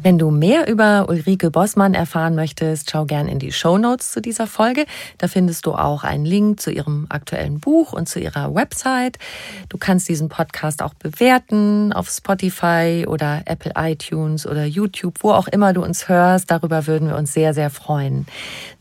Wenn 0.05 0.18
du 0.18 0.30
mehr 0.30 0.68
über 0.68 1.09
Ulrike 1.09 1.50
Bossmann 1.50 1.94
erfahren 1.94 2.34
möchtest, 2.34 2.90
schau 2.90 3.07
gern 3.07 3.26
in 3.26 3.38
die 3.38 3.52
Show 3.52 3.78
Notes 3.78 4.12
zu 4.12 4.20
dieser 4.20 4.46
Folge. 4.46 4.84
Da 5.16 5.28
findest 5.28 5.64
du 5.64 5.72
auch 5.72 6.05
einen 6.05 6.26
Link 6.26 6.61
zu 6.61 6.70
ihrem 6.70 7.07
aktuellen 7.09 7.59
Buch 7.59 7.94
und 7.94 8.07
zu 8.07 8.20
ihrer 8.20 8.55
Website. 8.55 9.16
Du 9.70 9.78
kannst 9.78 10.11
diesen 10.11 10.28
Podcast 10.28 10.82
auch 10.82 10.92
bewerten 10.92 11.94
auf 11.94 12.11
Spotify 12.11 13.07
oder 13.09 13.44
Apple 13.46 13.72
iTunes 13.78 14.46
oder 14.46 14.66
YouTube, 14.66 15.20
wo 15.22 15.30
auch 15.30 15.48
immer 15.48 15.72
du 15.72 15.82
uns 15.82 16.07
hörst. 16.07 16.50
Darüber 16.50 16.86
würden 16.86 17.09
wir 17.09 17.16
uns 17.16 17.32
sehr, 17.32 17.55
sehr 17.55 17.70
freuen. 17.70 18.26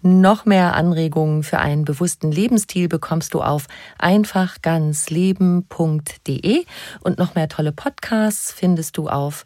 Noch 0.01 0.43
mehr 0.43 0.75
Anregungen 0.75 1.43
für 1.43 1.59
einen 1.59 1.85
bewussten 1.85 2.33
Lebensstil 2.33 2.89
bekommst 2.89 3.33
du 3.33 3.41
auf 3.41 3.67
einfachganzleben.de 3.97 6.65
und 6.99 7.17
noch 7.17 7.35
mehr 7.35 7.47
tolle 7.47 7.71
Podcasts 7.71 8.51
findest 8.51 8.97
du 8.97 9.07
auf 9.07 9.45